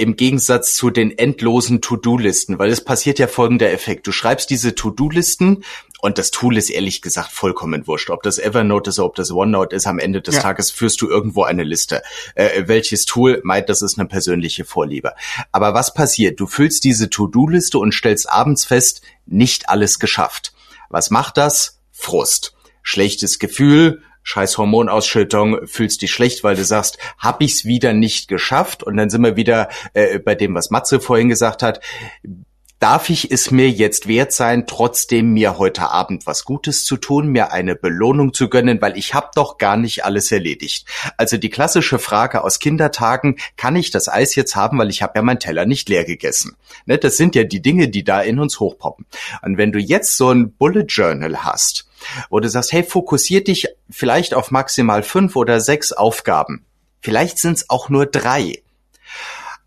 im 0.00 0.16
Gegensatz 0.16 0.74
zu 0.74 0.90
den 0.90 1.16
endlosen 1.16 1.82
To-Do-Listen, 1.82 2.58
weil 2.58 2.70
es 2.70 2.82
passiert 2.82 3.18
ja 3.18 3.26
folgender 3.26 3.70
Effekt. 3.70 4.06
Du 4.06 4.12
schreibst 4.12 4.48
diese 4.48 4.74
To-Do-Listen 4.74 5.62
und 6.00 6.16
das 6.16 6.30
Tool 6.30 6.56
ist 6.56 6.70
ehrlich 6.70 7.02
gesagt 7.02 7.30
vollkommen 7.30 7.86
wurscht. 7.86 8.08
Ob 8.08 8.22
das 8.22 8.38
Evernote 8.38 8.88
ist, 8.88 8.98
ob 8.98 9.14
das 9.14 9.30
OneNote 9.30 9.76
ist, 9.76 9.86
am 9.86 9.98
Ende 9.98 10.22
des 10.22 10.36
ja. 10.36 10.40
Tages 10.40 10.70
führst 10.70 11.02
du 11.02 11.08
irgendwo 11.08 11.42
eine 11.42 11.64
Liste. 11.64 12.02
Äh, 12.34 12.62
welches 12.66 13.04
Tool 13.04 13.42
meint, 13.44 13.68
das 13.68 13.82
ist 13.82 13.98
eine 13.98 14.08
persönliche 14.08 14.64
Vorliebe. 14.64 15.12
Aber 15.52 15.74
was 15.74 15.92
passiert? 15.92 16.40
Du 16.40 16.46
füllst 16.46 16.84
diese 16.84 17.10
To-Do-Liste 17.10 17.78
und 17.78 17.92
stellst 17.92 18.30
abends 18.30 18.64
fest, 18.64 19.02
nicht 19.26 19.68
alles 19.68 19.98
geschafft. 19.98 20.54
Was 20.88 21.10
macht 21.10 21.36
das? 21.36 21.80
Frust. 21.92 22.54
Schlechtes 22.82 23.38
Gefühl, 23.38 24.02
scheiß 24.22 24.58
Hormonausschüttung, 24.58 25.66
fühlst 25.66 26.02
dich 26.02 26.12
schlecht, 26.12 26.44
weil 26.44 26.56
du 26.56 26.64
sagst, 26.64 26.98
hab 27.18 27.42
ich's 27.42 27.64
wieder 27.64 27.92
nicht 27.92 28.28
geschafft? 28.28 28.82
Und 28.82 28.96
dann 28.96 29.10
sind 29.10 29.22
wir 29.22 29.36
wieder 29.36 29.68
äh, 29.94 30.18
bei 30.18 30.34
dem, 30.34 30.54
was 30.54 30.70
Matze 30.70 31.00
vorhin 31.00 31.28
gesagt 31.28 31.62
hat. 31.62 31.80
Darf 32.80 33.10
ich 33.10 33.30
es 33.30 33.50
mir 33.50 33.68
jetzt 33.68 34.08
wert 34.08 34.32
sein, 34.32 34.66
trotzdem 34.66 35.34
mir 35.34 35.58
heute 35.58 35.90
Abend 35.90 36.26
was 36.26 36.46
Gutes 36.46 36.82
zu 36.82 36.96
tun, 36.96 37.28
mir 37.28 37.52
eine 37.52 37.76
Belohnung 37.76 38.32
zu 38.32 38.48
gönnen, 38.48 38.80
weil 38.80 38.96
ich 38.96 39.12
habe 39.12 39.28
doch 39.34 39.58
gar 39.58 39.76
nicht 39.76 40.06
alles 40.06 40.32
erledigt. 40.32 40.86
Also 41.18 41.36
die 41.36 41.50
klassische 41.50 41.98
Frage 41.98 42.42
aus 42.42 42.58
Kindertagen, 42.58 43.36
kann 43.58 43.76
ich 43.76 43.90
das 43.90 44.08
Eis 44.08 44.34
jetzt 44.34 44.56
haben, 44.56 44.78
weil 44.78 44.88
ich 44.88 45.02
habe 45.02 45.12
ja 45.16 45.20
meinen 45.20 45.40
Teller 45.40 45.66
nicht 45.66 45.90
leer 45.90 46.04
gegessen. 46.04 46.56
Ne, 46.86 46.96
das 46.96 47.18
sind 47.18 47.34
ja 47.34 47.44
die 47.44 47.60
Dinge, 47.60 47.90
die 47.90 48.02
da 48.02 48.22
in 48.22 48.38
uns 48.38 48.60
hochpoppen. 48.60 49.04
Und 49.42 49.58
wenn 49.58 49.72
du 49.72 49.78
jetzt 49.78 50.16
so 50.16 50.30
ein 50.30 50.52
Bullet 50.52 50.86
Journal 50.88 51.44
hast, 51.44 51.86
wo 52.30 52.40
du 52.40 52.48
sagst, 52.48 52.72
hey, 52.72 52.82
fokussier 52.82 53.44
dich 53.44 53.68
vielleicht 53.90 54.32
auf 54.32 54.50
maximal 54.50 55.02
fünf 55.02 55.36
oder 55.36 55.60
sechs 55.60 55.92
Aufgaben. 55.92 56.64
Vielleicht 57.02 57.38
sind 57.38 57.58
es 57.58 57.68
auch 57.68 57.90
nur 57.90 58.06
drei 58.06 58.62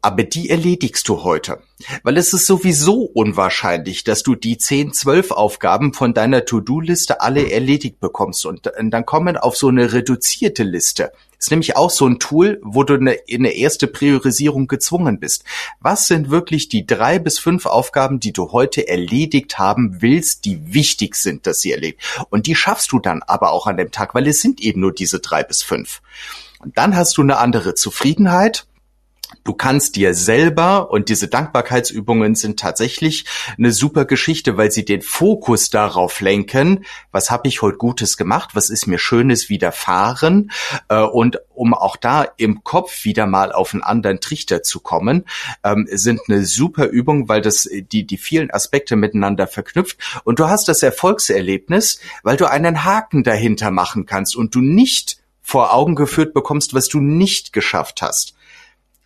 aber 0.03 0.23
die 0.23 0.49
erledigst 0.49 1.07
du 1.07 1.23
heute. 1.23 1.59
Weil 2.03 2.17
es 2.17 2.33
ist 2.33 2.45
sowieso 2.45 3.01
unwahrscheinlich, 3.01 4.03
dass 4.03 4.21
du 4.21 4.35
die 4.35 4.57
10, 4.57 4.93
12 4.93 5.31
Aufgaben 5.31 5.93
von 5.93 6.13
deiner 6.13 6.45
To-Do-Liste 6.45 7.21
alle 7.21 7.49
erledigt 7.49 7.99
bekommst 7.99 8.45
und 8.45 8.69
dann 8.77 9.05
kommen 9.05 9.37
auf 9.37 9.55
so 9.55 9.69
eine 9.69 9.93
reduzierte 9.93 10.63
Liste. 10.63 11.13
Ist 11.39 11.51
nämlich 11.51 11.75
auch 11.75 11.89
so 11.89 12.05
ein 12.07 12.19
Tool, 12.19 12.59
wo 12.63 12.83
du 12.83 12.95
eine, 12.95 13.13
in 13.13 13.41
eine 13.41 13.53
erste 13.53 13.87
Priorisierung 13.87 14.67
gezwungen 14.67 15.19
bist. 15.19 15.43
Was 15.79 16.07
sind 16.07 16.29
wirklich 16.29 16.69
die 16.69 16.85
drei 16.85 17.19
bis 17.19 17.39
fünf 17.39 17.65
Aufgaben, 17.65 18.19
die 18.19 18.33
du 18.33 18.51
heute 18.51 18.87
erledigt 18.87 19.57
haben 19.57 20.01
willst, 20.01 20.45
die 20.45 20.73
wichtig 20.73 21.15
sind, 21.15 21.47
dass 21.47 21.59
sie 21.59 21.71
erledigt? 21.71 21.99
Und 22.29 22.47
die 22.47 22.55
schaffst 22.55 22.91
du 22.91 22.99
dann 22.99 23.23
aber 23.23 23.51
auch 23.51 23.67
an 23.67 23.77
dem 23.77 23.91
Tag, 23.91 24.15
weil 24.15 24.27
es 24.27 24.41
sind 24.41 24.61
eben 24.61 24.81
nur 24.81 24.93
diese 24.93 25.19
drei 25.19 25.43
bis 25.43 25.63
fünf. 25.63 26.01
Und 26.59 26.77
dann 26.77 26.95
hast 26.95 27.17
du 27.17 27.21
eine 27.21 27.37
andere 27.37 27.75
Zufriedenheit 27.75 28.65
Du 29.43 29.53
kannst 29.53 29.95
dir 29.97 30.13
selber, 30.13 30.91
und 30.91 31.09
diese 31.09 31.27
Dankbarkeitsübungen 31.27 32.35
sind 32.35 32.59
tatsächlich 32.59 33.25
eine 33.57 33.71
super 33.71 34.05
Geschichte, 34.05 34.57
weil 34.57 34.71
sie 34.71 34.85
den 34.85 35.01
Fokus 35.01 35.69
darauf 35.69 36.21
lenken, 36.21 36.85
was 37.11 37.29
habe 37.29 37.47
ich 37.47 37.61
heute 37.61 37.77
Gutes 37.77 38.15
gemacht, 38.15 38.51
was 38.53 38.69
ist 38.69 38.87
mir 38.87 38.99
Schönes 38.99 39.49
widerfahren, 39.49 40.51
äh, 40.87 41.01
und 41.01 41.39
um 41.53 41.73
auch 41.73 41.97
da 41.97 42.25
im 42.37 42.63
Kopf 42.63 43.03
wieder 43.03 43.25
mal 43.25 43.51
auf 43.51 43.73
einen 43.73 43.83
anderen 43.83 44.21
Trichter 44.21 44.63
zu 44.63 44.79
kommen, 44.79 45.25
ähm, 45.63 45.87
sind 45.91 46.21
eine 46.27 46.45
super 46.45 46.85
Übung, 46.85 47.27
weil 47.27 47.41
das 47.41 47.67
die, 47.71 48.05
die 48.05 48.17
vielen 48.17 48.51
Aspekte 48.51 48.95
miteinander 48.95 49.47
verknüpft. 49.47 49.97
Und 50.23 50.39
du 50.39 50.47
hast 50.47 50.67
das 50.67 50.83
Erfolgserlebnis, 50.83 51.99
weil 52.23 52.37
du 52.37 52.49
einen 52.49 52.85
Haken 52.85 53.23
dahinter 53.23 53.71
machen 53.71 54.05
kannst 54.05 54.35
und 54.35 54.55
du 54.55 54.61
nicht 54.61 55.17
vor 55.41 55.73
Augen 55.73 55.95
geführt 55.95 56.33
bekommst, 56.33 56.73
was 56.73 56.87
du 56.87 57.01
nicht 57.01 57.51
geschafft 57.51 58.01
hast. 58.01 58.35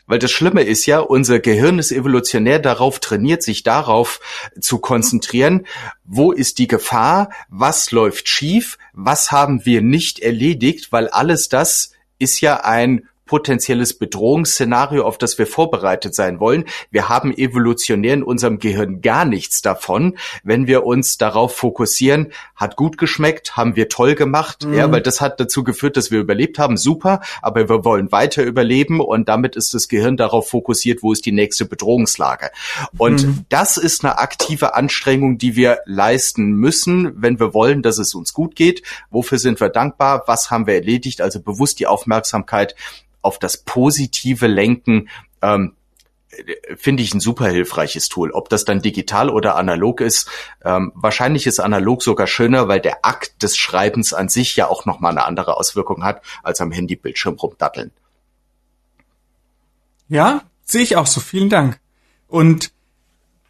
Weil 0.08 0.20
das 0.20 0.32
Schlimme 0.32 0.64
ist 0.64 0.86
ja, 0.86 1.00
unser 1.00 1.40
Gehirn 1.40 1.80
ist 1.80 1.92
evolutionär 1.92 2.60
darauf 2.60 3.00
trainiert, 3.00 3.44
sich 3.44 3.64
darauf 3.64 4.20
zu 4.60 4.80
konzentrieren, 4.80 5.68
wo 6.06 6.32
ist 6.32 6.58
die 6.58 6.68
Gefahr, 6.68 7.30
was 7.50 7.92
läuft 7.92 8.30
schief, 8.30 8.78
was 8.94 9.32
haben 9.32 9.66
wir 9.66 9.82
nicht 9.82 10.20
erledigt, 10.20 10.92
weil 10.92 11.10
alles 11.10 11.50
das 11.50 11.92
ist 12.20 12.42
ja 12.42 12.62
ein 12.62 13.08
potenzielles 13.28 13.98
Bedrohungsszenario, 13.98 15.06
auf 15.06 15.18
das 15.18 15.38
wir 15.38 15.46
vorbereitet 15.46 16.16
sein 16.16 16.40
wollen. 16.40 16.66
Wir 16.90 17.10
haben 17.10 17.32
evolutionär 17.32 18.16
in 18.16 18.24
unserem 18.24 18.58
Gehirn 18.58 19.02
gar 19.02 19.26
nichts 19.26 19.62
davon, 19.62 20.18
wenn 20.44 20.66
wir 20.66 20.86
uns 20.86 21.18
darauf 21.18 21.56
fokussieren, 21.56 22.32
hat 22.56 22.76
gut 22.76 22.98
geschmeckt, 22.98 23.56
haben 23.56 23.76
wir 23.76 23.90
toll 23.90 24.16
gemacht, 24.16 24.66
mhm. 24.66 24.74
ja, 24.74 24.92
weil 24.92 25.02
das 25.02 25.22
hat 25.22 25.40
dazu 25.40 25.64
geführt, 25.64 25.98
dass 25.98 26.10
wir 26.10 26.20
überlebt 26.20 26.58
haben, 26.58 26.78
super, 26.78 27.22
aber 27.42 27.70
wir 27.70 27.86
wollen 27.86 28.12
weiter 28.12 28.44
überleben 28.44 29.00
und 29.00 29.30
damit 29.30 29.56
ist 29.56 29.74
das 29.74 29.88
Gehirn 29.88 30.18
darauf 30.18 30.50
fokussiert, 30.50 31.04
wo 31.04 31.12
ist 31.12 31.26
die 31.26 31.32
nächste 31.32 31.66
Bedrohungslage. 31.66 32.50
Und 32.98 33.26
mhm. 33.26 33.46
das 33.50 33.78
ist 33.78 34.04
eine 34.04 34.18
aktive 34.18 34.76
Anstrengung, 34.76 35.38
die 35.38 35.56
wir 35.56 35.80
leisten 35.86 36.54
müssen, 36.54 37.22
wenn 37.22 37.40
wir 37.40 37.54
wollen, 37.54 37.82
dass 37.82 37.98
es 37.98 38.16
uns 38.16 38.34
gut 38.34 38.56
geht. 38.56 38.84
Wofür 39.10 39.38
sind 39.38 39.60
wir 39.60 39.70
dankbar? 39.70 40.24
Was 40.28 40.50
haben 40.50 40.68
wir 40.68 40.76
erledigt? 40.76 41.22
Also 41.22 41.42
bewusst 41.42 41.80
die 41.80 41.88
Aufmerksamkeit 41.88 42.76
auf 43.28 43.40
das 43.40 43.58
Positive 43.58 44.48
lenken, 44.48 45.10
ähm, 45.42 45.74
finde 46.76 47.04
ich 47.04 47.14
ein 47.14 47.20
super 47.20 47.48
hilfreiches 47.48 48.10
Tool. 48.10 48.32
Ob 48.32 48.50
das 48.50 48.66
dann 48.66 48.82
digital 48.82 49.30
oder 49.30 49.56
analog 49.56 50.02
ist, 50.02 50.30
ähm, 50.64 50.92
wahrscheinlich 50.96 51.48
ist 51.48 51.60
analog 51.60 52.04
sogar 52.04 52.28
schöner, 52.28 52.68
weil 52.68 52.80
der 52.80 53.06
Akt 53.06 53.44
des 53.44 53.58
Schreibens 53.58 54.14
an 54.14 54.30
sich 54.30 54.56
ja 54.56 54.68
auch 54.68 54.86
nochmal 54.86 55.12
eine 55.12 55.26
andere 55.26 55.58
Auswirkung 55.58 56.04
hat, 56.04 56.22
als 56.44 56.62
am 56.62 56.72
Handybildschirm 56.72 57.36
rumdatteln. 57.36 57.92
Ja, 60.10 60.42
sehe 60.64 60.84
ich 60.84 60.96
auch 60.96 61.08
so. 61.08 61.20
Vielen 61.20 61.50
Dank. 61.50 61.80
Und 62.28 62.72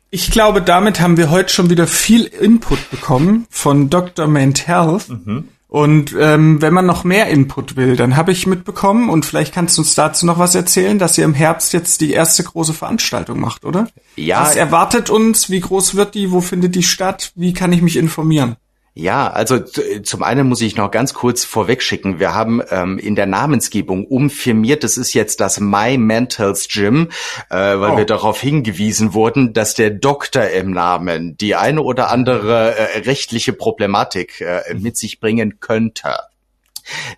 ich 0.09 0.31
glaube, 0.31 0.61
damit 0.61 0.99
haben 0.99 1.17
wir 1.17 1.29
heute 1.29 1.53
schon 1.53 1.69
wieder 1.69 1.87
viel 1.87 2.25
Input 2.25 2.89
bekommen 2.89 3.47
von 3.49 3.89
Dr. 3.89 4.27
Mental. 4.27 4.99
Mhm. 5.07 5.49
Und 5.69 6.15
ähm, 6.17 6.61
wenn 6.61 6.73
man 6.73 6.85
noch 6.85 7.03
mehr 7.03 7.27
Input 7.27 7.75
will, 7.75 7.97
dann 7.97 8.15
habe 8.15 8.31
ich 8.31 8.47
mitbekommen, 8.47 9.09
und 9.09 9.25
vielleicht 9.25 9.53
kannst 9.53 9.77
du 9.77 9.81
uns 9.81 9.95
dazu 9.95 10.25
noch 10.25 10.39
was 10.39 10.55
erzählen, 10.55 10.97
dass 10.97 11.17
ihr 11.17 11.25
im 11.25 11.33
Herbst 11.33 11.73
jetzt 11.73 11.99
die 11.99 12.11
erste 12.11 12.43
große 12.43 12.73
Veranstaltung 12.73 13.39
macht, 13.39 13.65
oder? 13.65 13.89
Ja. 14.15 14.41
Was 14.41 14.55
erwartet 14.55 15.09
uns? 15.09 15.49
Wie 15.49 15.59
groß 15.59 15.95
wird 15.95 16.15
die? 16.15 16.31
Wo 16.31 16.39
findet 16.39 16.75
die 16.75 16.83
statt? 16.83 17.33
Wie 17.35 17.53
kann 17.53 17.73
ich 17.73 17.81
mich 17.81 17.97
informieren? 17.97 18.55
Ja, 18.99 19.29
also 19.29 19.59
zum 19.59 20.23
einen 20.23 20.47
muss 20.47 20.59
ich 20.59 20.75
noch 20.75 20.89
ganz 20.89 21.13
kurz 21.13 21.45
vorwegschicken. 21.45 22.19
Wir 22.19 22.33
haben 22.33 22.63
ähm, 22.71 22.97
in 22.97 23.15
der 23.15 23.27
Namensgebung 23.27 24.07
umfirmiert. 24.07 24.83
Das 24.83 24.97
ist 24.97 25.13
jetzt 25.13 25.39
das 25.39 25.59
My 25.59 25.99
Mentals 25.99 26.67
Gym, 26.67 27.09
äh, 27.51 27.55
weil 27.55 27.91
oh. 27.91 27.97
wir 27.97 28.05
darauf 28.05 28.41
hingewiesen 28.41 29.13
wurden, 29.13 29.53
dass 29.53 29.75
der 29.75 29.91
Doktor 29.91 30.47
im 30.47 30.71
Namen 30.71 31.37
die 31.37 31.53
eine 31.53 31.83
oder 31.83 32.09
andere 32.09 32.75
äh, 32.75 32.97
rechtliche 33.01 33.53
Problematik 33.53 34.41
äh, 34.41 34.73
mit 34.73 34.97
sich 34.97 35.19
bringen 35.19 35.59
könnte. 35.59 36.15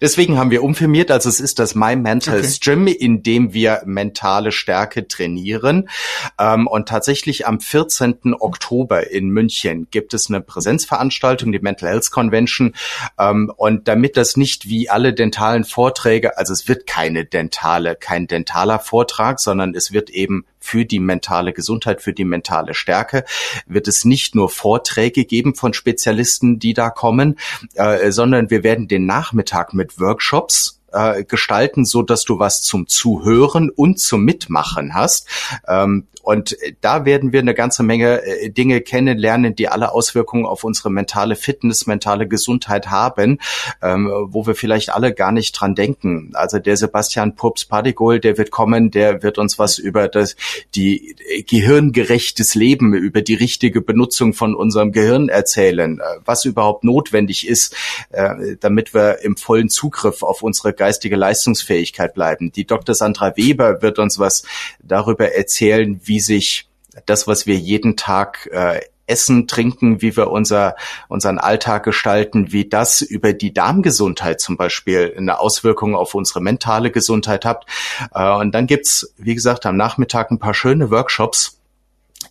Deswegen 0.02 0.38
haben 0.38 0.52
wir 0.52 0.64
umfirmiert, 0.64 1.12
also 1.12 1.30
es 1.30 1.40
ist 1.40 1.60
das 1.60 1.76
My 1.76 1.96
Mental 1.96 2.40
okay. 2.40 2.54
Gym, 2.62 2.88
in 2.88 3.24
dem 3.24 3.54
wir 3.54 3.82
mentale 3.86 4.52
Stärke 4.52 5.08
trainieren. 5.08 5.90
Ähm, 6.40 6.68
und 6.68 6.90
tatsächlich 6.90 7.48
am 7.48 7.60
14. 7.60 8.36
Oktober 8.40 9.12
in 9.12 9.30
München 9.30 9.88
gibt 9.92 10.14
es 10.14 10.30
eine 10.30 10.42
Präsenzveranstaltung, 10.42 11.52
die 11.52 11.60
Mental 11.60 11.90
Health 11.90 12.12
Convention. 12.12 12.74
Ähm, 13.18 13.52
und 13.56 13.88
damit 13.88 14.18
das 14.18 14.38
nicht 14.38 14.68
wie 14.68 14.90
alle 14.90 15.14
dentalen 15.14 15.64
Vorträge, 15.64 16.38
also 16.38 16.54
es 16.54 16.68
wird 16.68 16.88
keine 16.88 17.26
dentale, 17.26 17.96
kein 17.96 18.28
dentaler 18.28 18.80
Vortrag, 18.80 19.40
sondern 19.40 19.76
es 19.76 19.92
wird 19.92 20.10
eben 20.10 20.46
für 20.70 20.86
die 20.86 21.00
mentale 21.00 21.52
Gesundheit, 21.52 22.02
für 22.02 22.14
die 22.14 22.26
mentale 22.26 22.76
Stärke, 22.76 23.26
wird 23.66 23.88
es 23.88 24.06
nicht 24.06 24.36
nur 24.36 24.50
Vorträge 24.50 25.26
geben 25.26 25.56
von 25.56 25.74
Spezialisten, 25.74 26.60
die 26.60 26.74
da 26.74 26.92
kommen, 26.92 27.40
äh, 27.74 28.12
sondern 28.12 28.52
wir 28.52 28.64
werden 28.64 28.88
den 28.88 29.08
Nachmittag 29.08 29.74
mit 29.74 30.00
Workshops 30.00 30.79
äh, 30.92 31.24
gestalten, 31.24 31.86
so 31.86 32.02
dass 32.02 32.24
du 32.24 32.40
was 32.40 32.62
zum 32.62 32.88
Zuhören 32.88 33.70
und 33.70 34.00
zum 34.00 34.24
Mitmachen 34.24 34.94
hast. 34.94 35.28
Ähm, 35.68 36.08
und 36.22 36.56
da 36.82 37.06
werden 37.06 37.32
wir 37.34 37.40
eine 37.40 37.56
ganze 37.56 37.82
Menge 37.82 38.22
äh, 38.24 38.50
Dinge 38.52 38.82
kennenlernen, 38.82 39.56
die 39.56 39.68
alle 39.68 39.92
Auswirkungen 39.94 40.46
auf 40.46 40.64
unsere 40.64 40.92
mentale 40.92 41.36
Fitness, 41.36 41.88
mentale 41.88 42.28
Gesundheit 42.28 42.92
haben, 42.92 43.40
ähm, 43.82 44.12
wo 44.28 44.46
wir 44.46 44.54
vielleicht 44.54 44.94
alle 44.94 45.14
gar 45.14 45.32
nicht 45.32 45.54
dran 45.54 45.76
denken. 45.76 46.32
Also 46.34 46.60
der 46.60 46.78
Sebastian 46.78 47.36
Pups 47.36 47.66
Padigol, 47.66 48.20
der 48.20 48.38
wird 48.38 48.52
kommen, 48.52 48.92
der 48.92 49.24
wird 49.24 49.40
uns 49.40 49.58
was 49.58 49.80
über 49.80 50.08
das, 50.08 50.36
die 50.76 51.16
gehirngerechtes 51.48 52.54
Leben, 52.54 52.94
über 52.94 53.22
die 53.22 53.36
richtige 53.36 53.82
Benutzung 53.82 54.34
von 54.34 54.54
unserem 54.54 54.92
Gehirn 54.92 55.30
erzählen, 55.30 56.00
äh, 56.00 56.04
was 56.26 56.46
überhaupt 56.46 56.84
notwendig 56.84 57.48
ist, 57.48 57.76
äh, 58.10 58.56
damit 58.60 58.94
wir 58.94 59.24
im 59.24 59.38
vollen 59.38 59.70
Zugriff 59.70 60.22
auf 60.22 60.44
unsere 60.44 60.74
geistige 60.80 61.16
Leistungsfähigkeit 61.16 62.16
bleiben. 62.16 62.52
Die 62.52 62.66
Dr. 62.66 62.96
Sandra 62.96 63.38
Weber 63.38 63.84
wird 63.84 64.00
uns 64.00 64.18
was 64.18 64.44
darüber 64.82 65.34
erzählen, 65.34 66.02
wie 66.04 66.20
sich 66.20 66.68
das, 67.06 67.28
was 67.28 67.46
wir 67.46 67.56
jeden 67.56 67.98
Tag 67.98 68.50
äh, 68.52 68.80
essen, 69.06 69.48
trinken, 69.48 70.02
wie 70.02 70.16
wir 70.16 70.32
unser, 70.32 70.76
unseren 71.08 71.40
Alltag 71.40 71.84
gestalten, 71.84 72.52
wie 72.52 72.70
das 72.70 73.02
über 73.02 73.34
die 73.34 73.54
Darmgesundheit 73.54 74.40
zum 74.40 74.56
Beispiel 74.56 75.14
eine 75.18 75.40
Auswirkung 75.40 75.96
auf 75.96 76.16
unsere 76.16 76.42
mentale 76.42 76.92
Gesundheit 76.92 77.44
hat. 77.44 77.66
Äh, 78.14 78.32
und 78.32 78.54
dann 78.54 78.68
gibt's, 78.68 79.14
wie 79.18 79.36
gesagt, 79.36 79.66
am 79.66 79.78
Nachmittag 79.78 80.32
ein 80.32 80.40
paar 80.40 80.54
schöne 80.54 80.92
Workshops, 80.92 81.59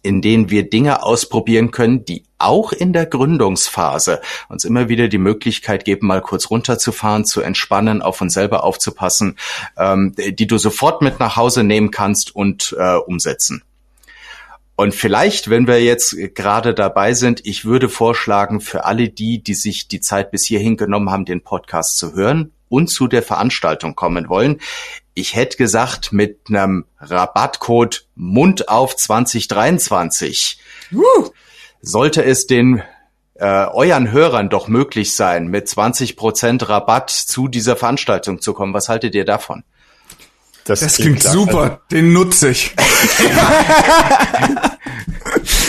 in 0.02 0.22
denen 0.22 0.50
wir 0.50 0.68
Dinge 0.68 1.02
ausprobieren 1.02 1.70
können, 1.70 2.04
die 2.04 2.24
auch 2.38 2.72
in 2.72 2.92
der 2.92 3.06
Gründungsphase 3.06 4.20
uns 4.48 4.64
immer 4.64 4.88
wieder 4.88 5.08
die 5.08 5.18
Möglichkeit 5.18 5.84
geben, 5.84 6.06
mal 6.06 6.20
kurz 6.20 6.50
runterzufahren, 6.50 7.24
zu 7.24 7.40
entspannen, 7.40 8.00
auf 8.00 8.20
uns 8.20 8.34
selber 8.34 8.64
aufzupassen, 8.64 9.36
ähm, 9.76 10.14
die 10.16 10.46
du 10.46 10.58
sofort 10.58 11.02
mit 11.02 11.18
nach 11.18 11.36
Hause 11.36 11.64
nehmen 11.64 11.90
kannst 11.90 12.34
und 12.34 12.76
äh, 12.78 12.94
umsetzen. 12.94 13.62
Und 14.76 14.94
vielleicht, 14.94 15.50
wenn 15.50 15.66
wir 15.66 15.82
jetzt 15.82 16.16
gerade 16.36 16.72
dabei 16.72 17.12
sind, 17.12 17.44
ich 17.44 17.64
würde 17.64 17.88
vorschlagen, 17.88 18.60
für 18.60 18.84
alle 18.84 19.08
die, 19.08 19.42
die 19.42 19.54
sich 19.54 19.88
die 19.88 20.00
Zeit 20.00 20.30
bis 20.30 20.46
hierhin 20.46 20.76
genommen 20.76 21.10
haben, 21.10 21.24
den 21.24 21.42
Podcast 21.42 21.98
zu 21.98 22.14
hören 22.14 22.52
und 22.68 22.86
zu 22.86 23.08
der 23.08 23.24
Veranstaltung 23.24 23.96
kommen 23.96 24.28
wollen, 24.28 24.60
ich 25.18 25.34
hätte 25.34 25.56
gesagt, 25.56 26.12
mit 26.12 26.46
einem 26.48 26.84
Rabattcode 27.00 28.06
Mund 28.14 28.68
auf 28.68 28.94
2023 28.96 30.60
uh. 30.94 31.30
sollte 31.82 32.24
es 32.24 32.46
den 32.46 32.82
äh, 33.34 33.66
euren 33.66 34.10
Hörern 34.12 34.48
doch 34.48 34.68
möglich 34.68 35.14
sein, 35.14 35.48
mit 35.48 35.66
20% 35.68 36.68
Rabatt 36.68 37.10
zu 37.10 37.48
dieser 37.48 37.76
Veranstaltung 37.76 38.40
zu 38.40 38.52
kommen. 38.52 38.74
Was 38.74 38.88
haltet 38.88 39.14
ihr 39.14 39.24
davon? 39.24 39.64
Das, 40.64 40.80
das 40.80 40.96
klingt, 40.96 41.20
klingt 41.20 41.32
super, 41.32 41.80
den 41.90 42.12
nutze 42.12 42.50
ich. 42.50 42.74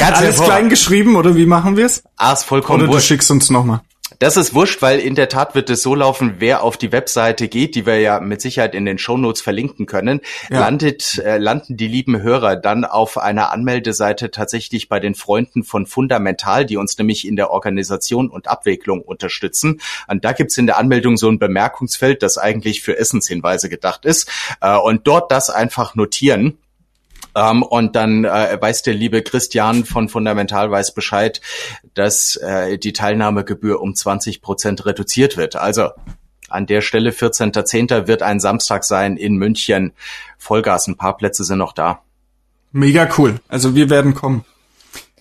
Alles 0.02 0.42
klein 0.42 0.70
geschrieben 0.70 1.16
oder 1.16 1.36
wie 1.36 1.46
machen 1.46 1.78
wir 1.78 1.86
es? 1.86 2.04
Ah, 2.18 2.34
ist 2.34 2.44
vollkommen 2.44 2.84
Oder 2.84 2.92
du 2.94 3.00
schickst 3.00 3.32
uns 3.32 3.50
nochmal. 3.50 3.82
Das 4.20 4.36
ist 4.36 4.54
wurscht, 4.54 4.82
weil 4.82 5.00
in 5.00 5.16
der 5.16 5.30
Tat 5.30 5.56
wird 5.56 5.70
es 5.70 5.82
so 5.82 5.96
laufen, 5.96 6.36
wer 6.40 6.62
auf 6.62 6.76
die 6.76 6.92
Webseite 6.92 7.48
geht, 7.48 7.76
die 7.76 7.86
wir 7.86 8.02
ja 8.02 8.20
mit 8.20 8.42
Sicherheit 8.42 8.76
in 8.76 8.84
den 8.84 8.98
Shownotes 8.98 9.42
verlinken 9.42 9.86
können, 9.86 10.20
ja. 10.50 10.60
landet, 10.60 11.20
äh, 11.20 11.38
landen 11.38 11.78
die 11.78 11.88
lieben 11.88 12.22
Hörer 12.22 12.58
dann 12.58 12.84
auf 12.84 13.18
einer 13.18 13.50
Anmeldeseite 13.52 14.30
tatsächlich 14.30 14.90
bei 14.90 15.00
den 15.00 15.16
Freunden 15.16 15.64
von 15.64 15.86
Fundamental, 15.86 16.66
die 16.66 16.76
uns 16.76 16.98
nämlich 16.98 17.26
in 17.26 17.38
der 17.38 17.50
Organisation 17.52 18.30
und 18.30 18.50
Abwicklung 18.50 19.02
unterstützen. 19.02 19.80
Und 20.10 20.26
da 20.26 20.34
gibt's 20.34 20.58
in 20.58 20.68
der 20.68 20.78
Anmeldung 20.78 21.16
so 21.16 21.30
ein 21.30 21.40
Bemerkungsfeld, 21.40 22.22
das 22.22 22.38
eigentlich 22.38 22.82
für 22.82 22.98
Essenshinweise 22.98 23.70
gedacht 23.70 24.04
ist. 24.04 24.30
Äh, 24.60 24.76
und 24.76 25.08
dort 25.08 25.32
das 25.32 25.50
einfach 25.50 25.96
notieren 25.96 26.58
ähm, 27.36 27.64
und 27.64 27.96
dann 27.96 28.26
äh, 28.26 28.58
weiß 28.60 28.84
der 28.84 28.94
liebe 28.94 29.22
Christian 29.22 29.86
von 29.86 30.10
Fundamental 30.10 30.72
weiß 30.72 30.94
Bescheid, 30.94 31.42
dass 31.94 32.36
äh, 32.38 32.78
die 32.78 32.94
Teilnahmegebühr 32.94 33.82
um 33.82 33.96
20 33.96 34.42
Prozent 34.42 34.86
reduziert 34.86 35.38
wird. 35.38 35.56
Also 35.56 35.90
an 36.50 36.66
der 36.66 36.82
Stelle 36.82 37.12
14.10. 37.12 38.08
wird 38.08 38.24
ein 38.24 38.40
Samstag 38.40 38.84
sein 38.84 39.18
in 39.18 39.36
München. 39.36 39.94
Vollgas, 40.38 40.88
ein 40.88 40.98
paar 40.98 41.18
Plätze 41.18 41.44
sind 41.44 41.60
noch 41.60 41.74
da. 41.74 42.02
Mega 42.72 43.08
cool. 43.18 43.40
Also 43.48 43.76
wir 43.76 43.90
werden 43.90 44.14
kommen. 44.14 44.46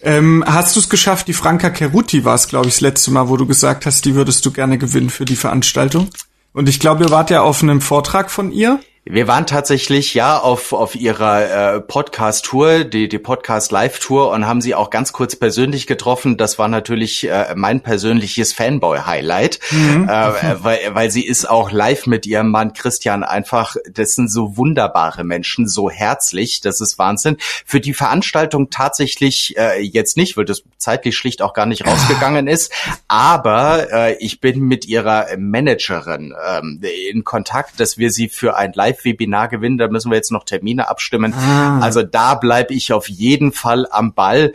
Ähm, 0.00 0.44
hast 0.46 0.76
du 0.76 0.80
es 0.80 0.88
geschafft? 0.88 1.28
Die 1.28 1.32
Franka 1.32 1.74
Ceruti 1.74 2.24
war 2.24 2.34
es, 2.34 2.48
glaube 2.48 2.68
ich, 2.68 2.74
das 2.74 2.80
letzte 2.80 3.11
Mal, 3.11 3.28
wo 3.28 3.36
du 3.36 3.46
gesagt 3.46 3.84
hast, 3.84 4.04
die 4.04 4.14
würdest 4.14 4.46
du 4.46 4.52
gerne 4.52 4.78
gewinnen 4.78 5.11
für 5.11 5.24
die 5.24 5.36
Veranstaltung. 5.36 6.09
Und 6.52 6.68
ich 6.68 6.80
glaube, 6.80 7.04
ihr 7.04 7.11
wart 7.11 7.30
ja 7.30 7.42
auf 7.42 7.62
einem 7.62 7.80
Vortrag 7.80 8.30
von 8.30 8.52
ihr. 8.52 8.80
Wir 9.11 9.26
waren 9.26 9.46
tatsächlich 9.46 10.12
ja 10.12 10.36
auf, 10.36 10.74
auf 10.74 10.94
ihrer 10.94 11.76
äh, 11.76 11.80
Podcast-Tour, 11.80 12.84
die, 12.84 13.09
die 13.09 13.18
Podcast-Live-Tour 13.18 14.30
und 14.30 14.46
haben 14.46 14.61
sie 14.61 14.74
auch 14.74 14.90
ganz 14.90 15.14
kurz 15.14 15.34
persönlich 15.34 15.86
getroffen. 15.86 16.36
Das 16.36 16.59
war 16.59 16.68
natürlich 16.68 17.26
äh, 17.26 17.54
mein 17.56 17.80
persönliches 17.80 18.52
Fanboy-Highlight, 18.52 19.61
mhm. 19.70 20.11
äh, 20.11 20.62
weil, 20.62 20.78
weil 20.92 21.11
sie 21.11 21.24
ist 21.24 21.48
auch 21.48 21.72
live 21.72 22.06
mit 22.06 22.26
ihrem 22.26 22.50
Mann 22.50 22.74
Christian 22.74 23.24
einfach, 23.24 23.76
das 23.90 24.12
sind 24.12 24.30
so 24.30 24.59
wunderbare 24.59 25.24
Menschen, 25.24 25.68
so 25.68 25.88
herzlich, 25.88 26.61
das 26.61 26.82
ist 26.82 26.98
Wahnsinn. 26.98 27.38
Für 27.64 27.80
die 27.80 27.94
Veranstaltung 27.94 28.68
tatsächlich 28.68 29.56
äh, 29.56 29.80
jetzt 29.80 30.18
nicht, 30.18 30.36
weil 30.36 30.44
das 30.44 30.64
zeitlich 30.76 31.16
schlicht 31.16 31.40
auch 31.40 31.54
gar 31.54 31.64
nicht 31.64 31.86
rausgegangen 31.86 32.46
ist, 32.46 32.70
aber 33.09 33.90
äh, 33.90 34.16
ich 34.18 34.42
bin 34.42 34.61
mit 34.61 34.84
ihrer 34.86 35.28
Managerin 35.38 36.34
ähm, 36.46 36.82
in 37.11 37.24
Kontakt, 37.24 37.80
dass 37.80 37.96
wir 37.96 38.11
sie 38.11 38.28
für 38.28 38.54
ein 38.54 38.74
Live 38.74 38.97
Live-Webinar 38.99 39.49
gewinnen. 39.49 39.78
Da 39.78 39.88
müssen 39.88 40.11
wir 40.11 40.16
jetzt 40.16 40.32
noch 40.32 40.44
Termine 40.44 40.88
abstimmen. 40.88 41.34
Ah. 41.34 41.80
Also 41.80 42.03
da 42.03 42.34
bleibe 42.34 42.74
ich 42.74 42.92
auf 42.92 43.09
jeden 43.09 43.53
Fall 43.53 43.86
am 43.90 44.14
Ball, 44.14 44.53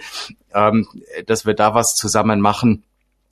ähm, 0.53 0.87
dass 1.25 1.45
wir 1.45 1.53
da 1.53 1.73
was 1.73 1.95
zusammen 1.95 2.41
machen 2.41 2.83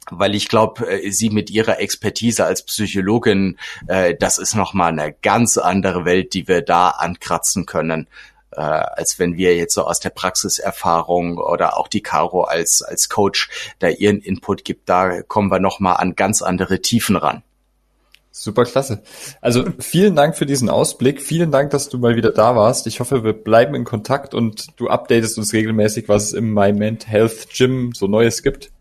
weil 0.10 0.34
ich 0.34 0.50
glaube, 0.50 0.88
äh, 0.88 1.12
sie 1.12 1.30
mit 1.30 1.52
ihrer 1.52 1.80
Expertise 1.80 2.44
als 2.44 2.66
Psychologin, 2.66 3.58
äh, 3.88 4.16
das 4.20 4.40
ist 4.40 4.56
noch 4.56 4.74
mal 4.74 4.88
eine 4.88 5.14
ganz 5.22 5.58
andere 5.58 6.06
Welt, 6.06 6.34
die 6.34 6.48
wir 6.48 6.64
da 6.64 6.90
ankratzen 6.90 7.68
können, 7.68 8.08
äh, 8.52 8.62
als 8.62 9.20
wenn 9.20 9.38
wir 9.38 9.56
jetzt 9.56 9.76
so 9.76 9.86
aus 9.86 10.00
der 10.00 10.10
Praxiserfahrung 10.10 11.38
oder 11.38 11.78
auch 11.78 11.88
die 11.88 12.02
Caro 12.02 12.42
als 12.42 12.82
als 12.82 13.10
Coach 13.10 13.76
da 13.78 13.90
ihren 13.90 14.20
Input 14.20 14.66
gibt. 14.66 14.90
Da 14.90 15.22
kommen 15.22 15.52
wir 15.52 15.60
noch 15.60 15.80
mal 15.80 15.94
an 15.94 16.16
ganz 16.16 16.42
andere 16.42 16.82
Tiefen 16.82 17.16
ran. 17.16 17.44
Super 18.34 18.64
klasse. 18.64 19.04
Also 19.42 19.66
vielen 19.80 20.16
Dank 20.16 20.38
für 20.38 20.46
diesen 20.46 20.70
Ausblick. 20.70 21.22
Vielen 21.22 21.52
Dank, 21.52 21.72
dass 21.72 21.90
du 21.90 21.98
mal 21.98 22.16
wieder 22.16 22.32
da 22.32 22.56
warst. 22.56 22.88
Ich 22.88 23.02
hoffe, 23.02 23.26
wir 23.26 23.34
bleiben 23.34 23.76
in 23.76 23.84
Kontakt 23.84 24.34
und 24.34 24.68
du 24.80 24.88
updatest 24.88 25.38
uns 25.38 25.52
regelmäßig, 25.52 26.08
was 26.08 26.28
es 26.28 26.34
im 26.34 26.54
My 26.54 26.72
Ment 26.72 27.08
Health 27.08 27.50
Gym 27.54 27.92
so 27.94 28.08
Neues 28.08 28.42
gibt. 28.42 28.72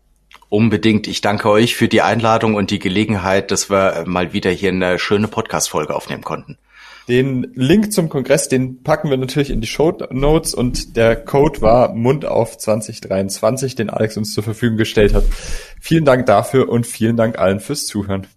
Unbedingt. 0.47 1.07
Ich 1.07 1.19
danke 1.19 1.49
euch 1.49 1.75
für 1.75 1.89
die 1.89 2.01
Einladung 2.01 2.55
und 2.55 2.71
die 2.71 2.79
Gelegenheit, 2.79 3.51
dass 3.51 3.69
wir 3.69 4.05
mal 4.05 4.31
wieder 4.31 4.51
hier 4.51 4.69
eine 4.69 4.99
schöne 4.99 5.27
Podcast-Folge 5.27 5.95
aufnehmen 5.95 6.23
konnten. 6.23 6.57
Den 7.09 7.51
Link 7.55 7.91
zum 7.91 8.07
Kongress, 8.07 8.47
den 8.47 8.83
packen 8.83 9.09
wir 9.09 9.17
natürlich 9.17 9.49
in 9.49 9.59
die 9.59 9.67
Show 9.67 9.97
Notes 10.11 10.53
und 10.53 10.95
der 10.95 11.17
Code 11.17 11.61
war 11.61 11.93
Mundauf 11.93 12.57
2023, 12.57 13.75
den 13.75 13.89
Alex 13.89 14.15
uns 14.15 14.33
zur 14.33 14.43
Verfügung 14.43 14.77
gestellt 14.77 15.13
hat. 15.13 15.25
Vielen 15.81 16.05
Dank 16.05 16.25
dafür 16.25 16.69
und 16.69 16.87
vielen 16.87 17.17
Dank 17.17 17.37
allen 17.37 17.59
fürs 17.59 17.85
Zuhören. 17.85 18.27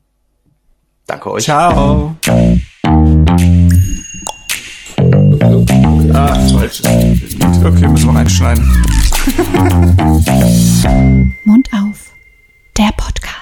Danke 1.07 1.31
euch. 1.33 1.45
Ciao. 1.45 2.17
Ah, 6.13 6.35
falsch. 6.49 6.83
Okay, 7.65 7.89
müssen 7.89 8.07
wir 8.13 8.15
reinschneiden. 8.15 8.65
Mund 11.45 11.69
auf. 11.73 12.13
Der 12.79 12.91
Podcast. 12.97 13.34